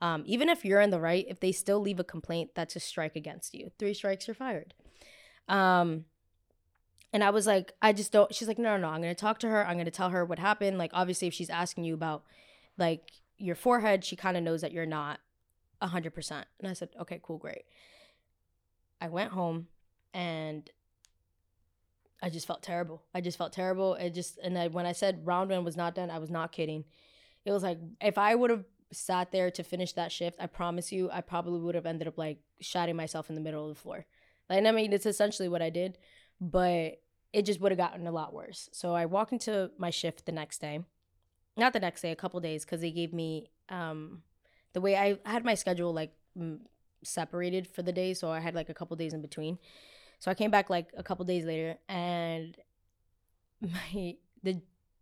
Um, 0.00 0.22
even 0.26 0.48
if 0.48 0.64
you're 0.64 0.80
in 0.80 0.90
the 0.90 1.00
right, 1.00 1.26
if 1.28 1.40
they 1.40 1.52
still 1.52 1.80
leave 1.80 1.98
a 1.98 2.04
complaint, 2.04 2.50
that's 2.54 2.76
a 2.76 2.80
strike 2.80 3.16
against 3.16 3.54
you. 3.54 3.70
Three 3.78 3.94
strikes, 3.94 4.28
you're 4.28 4.34
fired. 4.34 4.74
Um, 5.48 6.04
and 7.12 7.24
I 7.24 7.30
was 7.30 7.46
like, 7.46 7.72
I 7.80 7.92
just 7.92 8.12
don't. 8.12 8.32
She's 8.34 8.48
like, 8.48 8.58
no, 8.58 8.76
no, 8.76 8.82
no. 8.82 8.88
I'm 8.88 9.00
gonna 9.00 9.14
talk 9.14 9.38
to 9.40 9.48
her. 9.48 9.66
I'm 9.66 9.78
gonna 9.78 9.90
tell 9.90 10.10
her 10.10 10.24
what 10.24 10.38
happened. 10.38 10.78
Like, 10.78 10.90
obviously, 10.92 11.26
if 11.26 11.34
she's 11.34 11.50
asking 11.50 11.84
you 11.84 11.94
about 11.94 12.22
like 12.78 13.12
your 13.36 13.54
forehead, 13.54 14.04
she 14.04 14.16
kind 14.16 14.36
of 14.36 14.42
knows 14.42 14.60
that 14.62 14.72
you're 14.72 14.86
not 14.86 15.20
hundred 15.80 16.12
percent. 16.12 16.46
And 16.58 16.68
I 16.68 16.72
said, 16.72 16.88
okay, 17.00 17.20
cool, 17.22 17.38
great. 17.38 17.64
I 19.00 19.08
went 19.08 19.32
home 19.32 19.68
and 20.12 20.68
I 22.20 22.30
just 22.30 22.46
felt 22.46 22.62
terrible. 22.62 23.02
I 23.14 23.20
just 23.20 23.38
felt 23.38 23.52
terrible. 23.52 23.94
It 23.94 24.14
just 24.14 24.38
and 24.38 24.58
I, 24.58 24.68
when 24.68 24.86
I 24.86 24.92
said 24.92 25.24
round 25.24 25.50
one 25.50 25.64
was 25.64 25.76
not 25.76 25.94
done, 25.94 26.10
I 26.10 26.18
was 26.18 26.30
not 26.30 26.52
kidding. 26.52 26.84
It 27.44 27.52
was 27.52 27.62
like 27.62 27.78
if 28.00 28.18
I 28.18 28.34
would 28.34 28.50
have 28.50 28.64
sat 28.90 29.30
there 29.30 29.50
to 29.50 29.62
finish 29.62 29.92
that 29.92 30.10
shift, 30.10 30.38
I 30.40 30.46
promise 30.46 30.90
you, 30.90 31.10
I 31.12 31.20
probably 31.20 31.60
would 31.60 31.74
have 31.74 31.86
ended 31.86 32.08
up 32.08 32.18
like 32.18 32.38
shotting 32.60 32.96
myself 32.96 33.28
in 33.28 33.34
the 33.34 33.40
middle 33.40 33.68
of 33.68 33.76
the 33.76 33.80
floor. 33.80 34.06
Like, 34.48 34.64
I 34.64 34.70
mean, 34.72 34.92
it's 34.92 35.06
essentially 35.06 35.48
what 35.48 35.60
I 35.62 35.70
did 35.70 35.98
but 36.40 37.00
it 37.32 37.42
just 37.42 37.60
would 37.60 37.72
have 37.72 37.78
gotten 37.78 38.06
a 38.06 38.12
lot 38.12 38.32
worse. 38.32 38.68
So 38.72 38.94
I 38.94 39.06
walk 39.06 39.32
into 39.32 39.70
my 39.78 39.90
shift 39.90 40.26
the 40.26 40.32
next 40.32 40.60
day, 40.60 40.80
not 41.58 41.72
the 41.72 41.80
next 41.80 42.02
day, 42.02 42.10
a 42.12 42.16
couple 42.16 42.40
days, 42.40 42.64
because 42.64 42.80
they 42.80 42.90
gave 42.90 43.12
me 43.12 43.50
um, 43.68 44.22
the 44.72 44.80
way 44.80 44.96
I 44.96 45.18
had 45.24 45.44
my 45.44 45.54
schedule 45.54 45.92
like 45.92 46.12
m- 46.36 46.60
separated 47.02 47.66
for 47.66 47.82
the 47.82 47.92
day, 47.92 48.14
so 48.14 48.30
I 48.30 48.40
had 48.40 48.54
like 48.54 48.68
a 48.68 48.74
couple 48.74 48.96
days 48.96 49.14
in 49.14 49.22
between. 49.22 49.58
So 50.18 50.30
I 50.30 50.34
came 50.34 50.50
back 50.50 50.70
like 50.70 50.88
a 50.96 51.02
couple 51.02 51.24
days 51.24 51.44
later, 51.44 51.76
and 51.88 52.56
my 53.60 54.16
the 54.42 54.60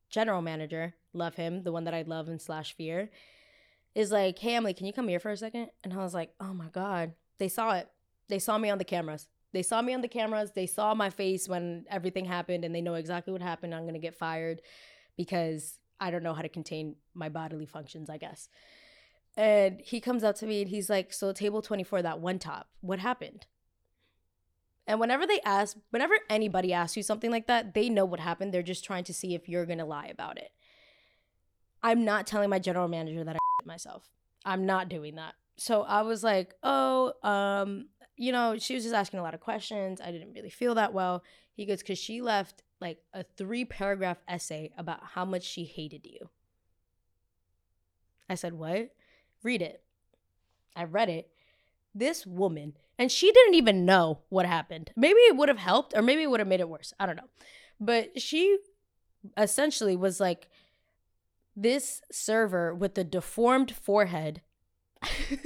general 0.09 0.42
manager, 0.42 0.95
love 1.12 1.35
him, 1.35 1.62
the 1.62 1.73
one 1.73 1.85
that 1.85 1.95
I 1.95 2.03
love 2.03 2.29
and 2.29 2.40
slash 2.40 2.75
fear, 2.75 3.11
is 3.95 4.11
like, 4.11 4.38
"Hey 4.38 4.53
Emely, 4.53 4.77
can 4.77 4.87
you 4.87 4.92
come 4.92 5.09
here 5.09 5.21
for 5.21 5.31
a 5.31 5.37
second? 5.37 5.71
And 5.85 5.92
I 5.92 5.99
was 5.99 6.14
like, 6.14 6.33
"Oh 6.40 6.55
my 6.55 6.69
god!" 6.69 7.12
They 7.38 7.49
saw 7.49 7.73
it. 7.73 7.88
They 8.29 8.38
saw 8.38 8.59
me 8.59 8.71
on 8.71 8.79
the 8.79 8.85
cameras. 8.85 9.29
They 9.53 9.62
saw 9.62 9.81
me 9.81 9.95
on 9.95 10.03
the 10.03 10.09
cameras. 10.09 10.53
They 10.53 10.66
saw 10.66 10.95
my 10.95 11.11
face 11.11 11.49
when 11.49 11.87
everything 11.88 12.25
happened 12.25 12.64
and 12.64 12.75
they 12.75 12.81
know 12.81 12.95
exactly 12.95 13.33
what 13.33 13.42
happened. 13.42 13.75
I'm 13.75 13.87
to 13.90 13.99
get 13.99 14.14
fired 14.14 14.61
because 15.16 15.79
I 16.01 16.11
don't 16.11 16.23
know 16.23 16.35
how 16.35 16.43
to 16.43 16.49
contain 16.49 16.97
my 17.15 17.29
bodily 17.29 17.67
functions, 17.67 18.11
I 18.11 18.19
guess. 18.19 18.49
And 19.37 19.81
he 19.81 20.01
comes 20.01 20.25
up 20.25 20.37
to 20.37 20.47
me 20.47 20.63
and 20.63 20.71
he's 20.71 20.89
like, 20.89 21.13
So, 21.13 21.33
table 21.33 21.63
24, 21.63 22.03
that 22.03 22.21
one 22.21 22.39
top, 22.39 22.69
what 22.81 22.99
happened? 22.99 23.47
And 24.87 25.01
whenever 25.01 25.27
they 25.27 25.41
ask, 25.45 25.77
whenever 25.91 26.15
anybody 26.31 26.73
asks 26.73 26.97
you 26.97 27.03
something 27.03 27.31
like 27.31 27.49
that, 27.49 27.75
they 27.75 27.89
know 27.89 28.05
what 28.05 28.21
happened. 28.21 28.55
They're 28.55 28.63
just 28.63 28.85
trying 28.85 29.05
to 29.05 29.15
see 29.15 29.35
if 29.35 29.49
you're 29.49 29.67
going 29.67 29.79
to 29.79 29.85
lie 29.85 30.07
about 30.07 30.39
it. 30.39 30.53
I'm 31.83 32.05
not 32.05 32.27
telling 32.27 32.51
my 32.51 32.61
general 32.61 32.89
manager 32.89 33.25
that 33.25 33.37
I 33.37 33.39
myself. 33.67 34.09
I'm 34.45 34.65
not 34.65 34.89
doing 34.89 35.17
that. 35.17 35.35
So 35.57 35.83
I 35.83 36.03
was 36.03 36.23
like, 36.23 36.55
oh, 36.63 37.13
um, 37.23 37.89
you 38.17 38.31
know, 38.31 38.57
she 38.59 38.75
was 38.75 38.85
just 38.85 38.95
asking 38.95 39.19
a 39.19 39.23
lot 39.23 39.35
of 39.35 39.41
questions. 39.41 40.01
I 40.01 40.13
didn't 40.13 40.33
really 40.35 40.51
feel 40.51 40.75
that 40.77 40.93
well. 40.93 41.25
He 41.55 41.67
goes, 41.67 41.81
because 41.81 41.99
she 41.99 42.21
left 42.21 42.63
like 42.81 42.99
a 43.12 43.25
three 43.37 43.65
paragraph 43.65 44.19
essay 44.29 44.71
about 44.77 45.01
how 45.15 45.25
much 45.25 45.45
she 45.45 45.65
hated 45.65 46.05
you. 46.05 46.29
I 48.29 48.35
said, 48.35 48.55
what? 48.55 48.91
Read 49.43 49.62
it. 49.62 49.83
I 50.75 50.85
read 50.85 51.09
it. 51.09 51.31
This 51.95 52.27
woman, 52.27 52.75
and 52.99 53.11
she 53.11 53.33
didn't 53.33 53.55
even 53.55 53.87
know 53.87 54.21
what 54.29 54.45
happened. 54.45 54.91
Maybe 54.97 55.21
it 55.21 55.37
would 55.37 55.49
have 55.49 55.59
helped, 55.59 55.95
or 55.97 56.03
maybe 56.03 56.23
it 56.23 56.31
would 56.31 56.41
have 56.41 56.49
made 56.49 56.61
it 56.61 56.69
worse. 56.69 56.93
I 57.01 57.07
don't 57.07 57.17
know. 57.17 57.31
But 57.81 58.21
she 58.21 58.59
essentially 59.37 59.97
was 59.97 60.21
like, 60.21 60.49
this 61.57 62.03
server 62.12 62.75
with 62.75 62.95
the 62.95 63.05
deformed 63.05 63.71
forehead 63.75 64.43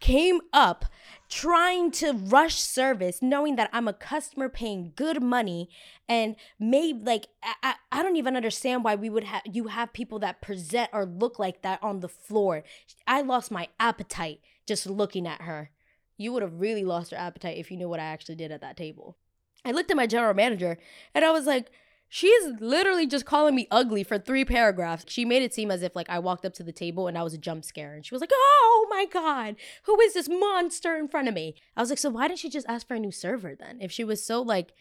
came 0.00 0.40
up 0.52 0.86
trying 1.28 1.90
to 1.90 2.12
rush 2.12 2.60
service 2.60 3.20
knowing 3.20 3.56
that 3.56 3.70
i'm 3.72 3.88
a 3.88 3.92
customer 3.92 4.48
paying 4.48 4.92
good 4.94 5.22
money 5.22 5.68
and 6.08 6.36
maybe 6.58 7.00
like 7.02 7.26
I, 7.62 7.74
I 7.90 8.02
don't 8.02 8.16
even 8.16 8.36
understand 8.36 8.84
why 8.84 8.94
we 8.94 9.10
would 9.10 9.24
have 9.24 9.42
you 9.44 9.68
have 9.68 9.92
people 9.92 10.18
that 10.20 10.40
present 10.40 10.90
or 10.92 11.04
look 11.04 11.38
like 11.38 11.62
that 11.62 11.82
on 11.82 12.00
the 12.00 12.08
floor. 12.08 12.64
I 13.06 13.22
lost 13.22 13.50
my 13.50 13.68
appetite 13.80 14.40
just 14.66 14.86
looking 14.86 15.26
at 15.26 15.42
her. 15.42 15.70
You 16.16 16.32
would 16.32 16.42
have 16.42 16.60
really 16.60 16.84
lost 16.84 17.12
your 17.12 17.20
appetite 17.20 17.58
if 17.58 17.70
you 17.70 17.76
knew 17.76 17.88
what 17.88 18.00
i 18.00 18.04
actually 18.04 18.36
did 18.36 18.52
at 18.52 18.60
that 18.60 18.76
table. 18.76 19.16
I 19.64 19.72
looked 19.72 19.90
at 19.90 19.96
my 19.96 20.06
general 20.06 20.34
manager 20.34 20.78
and 21.14 21.24
i 21.24 21.30
was 21.30 21.46
like 21.46 21.70
She's 22.08 22.46
literally 22.60 23.06
just 23.06 23.24
calling 23.24 23.54
me 23.54 23.66
ugly 23.70 24.04
for 24.04 24.18
three 24.18 24.44
paragraphs. 24.44 25.04
She 25.08 25.24
made 25.24 25.42
it 25.42 25.52
seem 25.52 25.70
as 25.70 25.82
if 25.82 25.96
like 25.96 26.08
I 26.08 26.18
walked 26.18 26.44
up 26.44 26.54
to 26.54 26.62
the 26.62 26.72
table 26.72 27.08
and 27.08 27.18
I 27.18 27.22
was 27.22 27.34
a 27.34 27.38
jump 27.38 27.64
scare. 27.64 27.94
And 27.94 28.06
she 28.06 28.14
was 28.14 28.20
like, 28.20 28.30
oh 28.32 28.86
my 28.90 29.06
God, 29.06 29.56
who 29.84 30.00
is 30.00 30.14
this 30.14 30.28
monster 30.28 30.96
in 30.96 31.08
front 31.08 31.28
of 31.28 31.34
me? 31.34 31.56
I 31.76 31.80
was 31.80 31.90
like, 31.90 31.98
so 31.98 32.10
why 32.10 32.28
didn't 32.28 32.40
she 32.40 32.48
just 32.48 32.68
ask 32.68 32.86
for 32.86 32.94
a 32.94 33.00
new 33.00 33.10
server 33.10 33.54
then? 33.54 33.78
If 33.80 33.90
she 33.90 34.04
was 34.04 34.24
so 34.24 34.40
like 34.40 34.72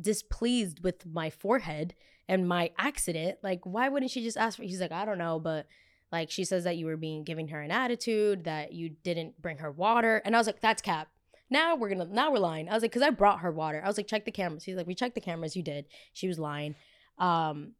displeased 0.00 0.82
with 0.82 1.06
my 1.06 1.30
forehead 1.30 1.94
and 2.28 2.48
my 2.48 2.70
accident, 2.78 3.38
like 3.42 3.60
why 3.64 3.88
wouldn't 3.88 4.10
she 4.10 4.22
just 4.22 4.36
ask 4.36 4.56
for 4.56 4.64
He's 4.64 4.80
like, 4.80 4.92
I 4.92 5.04
don't 5.04 5.18
know, 5.18 5.38
but 5.38 5.66
like 6.10 6.30
she 6.30 6.44
says 6.44 6.64
that 6.64 6.76
you 6.76 6.86
were 6.86 6.96
being 6.96 7.24
giving 7.24 7.48
her 7.48 7.60
an 7.60 7.70
attitude, 7.70 8.44
that 8.44 8.72
you 8.72 8.90
didn't 9.02 9.40
bring 9.40 9.58
her 9.58 9.70
water. 9.70 10.20
And 10.24 10.34
I 10.34 10.38
was 10.38 10.46
like, 10.46 10.60
that's 10.60 10.82
cap. 10.82 11.08
Now 11.52 11.76
we're 11.76 11.90
gonna 11.90 12.06
now 12.06 12.32
we're 12.32 12.38
lying. 12.38 12.70
I 12.70 12.72
was 12.72 12.82
like, 12.82 12.90
because 12.90 13.02
I 13.02 13.10
brought 13.10 13.40
her 13.40 13.52
water. 13.52 13.82
I 13.84 13.86
was 13.86 13.98
like, 13.98 14.06
check 14.06 14.24
the 14.24 14.32
cameras. 14.32 14.64
He's 14.64 14.74
like, 14.74 14.86
we 14.86 14.94
checked 14.94 15.14
the 15.14 15.20
cameras. 15.20 15.54
You 15.54 15.62
did. 15.62 15.84
She 16.14 16.26
was 16.26 16.38
lying. 16.38 16.74
Um, 17.18 17.72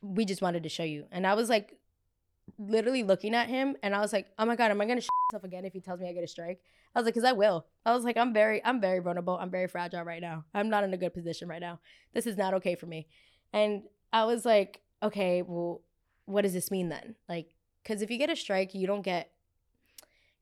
we 0.00 0.24
just 0.24 0.40
wanted 0.40 0.62
to 0.62 0.70
show 0.70 0.82
you. 0.82 1.04
And 1.12 1.26
I 1.26 1.34
was 1.34 1.50
like, 1.50 1.76
literally 2.58 3.02
looking 3.02 3.34
at 3.34 3.48
him 3.48 3.76
and 3.82 3.94
I 3.94 4.00
was 4.00 4.14
like, 4.14 4.28
oh 4.38 4.46
my 4.46 4.56
God, 4.56 4.70
am 4.70 4.80
I 4.80 4.86
gonna 4.86 5.02
myself 5.32 5.44
again 5.44 5.66
if 5.66 5.74
he 5.74 5.80
tells 5.80 6.00
me 6.00 6.08
I 6.08 6.14
get 6.14 6.24
a 6.24 6.28
strike? 6.28 6.60
I 6.94 6.98
was 6.98 7.04
like, 7.04 7.12
because 7.12 7.28
I 7.28 7.32
will. 7.32 7.66
I 7.84 7.92
was 7.92 8.02
like, 8.02 8.16
I'm 8.16 8.32
very, 8.32 8.64
I'm 8.64 8.80
very 8.80 9.00
vulnerable. 9.00 9.36
I'm 9.38 9.50
very 9.50 9.68
fragile 9.68 10.04
right 10.04 10.22
now. 10.22 10.46
I'm 10.54 10.70
not 10.70 10.84
in 10.84 10.94
a 10.94 10.96
good 10.96 11.12
position 11.12 11.48
right 11.48 11.60
now. 11.60 11.80
This 12.14 12.26
is 12.26 12.38
not 12.38 12.54
okay 12.54 12.76
for 12.76 12.86
me. 12.86 13.08
And 13.52 13.82
I 14.10 14.24
was 14.24 14.46
like, 14.46 14.80
okay, 15.02 15.42
well, 15.42 15.82
what 16.24 16.42
does 16.42 16.54
this 16.54 16.70
mean 16.70 16.88
then? 16.88 17.14
Like, 17.28 17.54
because 17.82 18.00
if 18.00 18.10
you 18.10 18.16
get 18.16 18.30
a 18.30 18.36
strike, 18.36 18.74
you 18.74 18.86
don't 18.86 19.02
get 19.02 19.32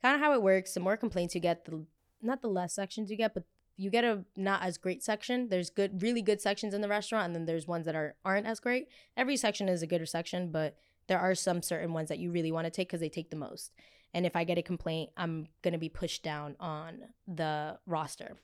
kind 0.03 0.15
of 0.15 0.21
how 0.21 0.35
it 0.35 0.43
works. 0.43 0.73
The 0.73 0.81
more 0.81 0.97
complaints 0.97 1.35
you 1.35 1.41
get, 1.41 1.65
the 1.65 1.85
not 2.27 2.43
the 2.43 2.49
less 2.49 2.75
sections 2.75 3.11
you 3.11 3.17
get, 3.17 3.35
but 3.35 3.45
you 3.77 3.91
get 3.91 4.05
a 4.05 4.25
not 4.37 4.63
as 4.63 4.79
great 4.79 5.03
section. 5.03 5.49
There's 5.49 5.71
good, 5.71 6.03
really 6.03 6.23
good 6.23 6.41
sections 6.41 6.73
in 6.75 6.81
the 6.81 6.89
restaurant, 6.89 7.27
and 7.27 7.35
then 7.35 7.45
there's 7.45 7.67
ones 7.69 7.85
that 7.87 7.95
are 7.95 8.17
aren't 8.25 8.47
as 8.47 8.61
great. 8.61 8.89
Every 9.17 9.37
section 9.37 9.69
is 9.69 9.83
a 9.83 9.87
good 9.87 10.07
section, 10.09 10.51
but 10.51 10.77
there 11.09 11.19
are 11.19 11.35
some 11.35 11.63
certain 11.63 11.93
ones 11.93 12.09
that 12.09 12.19
you 12.19 12.31
really 12.31 12.53
want 12.53 12.65
to 12.65 12.71
take 12.71 12.89
because 12.89 13.01
they 13.01 13.09
take 13.09 13.31
the 13.31 13.37
most. 13.37 13.73
And 14.15 14.25
if 14.25 14.35
I 14.35 14.45
get 14.45 14.59
a 14.59 14.63
complaint, 14.63 15.11
I'm 15.17 15.49
gonna 15.63 15.79
be 15.79 15.91
pushed 15.91 16.23
down 16.23 16.57
on 16.59 17.01
the 17.29 17.79
roster. 17.87 18.37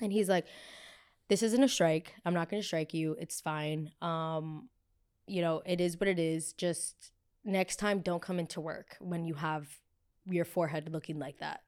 And 0.00 0.12
he's 0.12 0.28
like, 0.28 0.46
"This 1.28 1.42
isn't 1.42 1.62
a 1.62 1.68
strike. 1.68 2.14
I'm 2.24 2.34
not 2.34 2.48
gonna 2.48 2.62
strike 2.62 2.94
you. 2.94 3.16
It's 3.20 3.40
fine. 3.40 3.92
Um, 4.00 4.70
you 5.26 5.42
know, 5.42 5.62
it 5.66 5.80
is 5.80 6.00
what 6.00 6.08
it 6.08 6.18
is. 6.18 6.54
Just 6.54 7.12
next 7.44 7.76
time, 7.76 8.00
don't 8.00 8.22
come 8.22 8.38
into 8.38 8.60
work 8.60 8.96
when 8.98 9.24
you 9.24 9.34
have 9.34 9.68
your 10.24 10.46
forehead 10.46 10.90
looking 10.90 11.18
like 11.18 11.38
that." 11.38 11.62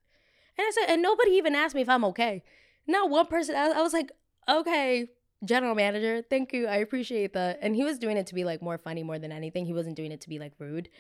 And 0.60 0.66
I 0.66 0.70
said, 0.72 0.92
and 0.92 1.00
nobody 1.00 1.30
even 1.32 1.54
asked 1.54 1.74
me 1.74 1.80
if 1.80 1.88
I'm 1.88 2.04
okay. 2.04 2.42
Not 2.86 3.08
one 3.08 3.24
person. 3.24 3.56
I 3.56 3.80
was 3.80 3.94
like, 3.94 4.12
okay, 4.46 5.08
general 5.42 5.74
manager, 5.74 6.22
thank 6.28 6.52
you. 6.52 6.66
I 6.66 6.76
appreciate 6.76 7.32
that. 7.32 7.60
And 7.62 7.74
he 7.74 7.82
was 7.82 7.98
doing 7.98 8.18
it 8.18 8.26
to 8.26 8.34
be 8.34 8.44
like 8.44 8.60
more 8.60 8.76
funny 8.76 9.02
more 9.02 9.18
than 9.18 9.32
anything. 9.32 9.64
He 9.64 9.72
wasn't 9.72 9.96
doing 9.96 10.12
it 10.12 10.20
to 10.20 10.28
be 10.28 10.38
like 10.38 10.52
rude. 10.58 10.90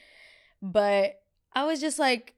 But 0.62 1.20
I 1.52 1.64
was 1.64 1.78
just 1.78 1.98
like, 1.98 2.32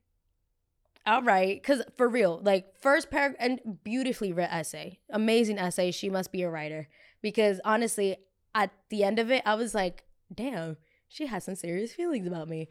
all 1.06 1.22
right. 1.22 1.62
Cause 1.62 1.82
for 1.96 2.08
real, 2.08 2.40
like 2.42 2.76
first 2.80 3.08
paragraph 3.08 3.37
and 3.38 3.78
beautifully 3.85 4.32
written 4.32 4.52
essay. 4.52 4.98
Amazing 5.08 5.61
essay. 5.61 5.92
She 5.92 6.11
must 6.11 6.32
be 6.32 6.42
a 6.42 6.50
writer. 6.50 6.88
Because 7.20 7.61
honestly, 7.64 8.16
at 8.52 8.72
the 8.88 9.04
end 9.04 9.20
of 9.20 9.30
it, 9.30 9.44
I 9.46 9.54
was 9.54 9.76
like, 9.76 10.02
damn, 10.35 10.76
she 11.06 11.26
has 11.26 11.44
some 11.44 11.54
serious 11.54 11.92
feelings 11.92 12.26
about 12.26 12.48
me. 12.48 12.68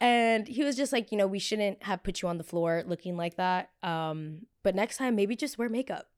And 0.00 0.46
he 0.46 0.62
was 0.62 0.76
just 0.76 0.92
like, 0.92 1.10
you 1.10 1.18
know, 1.18 1.26
we 1.26 1.38
shouldn't 1.38 1.82
have 1.84 2.02
put 2.02 2.20
you 2.20 2.28
on 2.28 2.38
the 2.38 2.44
floor 2.44 2.82
looking 2.86 3.16
like 3.16 3.36
that. 3.36 3.70
Um, 3.82 4.46
but 4.62 4.74
next 4.74 4.98
time, 4.98 5.16
maybe 5.16 5.36
just 5.36 5.58
wear 5.58 5.68
makeup. 5.68 6.08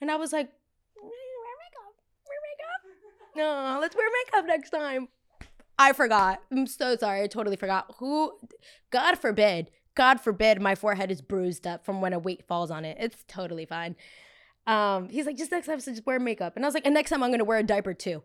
And 0.00 0.10
I 0.10 0.16
was 0.16 0.32
like, 0.32 0.50
wear 0.96 1.10
makeup, 1.10 1.94
wear 2.26 2.38
makeup. 2.42 2.98
No, 3.74 3.78
let's 3.80 3.96
wear 3.96 4.08
makeup 4.26 4.46
next 4.46 4.70
time. 4.70 5.08
I 5.78 5.94
forgot. 5.94 6.42
I'm 6.50 6.66
so 6.66 6.96
sorry. 6.96 7.22
I 7.22 7.26
totally 7.26 7.56
forgot. 7.56 7.94
Who, 7.98 8.38
God 8.90 9.18
forbid, 9.18 9.70
God 9.94 10.20
forbid 10.20 10.60
my 10.60 10.74
forehead 10.74 11.10
is 11.10 11.22
bruised 11.22 11.66
up 11.66 11.84
from 11.84 12.00
when 12.00 12.12
a 12.12 12.18
weight 12.18 12.46
falls 12.46 12.70
on 12.70 12.84
it. 12.84 12.96
It's 13.00 13.24
totally 13.28 13.64
fine. 13.64 13.96
Um, 14.66 15.08
he's 15.08 15.26
like, 15.26 15.36
just 15.36 15.50
next 15.50 15.66
time, 15.66 15.80
so 15.80 15.90
just 15.90 16.06
wear 16.06 16.20
makeup. 16.20 16.56
And 16.56 16.64
I 16.64 16.68
was 16.68 16.74
like, 16.74 16.84
and 16.84 16.94
next 16.94 17.10
time 17.10 17.22
I'm 17.22 17.30
gonna 17.30 17.44
wear 17.44 17.58
a 17.58 17.62
diaper 17.62 17.94
too. 17.94 18.22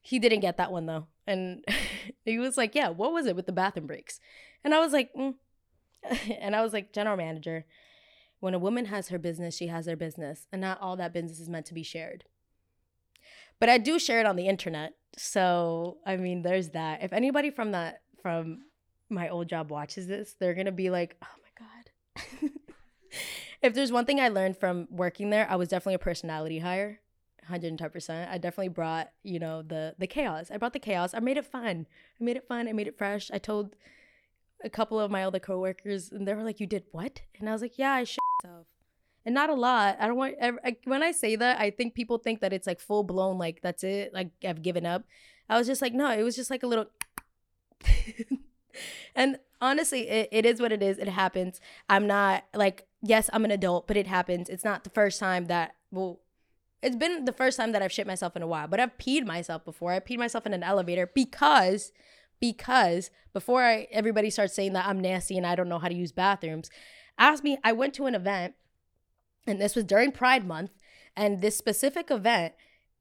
He 0.00 0.18
didn't 0.18 0.40
get 0.40 0.56
that 0.56 0.72
one 0.72 0.86
though. 0.86 1.06
And 1.26 1.64
he 2.24 2.38
was 2.38 2.56
like, 2.56 2.74
Yeah, 2.74 2.88
what 2.88 3.12
was 3.12 3.26
it 3.26 3.36
with 3.36 3.46
the 3.46 3.52
bathroom 3.52 3.86
breaks? 3.86 4.20
And 4.64 4.74
I 4.74 4.80
was 4.80 4.92
like, 4.92 5.12
mm. 5.14 5.34
And 6.40 6.56
I 6.56 6.62
was 6.62 6.72
like, 6.72 6.92
General 6.92 7.16
manager, 7.16 7.66
when 8.40 8.54
a 8.54 8.58
woman 8.58 8.86
has 8.86 9.08
her 9.08 9.18
business, 9.18 9.56
she 9.56 9.68
has 9.68 9.86
her 9.86 9.96
business. 9.96 10.46
And 10.52 10.60
not 10.60 10.80
all 10.80 10.96
that 10.96 11.12
business 11.12 11.40
is 11.40 11.48
meant 11.48 11.66
to 11.66 11.74
be 11.74 11.82
shared. 11.82 12.24
But 13.58 13.68
I 13.68 13.78
do 13.78 13.98
share 13.98 14.20
it 14.20 14.26
on 14.26 14.36
the 14.36 14.48
internet. 14.48 14.94
So, 15.16 15.98
I 16.06 16.16
mean, 16.16 16.42
there's 16.42 16.70
that. 16.70 17.02
If 17.02 17.12
anybody 17.12 17.50
from 17.50 17.72
that, 17.72 18.00
from 18.22 18.62
my 19.10 19.28
old 19.28 19.48
job 19.48 19.70
watches 19.70 20.06
this, 20.06 20.34
they're 20.38 20.54
going 20.54 20.66
to 20.66 20.72
be 20.72 20.88
like, 20.88 21.16
oh 21.22 21.26
my 21.42 21.66
God. 21.66 22.50
if 23.62 23.74
there's 23.74 23.92
one 23.92 24.06
thing 24.06 24.20
I 24.20 24.28
learned 24.28 24.56
from 24.56 24.88
working 24.90 25.28
there, 25.30 25.46
I 25.50 25.56
was 25.56 25.68
definitely 25.68 25.94
a 25.94 25.98
personality 25.98 26.60
hire. 26.60 27.00
110%. 27.50 28.28
I 28.28 28.38
definitely 28.38 28.68
brought, 28.68 29.10
you 29.22 29.38
know, 29.38 29.62
the 29.62 29.94
the 29.98 30.06
chaos. 30.06 30.50
I 30.50 30.56
brought 30.56 30.72
the 30.72 30.78
chaos. 30.78 31.14
I 31.14 31.20
made 31.20 31.36
it 31.36 31.46
fun. 31.46 31.86
I 32.20 32.24
made 32.24 32.36
it 32.36 32.46
fun. 32.46 32.68
I 32.68 32.72
made 32.72 32.88
it 32.88 32.98
fresh. 32.98 33.30
I 33.32 33.38
told 33.38 33.76
a 34.62 34.70
couple 34.70 35.00
of 35.00 35.10
my 35.10 35.24
other 35.24 35.38
coworkers 35.38 36.10
and 36.10 36.26
they 36.26 36.34
were 36.34 36.42
like, 36.44 36.60
"You 36.60 36.66
did 36.66 36.84
what?" 36.92 37.22
And 37.38 37.48
I 37.48 37.52
was 37.52 37.62
like, 37.62 37.78
"Yeah, 37.78 37.92
I 37.92 38.04
shit 38.04 38.18
myself." 38.42 38.66
And 39.24 39.34
not 39.34 39.50
a 39.50 39.54
lot. 39.54 39.96
I 40.00 40.06
don't 40.06 40.16
want 40.16 40.36
I, 40.42 40.76
when 40.84 41.02
I 41.02 41.12
say 41.12 41.36
that, 41.36 41.60
I 41.60 41.70
think 41.70 41.94
people 41.94 42.18
think 42.18 42.40
that 42.40 42.52
it's 42.52 42.66
like 42.66 42.80
full 42.80 43.02
blown 43.04 43.38
like 43.38 43.60
that's 43.62 43.84
it, 43.84 44.14
like 44.14 44.30
I've 44.44 44.62
given 44.62 44.86
up. 44.86 45.04
I 45.48 45.58
was 45.58 45.66
just 45.66 45.82
like, 45.82 45.94
"No, 45.94 46.10
it 46.10 46.22
was 46.22 46.36
just 46.36 46.50
like 46.50 46.62
a 46.62 46.66
little 46.66 46.86
And 49.14 49.38
honestly, 49.60 50.08
it, 50.08 50.28
it 50.32 50.46
is 50.46 50.60
what 50.60 50.72
it 50.72 50.82
is. 50.82 50.98
It 50.98 51.08
happens. 51.08 51.60
I'm 51.88 52.06
not 52.06 52.44
like, 52.54 52.86
yes, 53.02 53.28
I'm 53.32 53.44
an 53.44 53.50
adult, 53.50 53.86
but 53.86 53.96
it 53.96 54.06
happens. 54.06 54.48
It's 54.48 54.64
not 54.64 54.84
the 54.84 54.90
first 54.90 55.18
time 55.18 55.46
that 55.46 55.74
well 55.90 56.20
it's 56.82 56.96
been 56.96 57.24
the 57.24 57.32
first 57.32 57.56
time 57.56 57.72
that 57.72 57.82
I've 57.82 57.92
shit 57.92 58.06
myself 58.06 58.36
in 58.36 58.42
a 58.42 58.46
while, 58.46 58.68
but 58.68 58.80
I've 58.80 58.96
peed 58.96 59.26
myself 59.26 59.64
before. 59.64 59.92
I 59.92 60.00
peed 60.00 60.18
myself 60.18 60.46
in 60.46 60.54
an 60.54 60.62
elevator 60.62 61.10
because 61.14 61.92
because 62.40 63.10
before 63.34 63.62
I, 63.62 63.86
everybody 63.92 64.30
starts 64.30 64.54
saying 64.54 64.72
that 64.72 64.86
I'm 64.86 64.98
nasty 64.98 65.36
and 65.36 65.46
I 65.46 65.54
don't 65.54 65.68
know 65.68 65.78
how 65.78 65.88
to 65.88 65.94
use 65.94 66.10
bathrooms, 66.10 66.70
ask 67.18 67.44
me. 67.44 67.58
I 67.62 67.72
went 67.72 67.92
to 67.94 68.06
an 68.06 68.14
event, 68.14 68.54
and 69.46 69.60
this 69.60 69.76
was 69.76 69.84
during 69.84 70.10
Pride 70.10 70.46
Month, 70.46 70.70
and 71.14 71.40
this 71.40 71.56
specific 71.56 72.10
event, 72.10 72.54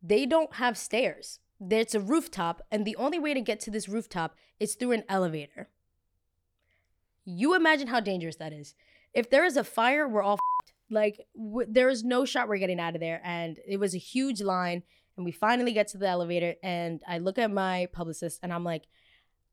they 0.04 0.26
don't 0.26 0.56
have 0.56 0.78
stairs. 0.78 1.40
It's 1.62 1.96
a 1.96 2.00
rooftop, 2.00 2.62
and 2.70 2.86
the 2.86 2.98
only 2.98 3.18
way 3.18 3.34
to 3.34 3.42
get 3.42 3.60
to 3.62 3.72
this 3.72 3.90
rooftop 3.90 4.36
is 4.60 4.76
through 4.76 4.92
an 4.92 5.04
elevator. 5.08 5.70
You 7.24 7.56
imagine 7.56 7.88
how 7.88 8.00
dangerous 8.00 8.36
that 8.38 8.54
is. 8.54 8.76
If 9.14 9.30
there 9.30 9.46
is 9.46 9.56
a 9.58 9.64
fire, 9.64 10.08
we're 10.08 10.22
all 10.22 10.38
like 10.90 11.20
w- 11.36 11.68
there 11.70 11.88
was 11.88 12.04
no 12.04 12.26
shot 12.26 12.48
we're 12.48 12.58
getting 12.58 12.80
out 12.80 12.96
of 12.96 13.02
there, 13.02 13.22
and 13.24 13.60
it 13.68 13.78
was 13.78 13.94
a 13.94 14.00
huge 14.00 14.42
line. 14.42 14.84
And 15.18 15.26
we 15.26 15.34
finally 15.34 15.74
get 15.74 15.90
to 15.90 15.98
the 15.98 16.08
elevator, 16.08 16.56
and 16.64 17.02
I 17.08 17.18
look 17.18 17.38
at 17.38 17.52
my 17.52 17.90
publicist, 17.92 18.40
and 18.42 18.54
I'm 18.54 18.64
like, 18.64 18.84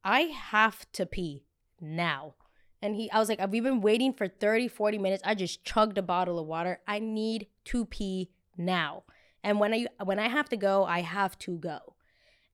I 0.05 0.21
have 0.21 0.91
to 0.93 1.07
pee 1.07 1.45
now. 1.81 2.35
And 2.81 2.95
he, 2.95 3.11
I 3.11 3.19
was 3.19 3.29
like, 3.29 3.41
we've 3.51 3.65
been 3.65 3.81
waiting 3.81 4.13
for 4.13 4.29
30, 4.29 4.69
40 4.69 4.99
minutes. 4.99 5.23
I 5.27 5.35
just 5.35 5.65
chugged 5.65 5.99
a 5.99 6.03
bottle 6.03 6.39
of 6.39 6.47
water. 6.47 6.79
I 6.87 7.01
need 7.01 7.49
to 7.65 7.85
pee 7.85 8.31
now. 8.57 9.03
And 9.43 9.59
when 9.59 9.75
I 9.75 9.87
when 10.05 10.21
I 10.21 10.29
have 10.29 10.49
to 10.51 10.57
go, 10.57 10.85
I 10.85 11.01
have 11.01 11.37
to 11.41 11.59
go. 11.59 11.96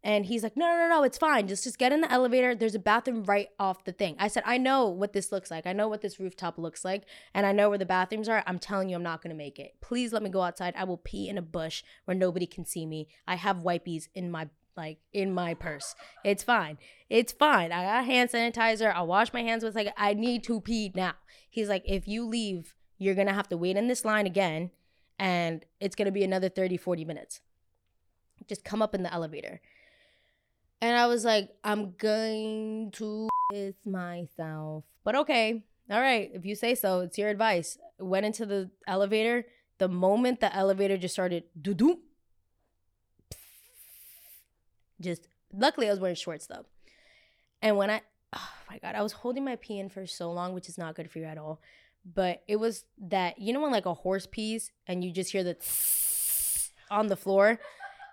And 0.05 0.27
he's 0.27 0.43
like, 0.43 0.57
no, 0.57 0.67
no, 0.67 0.77
no, 0.77 0.89
no, 0.89 1.03
it's 1.05 1.19
fine. 1.19 1.47
Just 1.47 1.63
just 1.63 1.79
get 1.79 1.93
in 1.93 2.01
the 2.01 2.11
elevator. 2.11 2.55
There's 2.55 2.75
a 2.75 2.81
bathroom 2.81 3.23
right 3.25 3.49
off 3.59 3.85
the 3.85 3.93
thing. 3.93 4.17
I 4.19 4.27
said, 4.29 4.43
I 4.45 4.59
know 4.59 4.89
what 4.89 5.13
this 5.13 5.31
looks 5.31 5.51
like. 5.51 5.65
I 5.65 5.73
know 5.73 5.87
what 5.87 6.03
this 6.03 6.19
rooftop 6.19 6.59
looks 6.59 6.85
like. 6.85 7.05
And 7.33 7.47
I 7.47 7.53
know 7.53 7.69
where 7.69 7.79
the 7.79 7.87
bathrooms 7.87 8.29
are. 8.29 8.43
I'm 8.47 8.59
telling 8.59 8.89
you, 8.89 8.97
I'm 8.97 9.03
not 9.05 9.23
gonna 9.23 9.37
make 9.37 9.61
it. 9.61 9.75
Please 9.81 10.13
let 10.13 10.23
me 10.23 10.31
go 10.31 10.43
outside. 10.43 10.75
I 10.77 10.85
will 10.85 10.97
pee 10.97 11.29
in 11.29 11.39
a 11.39 11.43
bush 11.43 11.85
where 12.05 12.17
nobody 12.17 12.47
can 12.47 12.65
see 12.65 12.85
me. 12.85 13.09
I 13.29 13.37
have 13.37 13.59
wipies 13.59 14.09
in 14.15 14.31
my 14.31 14.49
like 14.77 14.99
in 15.13 15.33
my 15.33 15.55
purse. 15.55 15.95
It's 16.25 16.43
fine. 16.43 16.79
It's 17.09 17.33
fine. 17.33 17.73
I 17.73 17.85
got 17.85 18.05
hand 18.05 18.31
sanitizer. 18.31 18.93
I'll 18.95 19.07
wash 19.07 19.33
my 19.33 19.43
hands 19.43 19.63
with 19.63 19.77
like 19.77 19.93
I 19.97 20.15
need 20.15 20.43
to 20.45 20.61
pee 20.61 20.91
now. 20.95 21.15
He's 21.49 21.69
like, 21.69 21.85
if 21.87 22.09
you 22.09 22.27
leave, 22.27 22.75
you're 22.99 23.15
gonna 23.15 23.35
have 23.35 23.49
to 23.51 23.57
wait 23.57 23.77
in 23.77 23.89
this 23.89 24.05
line 24.05 24.27
again, 24.27 24.71
and 25.19 25.65
it's 25.81 25.95
gonna 25.95 26.11
be 26.11 26.25
another 26.25 26.49
30, 26.49 26.77
40 26.77 27.05
minutes. 27.05 27.41
Just 28.49 28.65
come 28.65 28.83
up 28.83 28.95
in 28.95 29.03
the 29.03 29.13
elevator. 29.13 29.61
I 31.03 31.07
was 31.07 31.25
like, 31.25 31.51
I'm 31.65 31.95
going 31.99 32.93
to 32.93 33.29
piss 33.51 33.75
myself. 33.85 34.85
But 35.03 35.17
okay, 35.17 35.65
all 35.91 36.01
right, 36.01 36.31
if 36.33 36.47
you 36.47 36.55
say 36.55 36.77
so, 36.77 37.01
it's 37.01 37.19
your 37.19 37.29
advice. 37.29 37.77
Went 37.99 38.25
into 38.25 38.47
the 38.47 38.71
elevator. 38.87 39.45
The 39.79 39.89
moment 39.89 40.39
the 40.39 40.55
elevator 40.55 40.97
just 40.97 41.13
started, 41.13 41.43
doo 41.61 41.75
doo, 41.75 41.99
just 45.01 45.27
luckily 45.53 45.89
I 45.89 45.91
was 45.91 45.99
wearing 45.99 46.15
shorts 46.15 46.47
though. 46.47 46.67
And 47.61 47.77
when 47.77 47.91
I, 47.91 48.03
oh 48.33 48.51
my 48.71 48.79
God, 48.79 48.95
I 48.95 49.03
was 49.03 49.11
holding 49.11 49.45
my 49.45 49.57
pee 49.57 49.81
in 49.81 49.89
for 49.89 50.07
so 50.07 50.31
long, 50.31 50.55
which 50.55 50.69
is 50.69 50.79
not 50.79 50.95
good 50.95 51.11
for 51.11 51.19
you 51.19 51.25
at 51.25 51.37
all. 51.37 51.61
But 52.15 52.45
it 52.47 52.61
was 52.61 52.85
that, 53.09 53.41
you 53.41 53.53
know, 53.53 53.61
when 53.61 53.73
like 53.73 53.87
a 53.87 53.95
horse 53.95 54.29
pees 54.31 54.71
and 54.87 55.03
you 55.03 55.11
just 55.11 55.33
hear 55.33 55.43
the 55.43 55.57
on 56.93 57.09
the 57.09 57.17
floor? 57.17 57.59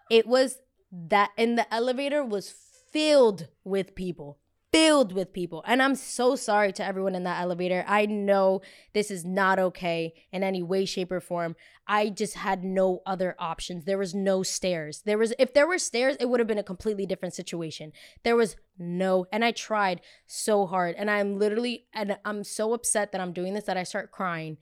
It 0.09 0.25
was 0.25 0.57
that 0.91 1.29
and 1.37 1.55
the 1.55 1.71
elevator 1.71 2.25
was 2.25 2.49
filled 2.91 3.47
with 3.63 3.95
people 3.95 4.39
filled 4.71 5.13
with 5.13 5.33
people. 5.33 5.63
And 5.67 5.81
i'm 5.81 5.95
so 5.95 6.35
sorry 6.35 6.71
to 6.73 6.85
everyone 6.85 7.15
in 7.15 7.23
that 7.23 7.41
elevator. 7.41 7.83
I 7.87 8.05
know 8.05 8.61
this 8.93 9.11
is 9.11 9.25
not 9.25 9.59
okay 9.59 10.13
in 10.31 10.43
any 10.43 10.61
way 10.61 10.85
shape 10.85 11.11
or 11.11 11.19
form. 11.19 11.55
I 11.87 12.09
just 12.09 12.35
had 12.35 12.63
no 12.63 13.01
other 13.05 13.35
options. 13.39 13.85
There 13.85 13.97
was 13.97 14.13
no 14.13 14.43
stairs. 14.43 15.01
There 15.05 15.17
was 15.17 15.33
if 15.39 15.53
there 15.53 15.67
were 15.67 15.79
stairs 15.79 16.17
it 16.19 16.29
would 16.29 16.39
have 16.39 16.47
been 16.47 16.59
a 16.59 16.63
completely 16.63 17.05
different 17.05 17.33
situation. 17.33 17.91
There 18.23 18.35
was 18.35 18.55
no 18.77 19.25
and 19.31 19.43
i 19.43 19.51
tried 19.51 20.01
so 20.27 20.65
hard. 20.65 20.95
And 20.97 21.09
i'm 21.09 21.37
literally 21.37 21.85
and 21.93 22.17
i'm 22.23 22.43
so 22.43 22.73
upset 22.73 23.11
that 23.11 23.21
i'm 23.21 23.33
doing 23.33 23.53
this 23.53 23.65
that 23.65 23.77
i 23.77 23.83
start 23.83 24.11
crying. 24.11 24.57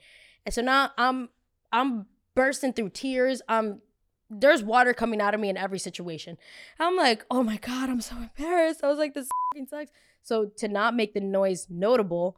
And 0.45 0.53
so 0.53 0.61
now 0.61 0.91
i'm 0.97 1.29
i'm 1.71 2.05
bursting 2.33 2.71
through 2.71 2.89
tears. 2.91 3.41
I'm 3.49 3.81
there's 4.29 4.63
water 4.63 4.93
coming 4.93 5.21
out 5.21 5.33
of 5.33 5.39
me 5.39 5.49
in 5.49 5.57
every 5.57 5.79
situation. 5.79 6.37
I'm 6.79 6.95
like, 6.95 7.25
oh 7.31 7.43
my 7.43 7.57
God, 7.57 7.89
I'm 7.89 8.01
so 8.01 8.15
embarrassed. 8.17 8.83
I 8.83 8.87
was 8.87 8.97
like, 8.97 9.13
this 9.13 9.29
fucking 9.53 9.67
sucks. 9.67 9.91
So 10.23 10.45
to 10.57 10.67
not 10.67 10.95
make 10.95 11.13
the 11.13 11.21
noise 11.21 11.67
notable, 11.69 12.37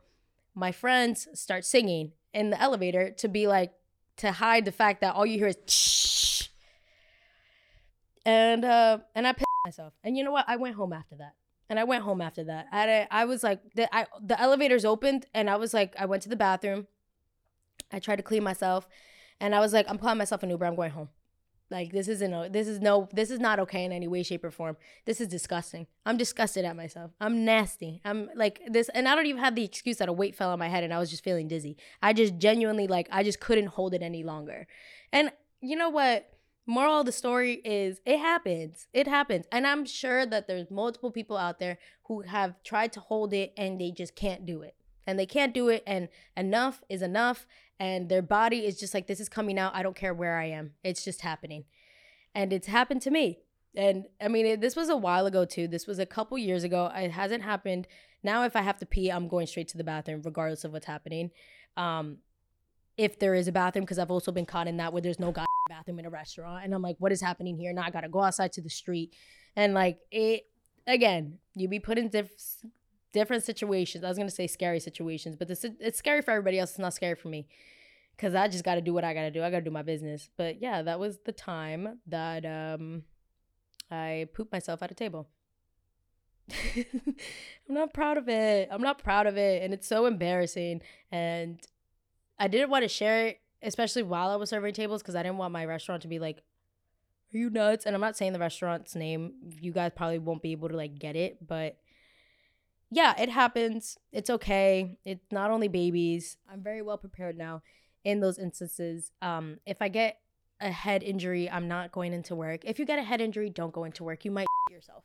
my 0.53 0.71
friends 0.71 1.27
start 1.33 1.65
singing 1.65 2.11
in 2.33 2.51
the 2.51 2.61
elevator 2.61 3.11
to 3.11 3.27
be 3.27 3.47
like 3.47 3.71
to 4.17 4.31
hide 4.31 4.65
the 4.65 4.71
fact 4.71 5.01
that 5.01 5.15
all 5.15 5.25
you 5.25 5.37
hear 5.37 5.47
is 5.47 5.57
Shh. 5.65 6.49
and 8.25 8.65
uh 8.65 8.99
and 9.15 9.25
I 9.25 9.33
pissed 9.33 9.45
myself. 9.65 9.93
And 10.03 10.17
you 10.17 10.23
know 10.23 10.31
what? 10.31 10.45
I 10.47 10.57
went 10.57 10.75
home 10.75 10.93
after 10.93 11.15
that. 11.15 11.33
And 11.69 11.79
I 11.79 11.83
went 11.83 12.03
home 12.03 12.21
after 12.21 12.43
that. 12.45 12.67
I 12.71 13.07
I 13.09 13.25
was 13.25 13.43
like 13.43 13.61
the 13.73 13.93
I 13.95 14.05
the 14.21 14.39
elevators 14.39 14.85
opened 14.85 15.25
and 15.33 15.49
I 15.49 15.55
was 15.55 15.73
like 15.73 15.95
I 15.97 16.05
went 16.05 16.23
to 16.23 16.29
the 16.29 16.35
bathroom. 16.35 16.87
I 17.91 17.99
tried 17.99 18.17
to 18.17 18.23
clean 18.23 18.43
myself 18.43 18.87
and 19.39 19.55
I 19.55 19.59
was 19.59 19.73
like 19.73 19.87
I'm 19.89 19.97
calling 19.97 20.17
myself 20.17 20.43
an 20.43 20.49
Uber. 20.49 20.65
I'm 20.65 20.75
going 20.75 20.91
home. 20.91 21.09
Like 21.71 21.91
this 21.91 22.07
isn't 22.07 22.33
a, 22.33 22.49
this 22.49 22.67
is 22.67 22.79
no 22.79 23.07
this 23.13 23.29
is 23.29 23.39
not 23.39 23.59
okay 23.59 23.85
in 23.85 23.91
any 23.91 24.07
way 24.07 24.23
shape 24.23 24.43
or 24.43 24.51
form. 24.51 24.75
This 25.05 25.21
is 25.21 25.27
disgusting. 25.27 25.85
I'm 26.05 26.17
disgusted 26.17 26.65
at 26.65 26.75
myself. 26.75 27.11
I'm 27.21 27.45
nasty. 27.45 28.01
I'm 28.03 28.29
like 28.35 28.61
this 28.67 28.89
and 28.89 29.07
I 29.07 29.15
don't 29.15 29.27
even 29.27 29.43
have 29.43 29.55
the 29.55 29.63
excuse 29.63 29.97
that 29.97 30.09
a 30.09 30.13
weight 30.13 30.35
fell 30.35 30.49
on 30.49 30.59
my 30.59 30.67
head 30.67 30.83
and 30.83 30.93
I 30.93 30.99
was 30.99 31.11
just 31.11 31.23
feeling 31.23 31.47
dizzy. 31.47 31.77
I 32.01 32.13
just 32.13 32.37
genuinely 32.37 32.87
like 32.87 33.07
I 33.11 33.23
just 33.23 33.39
couldn't 33.39 33.67
hold 33.67 33.93
it 33.93 34.01
any 34.01 34.23
longer. 34.23 34.65
And 35.13 35.31
you 35.61 35.75
know 35.75 35.89
what? 35.89 36.29
Moral 36.65 36.99
of 36.99 37.05
the 37.05 37.11
story 37.11 37.61
is 37.65 38.01
it 38.05 38.19
happens. 38.19 38.87
It 38.93 39.07
happens. 39.07 39.45
And 39.51 39.67
I'm 39.67 39.85
sure 39.85 40.25
that 40.25 40.47
there's 40.47 40.71
multiple 40.71 41.11
people 41.11 41.37
out 41.37 41.59
there 41.59 41.77
who 42.05 42.21
have 42.21 42.61
tried 42.63 42.93
to 42.93 42.99
hold 42.99 43.33
it 43.33 43.53
and 43.57 43.79
they 43.79 43.91
just 43.91 44.15
can't 44.15 44.45
do 44.45 44.61
it. 44.61 44.75
And 45.05 45.17
they 45.17 45.25
can't 45.25 45.53
do 45.53 45.69
it 45.69 45.83
and 45.87 46.09
enough 46.37 46.83
is 46.89 47.01
enough 47.01 47.47
and 47.79 48.09
their 48.09 48.21
body 48.21 48.65
is 48.65 48.79
just 48.79 48.93
like 48.93 49.07
this 49.07 49.19
is 49.19 49.29
coming 49.29 49.57
out. 49.57 49.75
I 49.75 49.83
don't 49.83 49.95
care 49.95 50.13
where 50.13 50.37
i 50.37 50.45
am. 50.45 50.73
It's 50.83 51.03
just 51.03 51.21
happening. 51.21 51.63
And 52.35 52.51
it's 52.51 52.67
happened 52.67 53.01
to 53.03 53.11
me. 53.11 53.39
And 53.75 54.05
i 54.21 54.27
mean 54.27 54.45
it, 54.45 54.61
this 54.61 54.75
was 54.75 54.89
a 54.89 54.97
while 54.97 55.25
ago 55.25 55.45
too. 55.45 55.67
This 55.67 55.87
was 55.87 55.99
a 55.99 56.05
couple 56.05 56.37
years 56.37 56.63
ago. 56.63 56.91
It 56.93 57.11
hasn't 57.11 57.43
happened. 57.43 57.87
Now 58.23 58.43
if 58.43 58.55
i 58.55 58.61
have 58.61 58.77
to 58.79 58.85
pee 58.85 59.09
i'm 59.09 59.27
going 59.27 59.47
straight 59.47 59.69
to 59.69 59.77
the 59.77 59.83
bathroom 59.83 60.21
regardless 60.23 60.63
of 60.63 60.73
what's 60.73 60.85
happening. 60.85 61.31
Um 61.77 62.17
if 62.97 63.17
there 63.17 63.33
is 63.33 63.47
a 63.47 63.51
bathroom 63.51 63.85
because 63.85 63.99
i've 63.99 64.11
also 64.11 64.31
been 64.31 64.45
caught 64.45 64.67
in 64.67 64.77
that 64.77 64.91
where 64.91 65.01
there's 65.01 65.19
no 65.19 65.31
god 65.31 65.45
bathroom 65.69 65.99
in 65.99 66.05
a 66.05 66.09
restaurant 66.09 66.65
and 66.65 66.73
i'm 66.73 66.81
like 66.81 66.97
what 66.99 67.11
is 67.11 67.21
happening 67.21 67.57
here? 67.57 67.71
Now 67.71 67.83
i 67.83 67.89
gotta 67.91 68.09
go 68.09 68.21
outside 68.21 68.51
to 68.53 68.61
the 68.61 68.69
street. 68.69 69.15
And 69.55 69.73
like 69.73 69.99
it 70.11 70.43
again 70.85 71.37
you 71.55 71.69
be 71.69 71.79
put 71.79 71.97
in 71.97 72.09
diff- 72.09 72.65
different 73.13 73.43
situations. 73.43 74.03
I 74.03 74.07
was 74.09 74.17
gonna 74.17 74.29
say 74.29 74.47
scary 74.47 74.79
situations, 74.79 75.35
but 75.35 75.47
this 75.47 75.63
it's 75.63 75.97
scary 75.97 76.21
for 76.21 76.31
everybody 76.31 76.59
else. 76.59 76.71
It's 76.71 76.79
not 76.79 76.93
scary 76.93 77.15
for 77.15 77.29
me 77.29 77.47
because 78.19 78.35
I 78.35 78.49
just 78.49 78.65
got 78.65 78.75
to 78.75 78.81
do 78.81 78.93
what 78.93 79.05
I 79.05 79.13
got 79.13 79.21
to 79.21 79.31
do. 79.31 79.41
I 79.41 79.49
got 79.49 79.59
to 79.59 79.63
do 79.63 79.71
my 79.71 79.81
business. 79.81 80.29
But 80.35 80.61
yeah, 80.61 80.81
that 80.81 80.99
was 80.99 81.19
the 81.25 81.31
time 81.31 81.99
that 82.07 82.45
um 82.45 83.03
I 83.89 84.27
pooped 84.33 84.51
myself 84.51 84.83
at 84.83 84.91
a 84.91 84.95
table. 84.95 85.29
I'm 86.75 86.85
not 87.69 87.93
proud 87.93 88.17
of 88.17 88.27
it. 88.27 88.67
I'm 88.71 88.81
not 88.81 89.01
proud 89.01 89.25
of 89.25 89.37
it, 89.37 89.63
and 89.63 89.73
it's 89.73 89.87
so 89.87 90.05
embarrassing. 90.05 90.81
And 91.11 91.59
I 92.37 92.47
didn't 92.47 92.71
want 92.71 92.83
to 92.83 92.89
share 92.89 93.27
it, 93.27 93.41
especially 93.61 94.03
while 94.03 94.29
I 94.29 94.35
was 94.35 94.49
serving 94.49 94.73
tables, 94.73 95.01
because 95.01 95.15
I 95.15 95.23
didn't 95.23 95.37
want 95.37 95.53
my 95.53 95.65
restaurant 95.65 96.01
to 96.01 96.07
be 96.07 96.19
like, 96.19 96.37
"Are 97.33 97.37
you 97.37 97.49
nuts?" 97.49 97.85
And 97.85 97.95
I'm 97.95 98.01
not 98.01 98.17
saying 98.17 98.33
the 98.33 98.39
restaurant's 98.39 98.95
name. 98.95 99.33
You 99.61 99.71
guys 99.71 99.91
probably 99.95 100.19
won't 100.19 100.41
be 100.41 100.51
able 100.51 100.69
to 100.69 100.75
like 100.75 100.99
get 100.99 101.15
it, 101.15 101.47
but 101.47 101.77
yeah, 102.91 103.19
it 103.19 103.29
happens. 103.29 103.97
It's 104.11 104.29
okay. 104.29 104.97
It's 105.05 105.31
not 105.31 105.51
only 105.51 105.67
babies. 105.67 106.37
I'm 106.51 106.61
very 106.61 106.81
well 106.81 106.97
prepared 106.97 107.37
now 107.37 107.61
in 108.03 108.19
those 108.19 108.39
instances. 108.39 109.11
Um, 109.21 109.59
if 109.65 109.81
I 109.81 109.89
get 109.89 110.19
a 110.59 110.71
head 110.71 111.03
injury, 111.03 111.49
I'm 111.49 111.67
not 111.67 111.91
going 111.91 112.13
into 112.13 112.35
work. 112.35 112.61
If 112.65 112.79
you 112.79 112.85
get 112.85 112.99
a 112.99 113.03
head 113.03 113.21
injury, 113.21 113.49
don't 113.49 113.71
go 113.71 113.83
into 113.83 114.03
work. 114.03 114.25
You 114.25 114.31
might 114.31 114.47
yourself. 114.71 115.03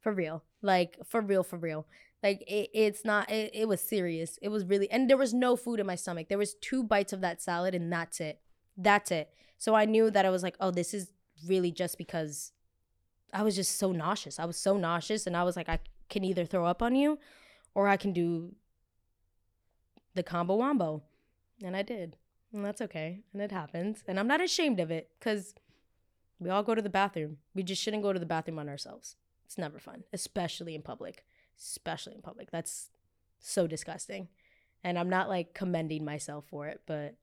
For 0.00 0.12
real. 0.12 0.42
Like 0.62 0.96
for 1.04 1.20
real, 1.20 1.42
for 1.42 1.58
real. 1.58 1.86
Like 2.22 2.42
it, 2.48 2.70
it's 2.72 3.04
not 3.04 3.30
it, 3.30 3.50
it 3.54 3.68
was 3.68 3.80
serious. 3.80 4.38
It 4.40 4.48
was 4.48 4.64
really 4.64 4.90
and 4.90 5.08
there 5.08 5.16
was 5.16 5.34
no 5.34 5.54
food 5.54 5.80
in 5.80 5.86
my 5.86 5.96
stomach. 5.96 6.28
There 6.28 6.38
was 6.38 6.54
two 6.54 6.82
bites 6.82 7.12
of 7.12 7.20
that 7.20 7.42
salad 7.42 7.74
and 7.74 7.92
that's 7.92 8.20
it. 8.20 8.40
That's 8.76 9.10
it. 9.10 9.30
So 9.58 9.74
I 9.74 9.84
knew 9.84 10.10
that 10.10 10.24
I 10.24 10.30
was 10.30 10.42
like, 10.42 10.56
oh, 10.60 10.70
this 10.70 10.94
is 10.94 11.12
really 11.46 11.72
just 11.72 11.98
because 11.98 12.52
I 13.34 13.42
was 13.42 13.54
just 13.54 13.78
so 13.78 13.92
nauseous. 13.92 14.38
I 14.38 14.46
was 14.46 14.56
so 14.56 14.76
nauseous 14.76 15.26
and 15.26 15.36
I 15.36 15.42
was 15.42 15.56
like, 15.56 15.68
I 15.68 15.80
can 16.08 16.24
either 16.24 16.44
throw 16.44 16.64
up 16.66 16.82
on 16.82 16.94
you 16.94 17.18
or 17.74 17.88
I 17.88 17.96
can 17.96 18.12
do 18.12 18.54
the 20.14 20.22
combo 20.22 20.56
wombo. 20.56 21.02
And 21.62 21.76
I 21.76 21.82
did. 21.82 22.16
And 22.52 22.64
that's 22.64 22.80
okay. 22.80 23.20
And 23.32 23.42
it 23.42 23.52
happens. 23.52 24.02
And 24.06 24.18
I'm 24.18 24.28
not 24.28 24.40
ashamed 24.40 24.80
of 24.80 24.90
it 24.90 25.10
because 25.18 25.54
we 26.38 26.50
all 26.50 26.62
go 26.62 26.74
to 26.74 26.82
the 26.82 26.88
bathroom. 26.88 27.38
We 27.54 27.62
just 27.62 27.82
shouldn't 27.82 28.02
go 28.02 28.12
to 28.12 28.18
the 28.18 28.26
bathroom 28.26 28.58
on 28.58 28.68
ourselves. 28.68 29.16
It's 29.44 29.58
never 29.58 29.78
fun, 29.78 30.04
especially 30.12 30.74
in 30.74 30.82
public. 30.82 31.24
Especially 31.58 32.14
in 32.14 32.22
public. 32.22 32.50
That's 32.50 32.90
so 33.40 33.66
disgusting. 33.66 34.28
And 34.84 34.98
I'm 34.98 35.10
not 35.10 35.28
like 35.28 35.54
commending 35.54 36.04
myself 36.04 36.44
for 36.48 36.66
it, 36.66 36.82
but 36.86 37.16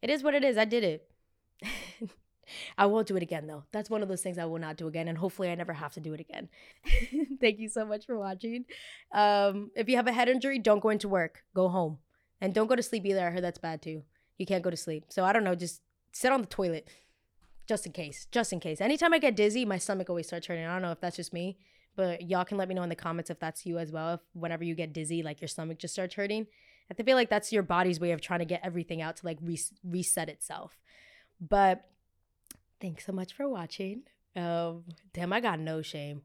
it 0.00 0.10
is 0.10 0.22
what 0.22 0.34
it 0.34 0.44
is. 0.44 0.56
I 0.56 0.64
did 0.64 0.84
it. 0.84 1.10
I 2.76 2.86
won't 2.86 3.06
do 3.06 3.16
it 3.16 3.22
again 3.22 3.46
though. 3.46 3.64
That's 3.72 3.90
one 3.90 4.02
of 4.02 4.08
those 4.08 4.22
things 4.22 4.38
I 4.38 4.44
will 4.44 4.58
not 4.58 4.76
do 4.76 4.86
again, 4.86 5.08
and 5.08 5.18
hopefully 5.18 5.50
I 5.50 5.54
never 5.54 5.72
have 5.72 5.92
to 5.94 6.00
do 6.00 6.14
it 6.14 6.20
again. 6.20 6.48
Thank 7.40 7.58
you 7.58 7.68
so 7.68 7.84
much 7.84 8.06
for 8.06 8.18
watching. 8.18 8.64
Um, 9.12 9.70
if 9.74 9.88
you 9.88 9.96
have 9.96 10.06
a 10.06 10.12
head 10.12 10.28
injury, 10.28 10.58
don't 10.58 10.80
go 10.80 10.90
into 10.90 11.08
work. 11.08 11.42
Go 11.54 11.68
home, 11.68 11.98
and 12.40 12.54
don't 12.54 12.66
go 12.66 12.76
to 12.76 12.82
sleep 12.82 13.04
either. 13.06 13.26
I 13.26 13.30
heard 13.30 13.44
that's 13.44 13.58
bad 13.58 13.82
too. 13.82 14.02
You 14.38 14.46
can't 14.46 14.64
go 14.64 14.70
to 14.70 14.76
sleep. 14.76 15.04
So 15.08 15.24
I 15.24 15.32
don't 15.32 15.44
know. 15.44 15.54
Just 15.54 15.80
sit 16.12 16.32
on 16.32 16.40
the 16.40 16.46
toilet, 16.46 16.88
just 17.66 17.86
in 17.86 17.92
case. 17.92 18.26
Just 18.30 18.52
in 18.52 18.60
case. 18.60 18.80
Anytime 18.80 19.12
I 19.12 19.18
get 19.18 19.36
dizzy, 19.36 19.64
my 19.64 19.78
stomach 19.78 20.10
always 20.10 20.26
starts 20.26 20.46
hurting. 20.46 20.64
I 20.64 20.72
don't 20.72 20.82
know 20.82 20.92
if 20.92 21.00
that's 21.00 21.16
just 21.16 21.32
me, 21.32 21.58
but 21.96 22.28
y'all 22.28 22.44
can 22.44 22.58
let 22.58 22.68
me 22.68 22.74
know 22.74 22.82
in 22.82 22.88
the 22.88 22.96
comments 22.96 23.30
if 23.30 23.38
that's 23.38 23.64
you 23.66 23.78
as 23.78 23.92
well. 23.92 24.14
If 24.14 24.20
whenever 24.32 24.64
you 24.64 24.74
get 24.74 24.92
dizzy, 24.92 25.22
like 25.22 25.40
your 25.40 25.48
stomach 25.48 25.78
just 25.78 25.94
starts 25.94 26.14
hurting. 26.14 26.46
I 26.90 27.02
feel 27.02 27.16
like 27.16 27.30
that's 27.30 27.52
your 27.52 27.62
body's 27.62 27.98
way 27.98 28.12
of 28.12 28.20
trying 28.20 28.40
to 28.40 28.44
get 28.44 28.60
everything 28.62 29.00
out 29.00 29.16
to 29.16 29.26
like 29.26 29.38
re- 29.42 29.58
reset 29.82 30.28
itself. 30.28 30.78
But 31.40 31.84
Thanks 32.84 33.06
so 33.06 33.12
much 33.12 33.32
for 33.32 33.48
watching. 33.48 34.02
Um, 34.36 34.84
damn, 35.14 35.32
I 35.32 35.40
got 35.40 35.58
no 35.58 35.80
shame. 35.80 36.20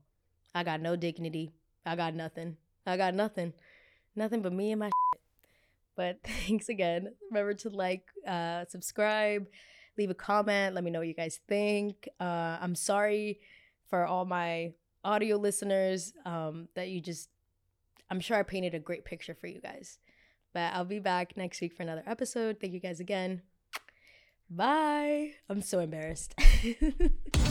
I 0.54 0.66
got 0.66 0.82
no 0.82 0.98
dignity. 0.98 1.54
I 1.86 1.96
got 1.96 2.14
nothing. 2.14 2.58
I 2.86 2.98
got 2.98 3.14
nothing. 3.14 3.54
Nothing 4.14 4.42
but 4.42 4.52
me 4.52 4.74
and 4.74 4.80
my 4.82 4.88
shit. 5.14 5.22
But 5.96 6.20
thanks 6.46 6.68
again. 6.68 7.14
Remember 7.32 7.54
to 7.54 7.70
like, 7.70 8.04
uh, 8.28 8.66
subscribe, 8.68 9.48
leave 9.98 10.10
a 10.10 10.14
comment. 10.14 10.76
Let 10.76 10.84
me 10.84 10.92
know 10.92 11.00
what 11.00 11.08
you 11.08 11.14
guys 11.14 11.40
think. 11.48 12.10
Uh, 12.20 12.58
I'm 12.60 12.76
sorry 12.76 13.40
for 13.88 14.06
all 14.06 14.26
my 14.26 14.74
audio 15.06 15.38
listeners 15.38 16.12
um, 16.26 16.68
that 16.76 16.90
you 16.90 17.00
just, 17.00 17.30
I'm 18.12 18.20
sure 18.20 18.36
I 18.36 18.44
painted 18.44 18.74
a 18.76 18.80
great 18.80 19.06
picture 19.06 19.34
for 19.34 19.48
you 19.48 19.62
guys. 19.62 19.98
But 20.54 20.74
I'll 20.74 20.84
be 20.84 21.00
back 21.00 21.38
next 21.38 21.62
week 21.62 21.74
for 21.74 21.84
another 21.84 22.04
episode. 22.06 22.58
Thank 22.60 22.74
you 22.74 22.82
guys 22.82 23.00
again. 23.00 23.44
Bye. 24.50 25.34
I'm 25.50 25.62
so 25.62 25.80
embarrassed. 25.80 26.36